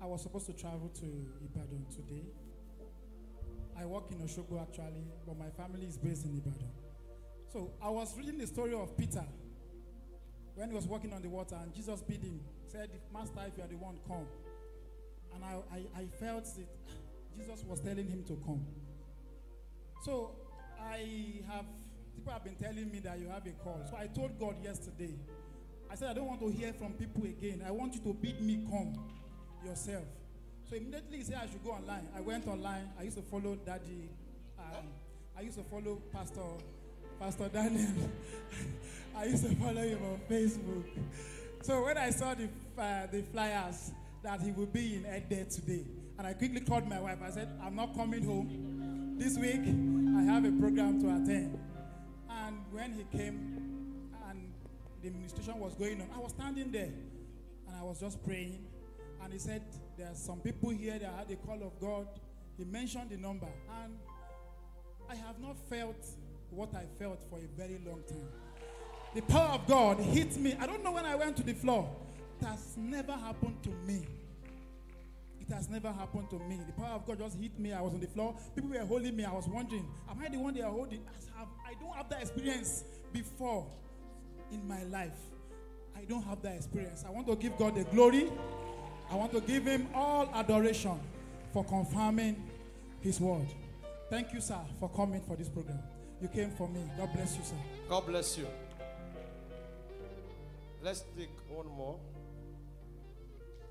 I 0.02 0.08
was 0.08 0.24
supposed 0.24 0.48
to 0.48 0.54
travel 0.54 0.90
to 0.96 1.06
Ibadan 1.06 1.86
today. 1.96 2.24
I 3.80 3.86
work 3.86 4.06
in 4.10 4.18
Oshogbo 4.18 4.60
actually, 4.60 5.04
but 5.24 5.38
my 5.38 5.52
family 5.52 5.86
is 5.86 6.00
based 6.00 6.26
in 6.26 6.32
Ibadan. 6.32 6.68
So 7.54 7.70
I 7.80 7.90
was 7.90 8.18
reading 8.18 8.40
the 8.40 8.48
story 8.48 8.74
of 8.74 8.98
Peter 8.98 9.24
when 10.56 10.70
he 10.70 10.76
was 10.76 10.88
walking 10.88 11.14
on 11.14 11.22
the 11.22 11.30
water, 11.30 11.58
and 11.62 11.72
Jesus 11.72 12.02
bid 12.02 12.24
him, 12.24 12.40
said, 12.66 12.90
Master, 13.14 13.42
if 13.48 13.56
you 13.56 13.64
are 13.66 13.68
the 13.68 13.78
one, 13.78 14.00
come. 14.08 14.26
And 15.36 15.44
I, 15.46 15.58
I, 15.72 16.02
I 16.02 16.06
felt 16.20 16.46
that 16.46 16.68
Jesus 17.38 17.64
was 17.66 17.82
telling 17.82 18.08
him 18.08 18.24
to 18.24 18.34
come. 18.44 18.66
So 20.04 20.32
I 20.82 21.44
have 21.54 21.66
people 22.16 22.34
have 22.34 22.44
been 22.44 22.56
telling 22.56 22.92
me 22.92 23.00
that 23.00 23.20
you 23.20 23.28
have 23.30 23.46
a 23.46 23.52
call. 23.64 23.82
So 23.90 23.98
I 23.98 24.08
told 24.08 24.40
God 24.40 24.56
yesterday, 24.64 25.14
I 25.92 25.96
said 25.96 26.10
I 26.10 26.14
don't 26.14 26.28
want 26.28 26.40
to 26.42 26.50
hear 26.50 26.74
from 26.74 26.94
people 26.94 27.24
again. 27.24 27.64
I 27.66 27.72
want 27.72 27.96
you 27.96 28.02
to 28.02 28.14
bid 28.14 28.42
me 28.42 28.66
come 28.70 28.94
yourself. 29.66 30.06
So 30.70 30.76
immediately 30.76 31.18
he 31.18 31.24
said 31.24 31.40
I 31.42 31.48
should 31.48 31.64
go 31.64 31.72
online. 31.72 32.08
I 32.16 32.22
went 32.22 32.48
online. 32.48 32.90
I 33.00 33.04
used 33.04 33.18
to 33.18 33.24
follow 33.24 33.58
Daddy. 33.66 34.10
Um, 34.60 34.86
I 35.38 35.42
used 35.42 35.58
to 35.58 35.64
follow 35.64 36.02
Pastor 36.14 36.42
Pastor 37.20 37.50
Daniel. 37.50 37.88
I 39.18 39.26
used 39.26 39.44
to 39.46 39.56
follow 39.56 39.82
him 39.82 40.00
on 40.04 40.22
Facebook. 40.30 40.86
So 41.62 41.84
when 41.84 41.98
I 41.98 42.12
saw 42.12 42.36
the 42.36 42.48
uh, 42.78 43.08
the 43.12 43.24
flyers 43.24 43.92
that 44.24 44.42
he 44.42 44.52
would 44.52 44.72
be 44.72 44.96
in 44.96 45.06
Ede 45.06 45.50
today, 45.50 45.86
and 46.18 46.28
I 46.28 46.34
quickly 46.34 46.62
called 46.62 46.88
my 46.88 47.00
wife. 47.00 47.18
I 47.26 47.32
said 47.32 47.50
I'm 47.64 47.76
not 47.76 47.96
coming 47.96 48.24
home 48.24 49.16
this 49.18 49.38
week. 49.38 49.62
I 50.18 50.24
have 50.34 50.46
a 50.46 50.52
program 50.52 51.02
to 51.02 51.08
attend. 51.10 51.58
When 52.80 52.94
he 52.94 53.04
came 53.18 54.10
and 54.30 54.54
the 55.02 55.10
administration 55.10 55.60
was 55.60 55.76
going 55.76 56.00
on, 56.00 56.08
I 56.16 56.20
was 56.20 56.32
standing 56.32 56.72
there 56.72 56.94
and 57.68 57.76
I 57.78 57.84
was 57.84 58.00
just 58.00 58.24
praying. 58.24 58.64
And 59.22 59.34
he 59.34 59.38
said, 59.38 59.64
There 59.98 60.08
are 60.08 60.16
some 60.16 60.40
people 60.40 60.70
here 60.70 60.98
that 60.98 61.14
had 61.14 61.30
a 61.30 61.36
call 61.36 61.62
of 61.62 61.78
God. 61.82 62.08
He 62.58 62.64
mentioned 62.64 63.10
the 63.10 63.18
number. 63.18 63.50
And 63.84 63.98
I 65.10 65.16
have 65.16 65.40
not 65.42 65.58
felt 65.70 66.06
what 66.52 66.74
I 66.74 66.86
felt 66.98 67.22
for 67.30 67.40
a 67.40 67.48
very 67.58 67.82
long 67.86 68.02
time. 68.08 68.30
The 69.14 69.24
power 69.24 69.56
of 69.56 69.68
God 69.68 70.00
hit 70.00 70.38
me. 70.38 70.56
I 70.58 70.66
don't 70.66 70.82
know 70.82 70.94
when 70.94 71.06
I 71.06 71.16
went 71.16 71.36
to 71.36 71.44
the 71.44 71.56
floor. 71.56 71.94
It 72.40 72.46
has 72.46 72.78
never 72.78 73.12
happened 73.12 73.62
to 73.64 73.72
me. 73.86 74.08
It 75.42 75.54
has 75.54 75.68
never 75.68 75.92
happened 75.92 76.30
to 76.30 76.40
me. 76.40 76.62
The 76.66 76.82
power 76.82 76.96
of 76.96 77.06
God 77.06 77.18
just 77.18 77.38
hit 77.38 77.60
me. 77.60 77.74
I 77.74 77.82
was 77.82 77.94
on 77.94 78.00
the 78.00 78.08
floor. 78.08 78.36
People 78.56 78.70
were 78.70 78.86
holding 78.86 79.18
me. 79.18 79.26
I 79.26 79.34
was 79.34 79.50
wondering, 79.50 79.86
am 80.10 80.20
I 80.24 80.30
the 80.30 80.38
one 80.38 80.54
they 80.54 80.62
are 80.62 80.72
holding? 80.72 81.02
I, 81.10 81.40
have, 81.40 81.50
I 81.70 81.74
don't 81.76 81.94
have 81.96 82.10
that 82.10 82.22
experience 82.22 82.84
before 83.14 83.68
in 84.52 84.68
my 84.68 84.82
life. 84.86 85.18
I 85.96 86.02
don't 86.06 86.24
have 86.24 86.42
that 86.42 86.56
experience. 86.56 87.04
I 87.08 87.12
want 87.12 87.28
to 87.28 87.36
give 87.36 87.58
God 87.58 87.76
the 87.76 87.84
glory. 87.84 88.28
I 89.12 89.16
want 89.16 89.32
to 89.34 89.42
give 89.42 89.66
Him 89.66 89.88
all 89.94 90.30
adoration 90.34 91.00
for 91.54 91.64
confirming 91.64 92.42
His 93.02 93.20
word. 93.22 93.46
Thank 94.10 94.34
you, 94.34 94.42
sir, 94.42 94.58
for 94.80 94.90
coming 94.90 95.22
for 95.22 95.36
this 95.36 95.48
program. 95.50 95.80
You 96.22 96.28
came 96.30 96.50
for 96.52 96.68
me. 96.68 96.82
God 96.98 97.14
bless 97.14 97.38
you, 97.38 97.44
sir. 97.44 97.56
God 97.88 98.08
bless 98.08 98.36
you. 98.38 98.48
Let's 100.82 101.04
take 101.16 101.30
one 101.50 101.68
more. 101.68 102.00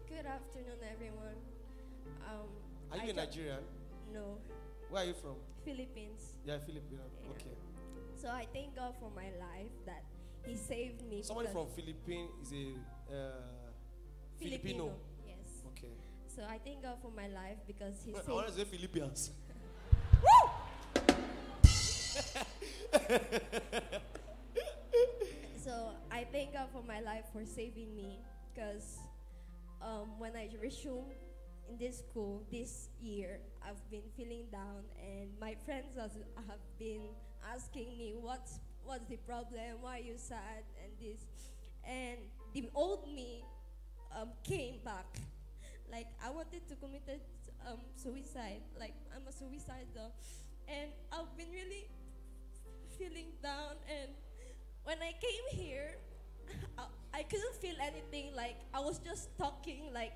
Good 0.08 0.26
afternoon, 0.26 0.78
everyone. 0.94 1.34
Um, 2.28 2.46
Are 2.92 2.96
you 2.98 3.02
I 3.02 3.06
a 3.06 3.08
ju- 3.08 3.16
Nigerian? 3.16 3.58
No, 4.14 4.38
Where 4.90 5.02
are 5.02 5.06
you 5.06 5.14
from? 5.14 5.34
Philippines. 5.64 6.34
Yeah, 6.46 6.58
Filipino. 6.58 7.02
Yeah. 7.24 7.30
Okay. 7.30 7.56
So 8.18 8.28
I 8.28 8.46
thank 8.52 8.74
God 8.74 8.94
for 8.98 9.10
my 9.14 9.30
life 9.38 9.70
that 9.86 10.02
He 10.42 10.56
saved 10.56 11.06
me. 11.08 11.22
Someone 11.22 11.46
from 11.46 11.68
Philippines 11.70 12.50
is 12.50 12.52
a 12.52 13.14
uh, 13.14 13.70
Filipino. 14.42 14.90
Yes. 15.24 15.62
Okay. 15.70 15.94
So 16.26 16.42
I 16.42 16.58
thank 16.58 16.82
God 16.82 16.98
for 17.00 17.12
my 17.14 17.28
life 17.28 17.58
because 17.66 18.02
He 18.04 18.10
I 18.10 18.18
saved 18.18 18.28
want 18.30 18.48
to 18.48 18.52
say 18.54 18.64
Philippians. 18.64 19.30
So 25.62 25.92
I 26.10 26.24
thank 26.32 26.54
God 26.54 26.68
for 26.72 26.82
my 26.82 27.00
life 27.00 27.24
for 27.30 27.44
saving 27.44 27.94
me 27.94 28.18
because 28.50 28.96
um, 29.82 30.18
when 30.18 30.34
I 30.34 30.48
resumed 30.62 31.12
in 31.68 31.76
this 31.76 31.98
school 31.98 32.42
this 32.50 32.88
year, 33.00 33.38
I've 33.60 33.78
been 33.90 34.08
feeling 34.16 34.46
down, 34.50 34.88
and 34.96 35.28
my 35.38 35.54
friends 35.66 35.94
has, 36.00 36.16
have 36.48 36.64
been 36.78 37.12
asking 37.54 37.96
me 37.96 38.14
what's 38.18 38.60
what's 38.84 39.06
the 39.08 39.16
problem, 39.16 39.80
why 39.80 39.98
you 39.98 40.16
sad, 40.16 40.64
and 40.82 40.92
this, 41.00 41.20
and 41.84 42.18
the 42.54 42.68
old 42.74 43.08
me 43.12 43.44
um, 44.16 44.30
came 44.44 44.80
back. 44.84 45.06
Like 45.90 46.12
I 46.20 46.28
wanted 46.28 46.68
to 46.68 46.76
commit 46.76 47.00
um, 47.64 47.80
suicide. 47.96 48.60
Like 48.78 48.92
I'm 49.16 49.24
a 49.26 49.32
suicidal, 49.32 50.12
and 50.68 50.92
I've 51.10 51.32
been 51.32 51.48
really 51.48 51.88
feeling 52.98 53.32
down 53.42 53.80
and 53.88 54.12
when 54.88 54.98
I 55.04 55.12
came 55.20 55.46
here, 55.52 55.96
I, 56.78 56.84
I 57.12 57.22
couldn't 57.22 57.54
feel 57.56 57.76
anything. 57.80 58.34
Like 58.34 58.56
I 58.72 58.80
was 58.80 58.98
just 58.98 59.28
talking. 59.38 59.92
Like 59.92 60.12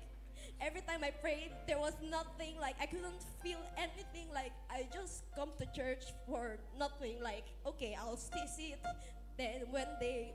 every 0.63 0.81
time 0.81 1.03
I 1.03 1.11
prayed, 1.11 1.51
there 1.67 1.79
was 1.79 1.93
nothing. 2.09 2.55
Like 2.59 2.75
I 2.81 2.85
couldn't 2.85 3.21
feel 3.43 3.59
anything. 3.77 4.31
Like 4.33 4.53
I 4.71 4.87
just 4.93 5.23
come 5.35 5.49
to 5.59 5.65
church 5.75 6.15
for 6.25 6.57
nothing. 6.79 7.21
Like 7.21 7.45
okay, 7.65 7.95
I'll 7.99 8.17
stay 8.17 8.47
sit. 8.47 8.79
Then 9.37 9.67
when 9.71 9.87
they 9.99 10.33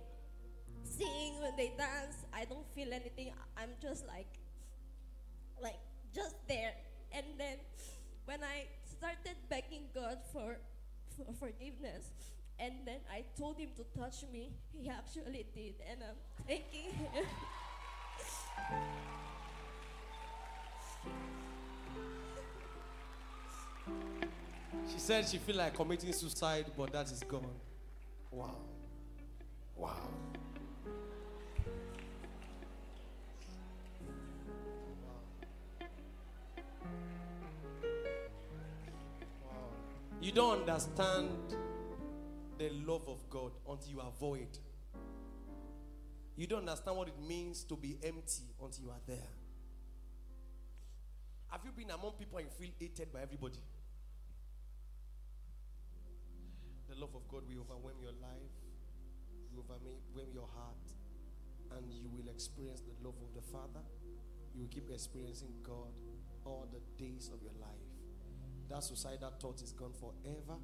sing, 0.85 1.41
when 1.41 1.57
they 1.57 1.73
dance, 1.77 2.27
I 2.33 2.45
don't 2.45 2.67
feel 2.75 2.93
anything. 2.93 3.33
I'm 3.57 3.71
just 3.81 4.07
like, 4.07 4.29
like 5.63 5.79
just 6.15 6.37
there. 6.49 6.73
And 7.13 7.25
then 7.39 7.57
when 8.25 8.43
I 8.43 8.67
started 8.85 9.37
begging 9.49 9.89
God 9.95 10.19
for, 10.33 10.59
for 11.17 11.33
forgiveness, 11.39 12.11
and 12.59 12.75
then 12.85 13.01
I 13.11 13.25
told 13.39 13.59
him 13.59 13.71
to 13.77 13.85
touch 13.99 14.25
me. 14.33 14.51
He 14.73 14.89
actually 14.89 15.47
did, 15.55 15.75
and 15.89 16.01
I'm 16.03 16.47
thanking 16.47 16.91
him. 16.93 17.25
She 24.93 24.99
said 24.99 25.27
she 25.29 25.39
feel 25.39 25.57
like 25.57 25.75
committing 25.75 26.13
suicide, 26.13 26.67
but 26.77 26.93
that 26.93 27.07
is 27.07 27.23
gone. 27.23 27.45
Wow. 28.31 28.57
Wow. 29.77 30.11
You 40.21 40.33
don't 40.33 40.61
understand 40.61 41.29
the 42.59 42.71
love 42.87 43.09
of 43.09 43.19
God 43.31 43.53
until 43.69 43.91
you 43.91 44.01
avoid. 44.01 44.59
You 46.37 46.47
don't 46.47 46.61
understand 46.61 46.97
what 46.97 47.09
it 47.09 47.19
means 47.27 47.65
to 47.65 47.77
be 47.77 47.99
empty 48.03 48.43
until 48.63 48.85
you 48.85 48.91
are 48.91 49.01
there. 49.07 49.38
Have 51.51 51.61
you 51.65 51.73
been 51.73 51.91
among 51.91 52.13
people 52.13 52.39
and 52.39 52.53
feel 52.53 52.71
hated 52.79 53.13
by 53.13 53.23
everybody? 53.23 53.59
The 56.89 56.95
love 56.95 57.15
of 57.15 57.27
God 57.29 57.43
will 57.49 57.61
overwhelm 57.65 57.97
your 58.03 58.13
life, 58.21 58.57
will 59.53 59.65
overwhelm 59.65 60.29
your 60.33 60.49
heart, 60.55 60.85
and 61.77 61.93
you 61.93 62.09
will 62.09 62.29
experience 62.29 62.81
the 62.81 62.93
love 63.05 63.17
of 63.21 63.35
the 63.35 63.43
Father. 63.53 63.85
You 64.55 64.63
will 64.63 64.69
keep 64.69 64.91
experiencing 64.91 65.53
God 65.63 65.93
all 66.45 66.69
the 66.73 66.81
days 67.03 67.31
of 67.33 67.43
your 67.43 67.57
life. 67.61 67.89
That 68.69 68.85
suicidal 68.85 69.33
thought 69.41 69.63
is 69.63 69.73
gone 69.73 69.93
forever, 69.93 70.61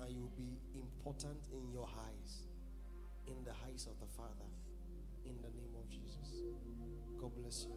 and 0.00 0.10
you 0.12 0.20
will 0.20 0.36
be 0.36 0.60
important 0.74 1.40
in 1.52 1.72
your 1.72 1.88
eyes, 1.88 2.44
in 3.26 3.42
the 3.44 3.52
eyes 3.68 3.86
of 3.88 3.98
the 4.00 4.12
Father, 4.16 4.48
in 5.24 5.36
the 5.40 5.48
name 5.56 5.72
of 5.80 5.88
Jesus. 5.88 6.44
God 7.18 7.32
bless 7.36 7.64
you. 7.64 7.76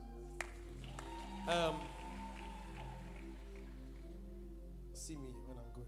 Um, 1.48 1.76
see 4.94 5.14
me 5.14 5.32
when 5.46 5.58
I'm 5.58 5.72
going. 5.76 5.88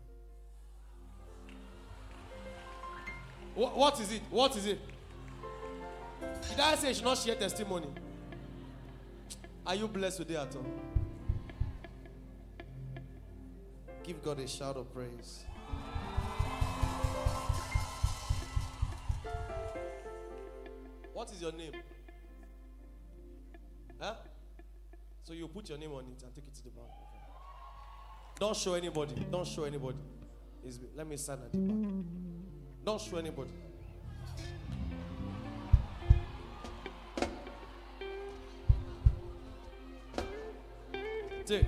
What, 3.56 3.76
what 3.76 4.00
is 4.00 4.12
it? 4.12 4.22
What 4.30 4.56
is 4.56 4.68
it? 4.68 4.80
Did 6.50 6.60
I 6.60 6.76
say 6.76 6.90
you 6.90 6.94
should 6.94 7.06
not 7.06 7.18
share 7.18 7.34
testimony? 7.36 7.88
Are 9.66 9.74
you 9.74 9.88
blessed 9.88 10.18
today 10.18 10.36
at 10.36 10.56
all? 10.56 10.66
Give 14.04 14.24
God 14.24 14.40
a 14.40 14.48
shout 14.48 14.78
of 14.78 14.94
praise. 14.94 15.44
What 21.14 21.32
is 21.32 21.42
your 21.42 21.52
name? 21.52 21.72
Huh? 24.00 24.14
So 25.28 25.34
you 25.34 25.46
put 25.50 25.68
your 25.68 25.78
name 25.78 25.92
on 25.92 26.06
it 26.06 26.24
and 26.24 26.34
take 26.34 26.48
it 26.48 26.54
to 26.54 26.64
the 26.64 26.70
bank. 26.70 26.88
Okay. 26.88 27.22
Don't 28.40 28.56
show 28.56 28.76
anybody. 28.76 29.14
Don't 29.30 29.46
show 29.46 29.66
anybody. 29.66 29.98
It's, 30.64 30.80
let 30.96 31.06
me 31.06 31.18
sign 31.18 31.40
at 31.44 31.52
the 31.52 31.58
back. 31.58 32.06
Don't 32.86 33.02
show 33.02 33.18
anybody. 33.18 33.52
Take. 41.46 41.66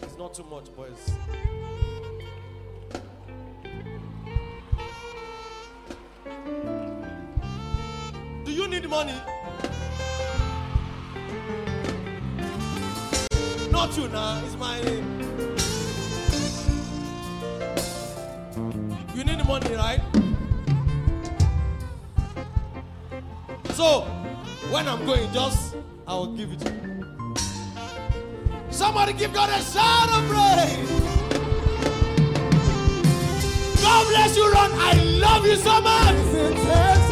It's 0.00 0.16
not 0.16 0.32
too 0.32 0.44
much, 0.44 0.74
boys. 0.74 1.10
Do 8.42 8.52
you 8.52 8.68
need 8.68 8.88
money? 8.88 9.12
Not 13.76 13.94
you 13.94 14.08
now, 14.08 14.42
it's 14.42 14.56
my 14.56 14.80
name. 14.80 15.04
You 19.14 19.22
need 19.22 19.46
money, 19.46 19.74
right? 19.74 20.00
So, 23.74 24.00
when 24.70 24.88
I'm 24.88 25.04
going, 25.04 25.30
just 25.30 25.76
I 26.08 26.14
will 26.14 26.32
give 26.34 26.52
it 26.52 26.60
to 26.60 26.72
you. 26.72 27.34
Somebody 28.70 29.12
give 29.12 29.34
God 29.34 29.50
a 29.50 29.62
shout 29.62 30.08
of 30.08 30.24
praise. 30.32 30.90
God 33.82 34.08
bless 34.08 34.36
you, 34.38 34.52
RUN. 34.52 34.70
I 34.72 34.92
love 35.20 35.44
you 35.44 35.56
so 35.56 35.80
much. 35.82 37.05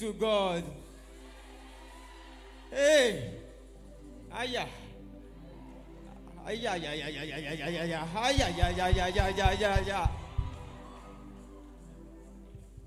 To 0.00 0.12
God. 0.14 0.64
Hey. 2.72 3.36
Aya. 4.32 4.64
Aya, 6.46 6.56
ya, 6.56 6.92
ya, 6.96 7.06
ya, 7.06 7.08
ya, 7.20 7.36
ya, 7.36 7.52
ya, 7.52 7.66
ya, 7.68 7.84
ya. 7.84 8.00
Aya, 8.16 8.48
ya, 8.48 8.66
ya, 8.72 8.86
ya, 8.88 9.06
ya, 9.12 9.28
ya, 9.28 9.48
ya, 9.60 9.70
ya. 9.84 10.00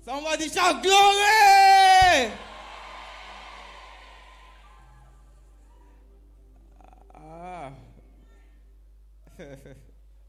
Somebody 0.02 0.48
shout 0.50 0.82
glory! 0.82 2.34
Ah. 7.14 7.70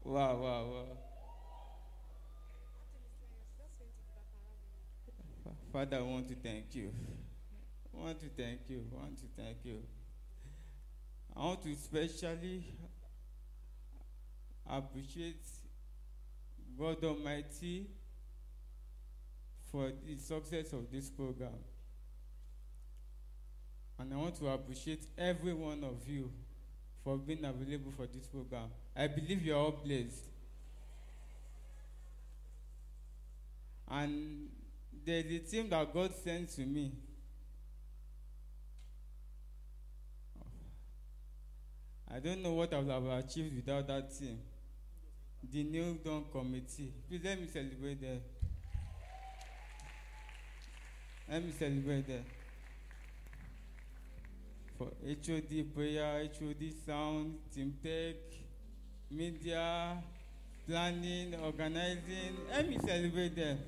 wow, 0.06 0.32
wow, 0.38 0.62
wow. 0.70 1.05
Father, 5.76 5.98
I 5.98 6.00
want 6.00 6.26
to 6.28 6.34
thank 6.36 6.74
you. 6.74 6.90
I 7.94 8.02
want 8.02 8.18
to 8.20 8.28
thank 8.34 8.60
you. 8.66 8.82
I 8.94 9.02
want 9.02 9.18
to 9.18 9.26
thank 9.36 9.58
you. 9.62 9.82
I 11.36 11.40
want 11.40 11.62
to 11.64 11.70
especially 11.70 12.64
appreciate 14.66 15.44
God 16.78 17.04
Almighty 17.04 17.88
for 19.70 19.92
the 20.06 20.16
success 20.16 20.72
of 20.72 20.90
this 20.90 21.10
program. 21.10 21.60
And 23.98 24.14
I 24.14 24.16
want 24.16 24.36
to 24.36 24.48
appreciate 24.48 25.04
every 25.18 25.52
one 25.52 25.84
of 25.84 26.08
you 26.08 26.32
for 27.04 27.18
being 27.18 27.44
available 27.44 27.92
for 27.94 28.06
this 28.06 28.26
program. 28.26 28.70
I 28.96 29.08
believe 29.08 29.44
you 29.44 29.52
are 29.52 29.58
all 29.58 29.78
blessed. 29.84 30.24
And 33.90 34.48
there's 35.06 35.24
a 35.24 35.38
team 35.38 35.70
that 35.70 35.94
God 35.94 36.10
sent 36.24 36.50
to 36.56 36.62
me. 36.62 36.90
I 42.12 42.18
don't 42.18 42.42
know 42.42 42.54
what 42.54 42.74
I 42.74 42.78
would 42.78 42.90
have 42.90 43.04
achieved 43.04 43.54
without 43.54 43.86
that 43.86 44.18
team. 44.18 44.38
The 45.52 45.62
New 45.62 45.98
Dawn 46.04 46.24
Committee. 46.32 46.92
Please 47.08 47.20
let 47.22 47.40
me 47.40 47.46
celebrate 47.46 48.00
them. 48.00 48.20
Let 51.30 51.44
me 51.44 51.52
celebrate 51.56 52.08
them. 52.08 52.24
For 54.78 54.88
HOD 55.06 55.74
prayer, 55.74 56.28
HOD 56.38 56.72
sound, 56.84 57.36
team 57.54 57.74
tech, 57.82 58.16
media, 59.10 60.02
planning, 60.66 61.34
organizing. 61.42 62.36
Let 62.50 62.68
me 62.68 62.78
celebrate 62.84 63.36
them. 63.36 63.58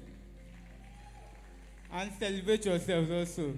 And 1.90 2.12
celebrate 2.19 2.65
yourselves 2.66 3.10
also. 3.10 3.55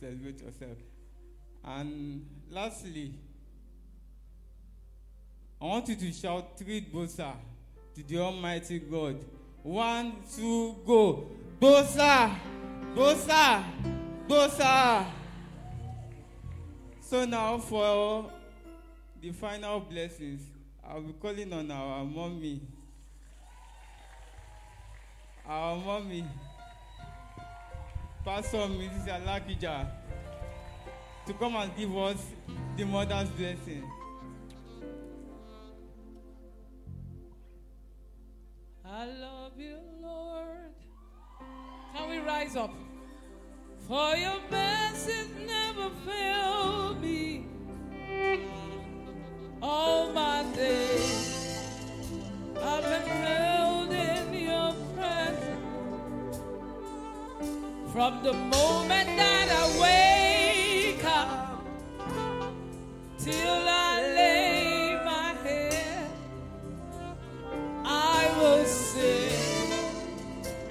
Celebrate 0.00 0.40
yourself. 0.40 0.78
And 1.64 2.26
lastly, 2.50 3.14
I 5.60 5.64
want 5.64 5.88
you 5.88 5.96
to 5.96 6.12
shout 6.12 6.58
three 6.58 6.80
bosa 6.82 7.32
to 7.94 8.02
the 8.02 8.18
Almighty 8.18 8.78
God. 8.78 9.24
One, 9.62 10.16
two, 10.36 10.76
go. 10.86 11.26
Bosa! 11.58 12.36
Bosa! 12.94 13.64
Bosa! 14.28 15.06
So 17.00 17.24
now 17.24 17.58
for 17.58 18.30
the 19.20 19.32
final 19.32 19.80
blessings, 19.80 20.42
I'll 20.86 21.00
be 21.00 21.14
calling 21.14 21.52
on 21.52 21.70
our 21.70 22.04
mommy. 22.04 22.60
Our 25.46 25.76
mommy, 25.76 26.24
Pastor 28.24 28.56
Mrs. 28.56 29.06
Alakija, 29.08 29.86
to 31.26 31.34
come 31.34 31.54
and 31.56 31.76
give 31.76 31.94
us 31.94 32.16
the 32.78 32.84
mother's 32.84 33.28
blessing. 33.28 33.84
I 38.86 39.04
love 39.04 39.52
you, 39.58 39.76
Lord. 40.00 40.72
Can 41.94 42.08
we 42.08 42.18
rise 42.20 42.56
up? 42.56 42.72
For 43.86 44.16
your 44.16 44.40
mercies 44.50 45.28
never 45.46 45.90
fail 46.06 46.94
me. 46.94 47.46
All 49.60 50.10
my 50.10 50.42
days 50.56 51.58
I've 52.62 52.82
been 52.82 53.08
From 57.94 58.24
the 58.24 58.32
moment 58.32 59.08
that 59.20 59.48
I 59.52 59.64
wake 59.80 61.04
up 61.04 61.64
till 63.20 63.68
I 63.68 64.02
lay 64.16 65.00
my 65.04 65.32
head, 65.44 66.10
I 67.84 68.34
will 68.40 68.64
sing 68.64 69.70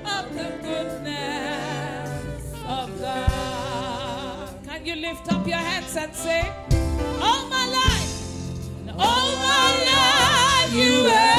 of 0.03 0.35
the 0.35 0.49
goodness 0.67 2.53
of 2.67 2.99
God. 2.99 4.49
Can 4.67 4.85
you 4.85 4.95
lift 4.97 5.31
up 5.31 5.47
your 5.47 5.55
hands 5.55 5.95
and 5.95 6.13
say, 6.13 6.41
All 7.21 7.47
my 7.47 7.65
life, 7.67 8.97
all 8.99 9.31
my 9.37 9.69
life 9.93 10.73
you 10.75 11.05
have 11.05 11.32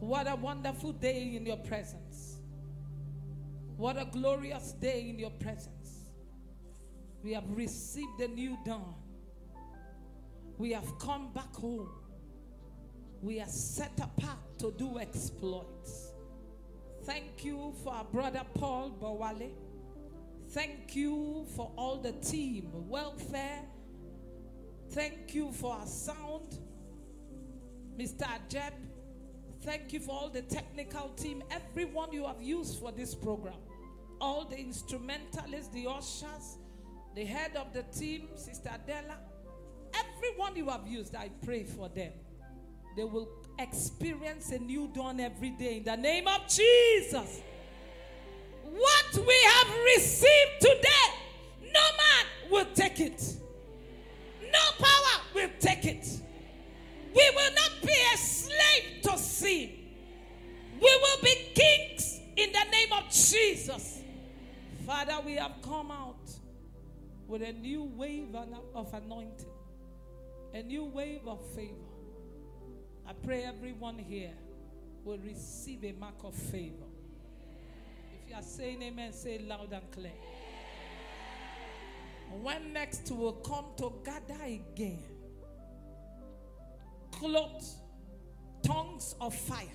What 0.00 0.30
a 0.30 0.36
wonderful 0.36 0.92
day 0.92 1.34
in 1.36 1.46
your 1.46 1.56
presence. 1.56 2.36
What 3.76 3.96
a 3.96 4.04
glorious 4.04 4.72
day 4.72 5.08
in 5.08 5.18
your 5.18 5.30
presence. 5.30 6.10
We 7.22 7.32
have 7.32 7.44
received 7.50 8.18
the 8.18 8.28
new 8.28 8.56
dawn. 8.64 8.94
We 10.58 10.72
have 10.72 10.98
come 10.98 11.32
back 11.32 11.54
home. 11.54 11.88
We 13.22 13.40
are 13.40 13.48
set 13.48 13.92
apart 14.00 14.38
to 14.58 14.72
do 14.78 14.98
exploits. 14.98 16.12
Thank 17.04 17.44
you 17.44 17.74
for 17.82 17.92
our 17.94 18.04
brother 18.04 18.42
Paul 18.54 18.90
Bawale. 19.00 19.50
Thank 20.50 20.94
you 20.94 21.46
for 21.54 21.70
all 21.76 21.96
the 21.96 22.12
team, 22.12 22.70
welfare. 22.72 23.62
Thank 24.90 25.34
you 25.34 25.52
for 25.52 25.74
our 25.74 25.86
sound, 25.86 26.58
Mr. 27.98 28.26
Ajeb. 28.26 28.72
Thank 29.62 29.92
you 29.92 30.00
for 30.00 30.12
all 30.12 30.28
the 30.28 30.42
technical 30.42 31.08
team, 31.10 31.42
everyone 31.50 32.12
you 32.12 32.26
have 32.26 32.40
used 32.40 32.78
for 32.78 32.92
this 32.92 33.14
program. 33.14 33.54
All 34.20 34.44
the 34.44 34.58
instrumentalists, 34.58 35.68
the 35.72 35.86
ushers, 35.86 36.58
the 37.14 37.24
head 37.24 37.56
of 37.56 37.72
the 37.72 37.82
team, 37.82 38.28
Sister 38.36 38.70
Adela. 38.72 39.18
Everyone 39.94 40.56
you 40.56 40.68
have 40.68 40.86
used, 40.86 41.14
I 41.14 41.30
pray 41.44 41.64
for 41.64 41.88
them. 41.88 42.12
They 42.96 43.04
will 43.04 43.28
experience 43.58 44.50
a 44.52 44.58
new 44.58 44.90
dawn 44.94 45.20
every 45.20 45.50
day 45.50 45.78
in 45.78 45.84
the 45.84 45.96
name 45.96 46.26
of 46.28 46.48
Jesus. 46.48 47.42
What 48.64 49.26
we 49.26 49.36
have 49.42 49.78
received 49.96 50.60
today, 50.60 51.70
no 51.72 51.80
man 51.80 52.50
will 52.50 52.66
take 52.74 53.00
it. 53.00 53.36
No 54.42 54.84
power 54.84 55.22
will 55.34 55.50
take 55.60 55.84
it. 55.84 56.06
We 57.16 57.30
will 57.34 57.54
not 57.54 57.72
be 57.82 57.94
a 58.14 58.16
slave 58.18 59.02
to 59.04 59.16
sin. 59.18 59.70
We 60.74 60.80
will 60.80 61.22
be 61.22 61.34
kings 61.54 62.20
in 62.36 62.52
the 62.52 62.64
name 62.70 62.92
of 62.92 63.10
Jesus. 63.10 64.02
Father, 64.84 65.16
we 65.24 65.32
have 65.36 65.54
come 65.62 65.90
out 65.90 66.30
with 67.26 67.42
a 67.42 67.52
new 67.52 67.84
wave 67.84 68.36
of 68.74 68.92
anointing, 68.92 69.46
a 70.52 70.62
new 70.62 70.84
wave 70.84 71.26
of 71.26 71.40
favor. 71.54 71.72
I 73.08 73.12
pray 73.24 73.44
everyone 73.44 73.98
here 73.98 74.34
will 75.04 75.18
receive 75.18 75.84
a 75.84 75.92
mark 75.92 76.22
of 76.22 76.34
favor. 76.34 76.84
If 78.12 78.28
you 78.30 78.36
are 78.36 78.42
saying 78.42 78.82
amen, 78.82 79.12
say 79.12 79.36
it 79.36 79.48
loud 79.48 79.72
and 79.72 79.90
clear. 79.90 80.12
When 82.42 82.72
next 82.72 83.10
we 83.10 83.16
will 83.16 83.32
come 83.32 83.66
to 83.78 83.92
gather 84.04 84.42
again, 84.44 85.02
clothed, 87.18 87.64
tongues 88.62 89.14
of 89.20 89.34
fire 89.34 89.66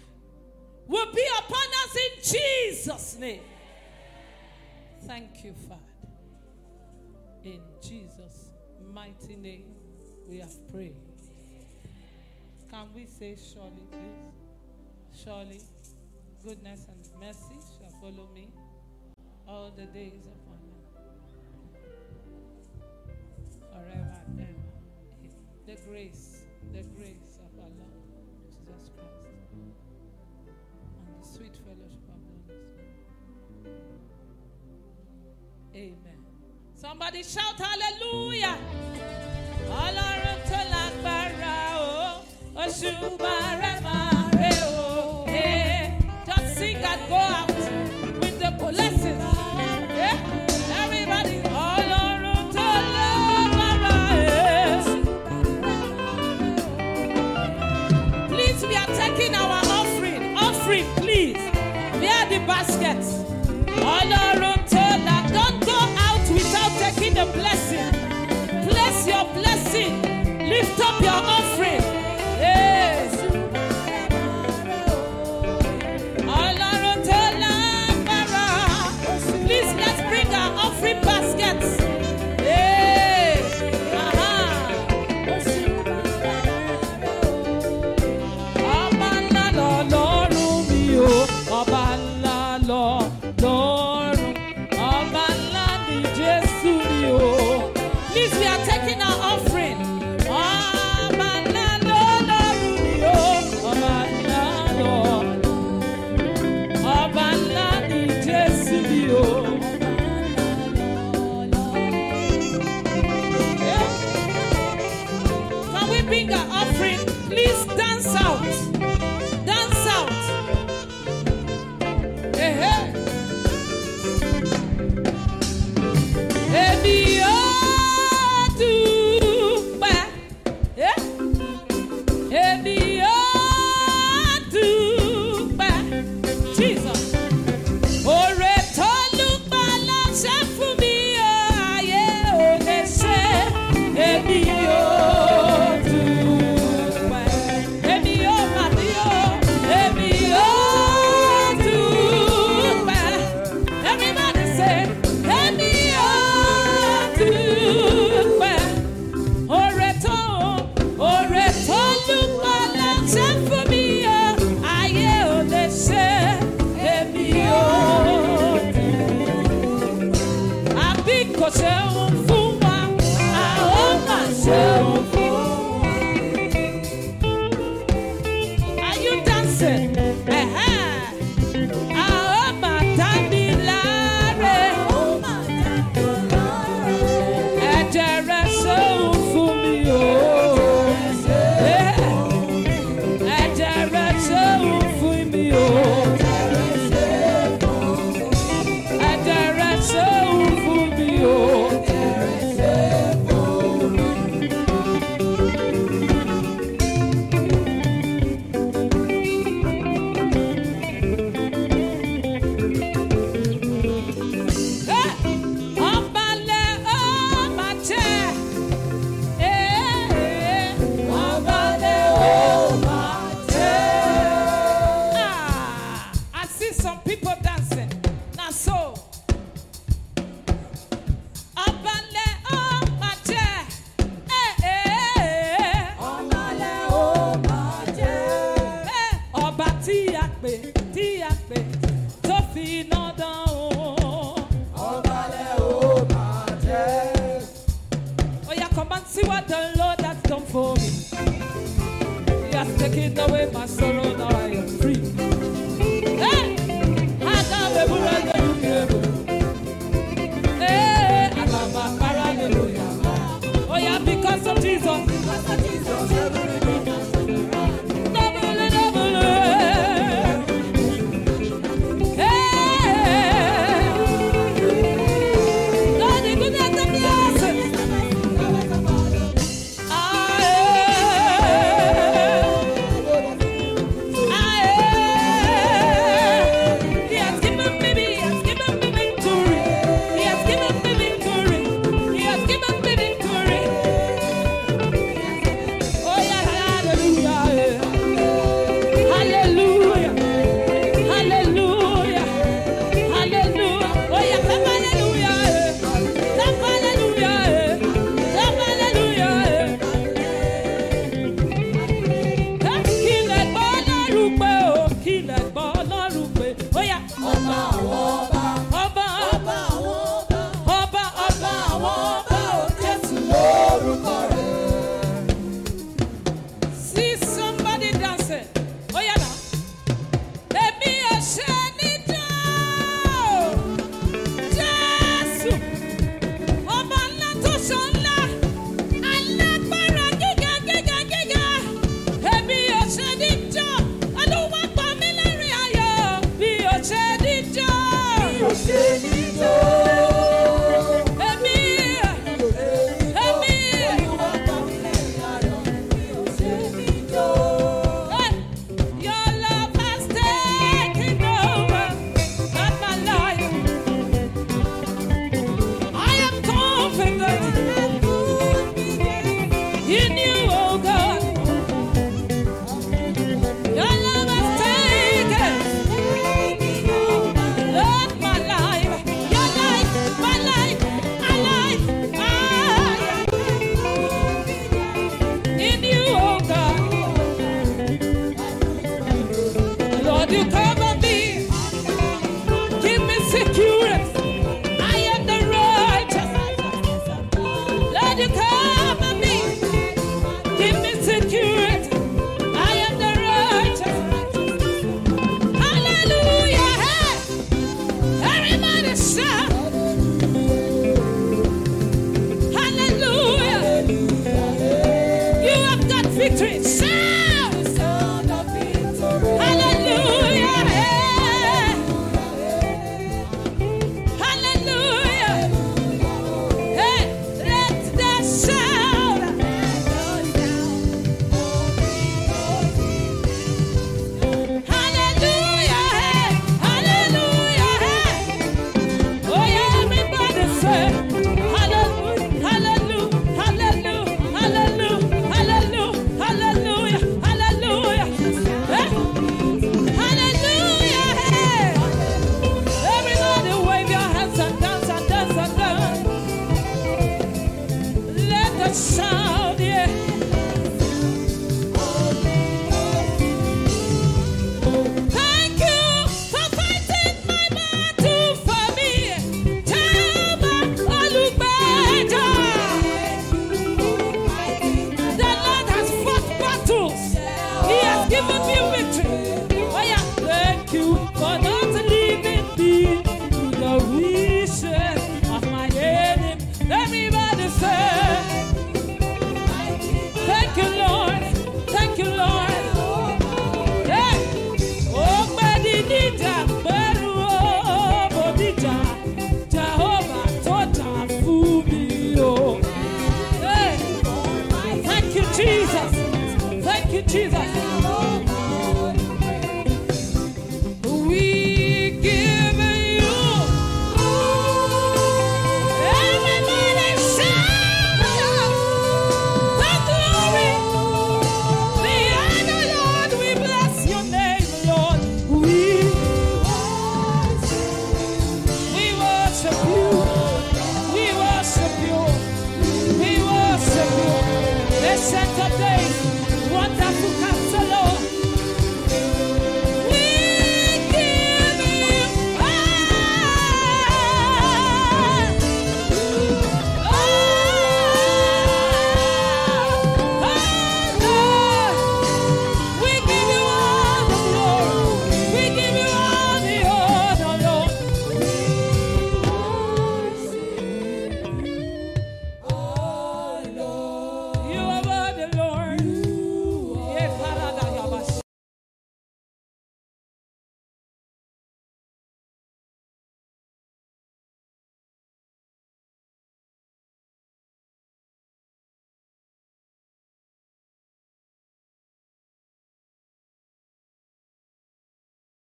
will 0.88 1.12
be 1.14 1.26
upon 1.40 1.68
us 1.84 1.96
in 1.96 2.24
Jesus' 2.24 3.18
name. 3.18 3.42
Thank 5.06 5.44
you, 5.44 5.54
Father. 5.68 5.82
In 7.44 7.62
Jesus' 7.82 8.52
mighty 8.94 9.36
name, 9.36 9.76
we 10.28 10.40
have 10.40 10.72
prayed. 10.72 10.96
Can 12.70 12.88
we 12.94 13.06
say 13.06 13.36
surely, 13.36 13.84
please? 13.92 15.24
Surely, 15.24 15.62
goodness 16.44 16.88
and 16.88 17.10
mercy 17.20 17.60
shall 17.78 17.90
follow 18.00 18.28
me 18.34 18.50
all 19.48 19.72
the 19.72 19.86
days 19.88 20.28
of 20.28 20.38
my 20.48 20.60
life. 20.72 21.82
Forever 23.72 24.22
and 24.28 24.40
ever. 24.40 24.72
The 25.66 25.76
grace, 25.90 26.41
the 26.74 26.84
grace 26.96 27.36
of 27.46 27.52
our 27.60 27.72
Lord 27.80 28.06
Jesus 28.50 28.90
Christ 28.96 29.26
and 29.28 29.74
the 31.20 31.28
sweet 31.28 31.56
fellowship 31.66 32.06
of 32.14 32.20
the 32.22 32.32
Holy 32.48 32.62
Spirit. 32.70 33.02
Amen. 35.76 36.20
Somebody 36.76 37.24
shout 37.24 37.58
hallelujah. 37.60 38.58
Ọlọ́run 39.84 40.40
tó 40.50 40.60
lágbára 40.74 41.52
sing 46.62 46.76
and 46.76 47.10
go 47.10 47.16
out 47.16 47.51
Ọlọ́run 63.98 64.31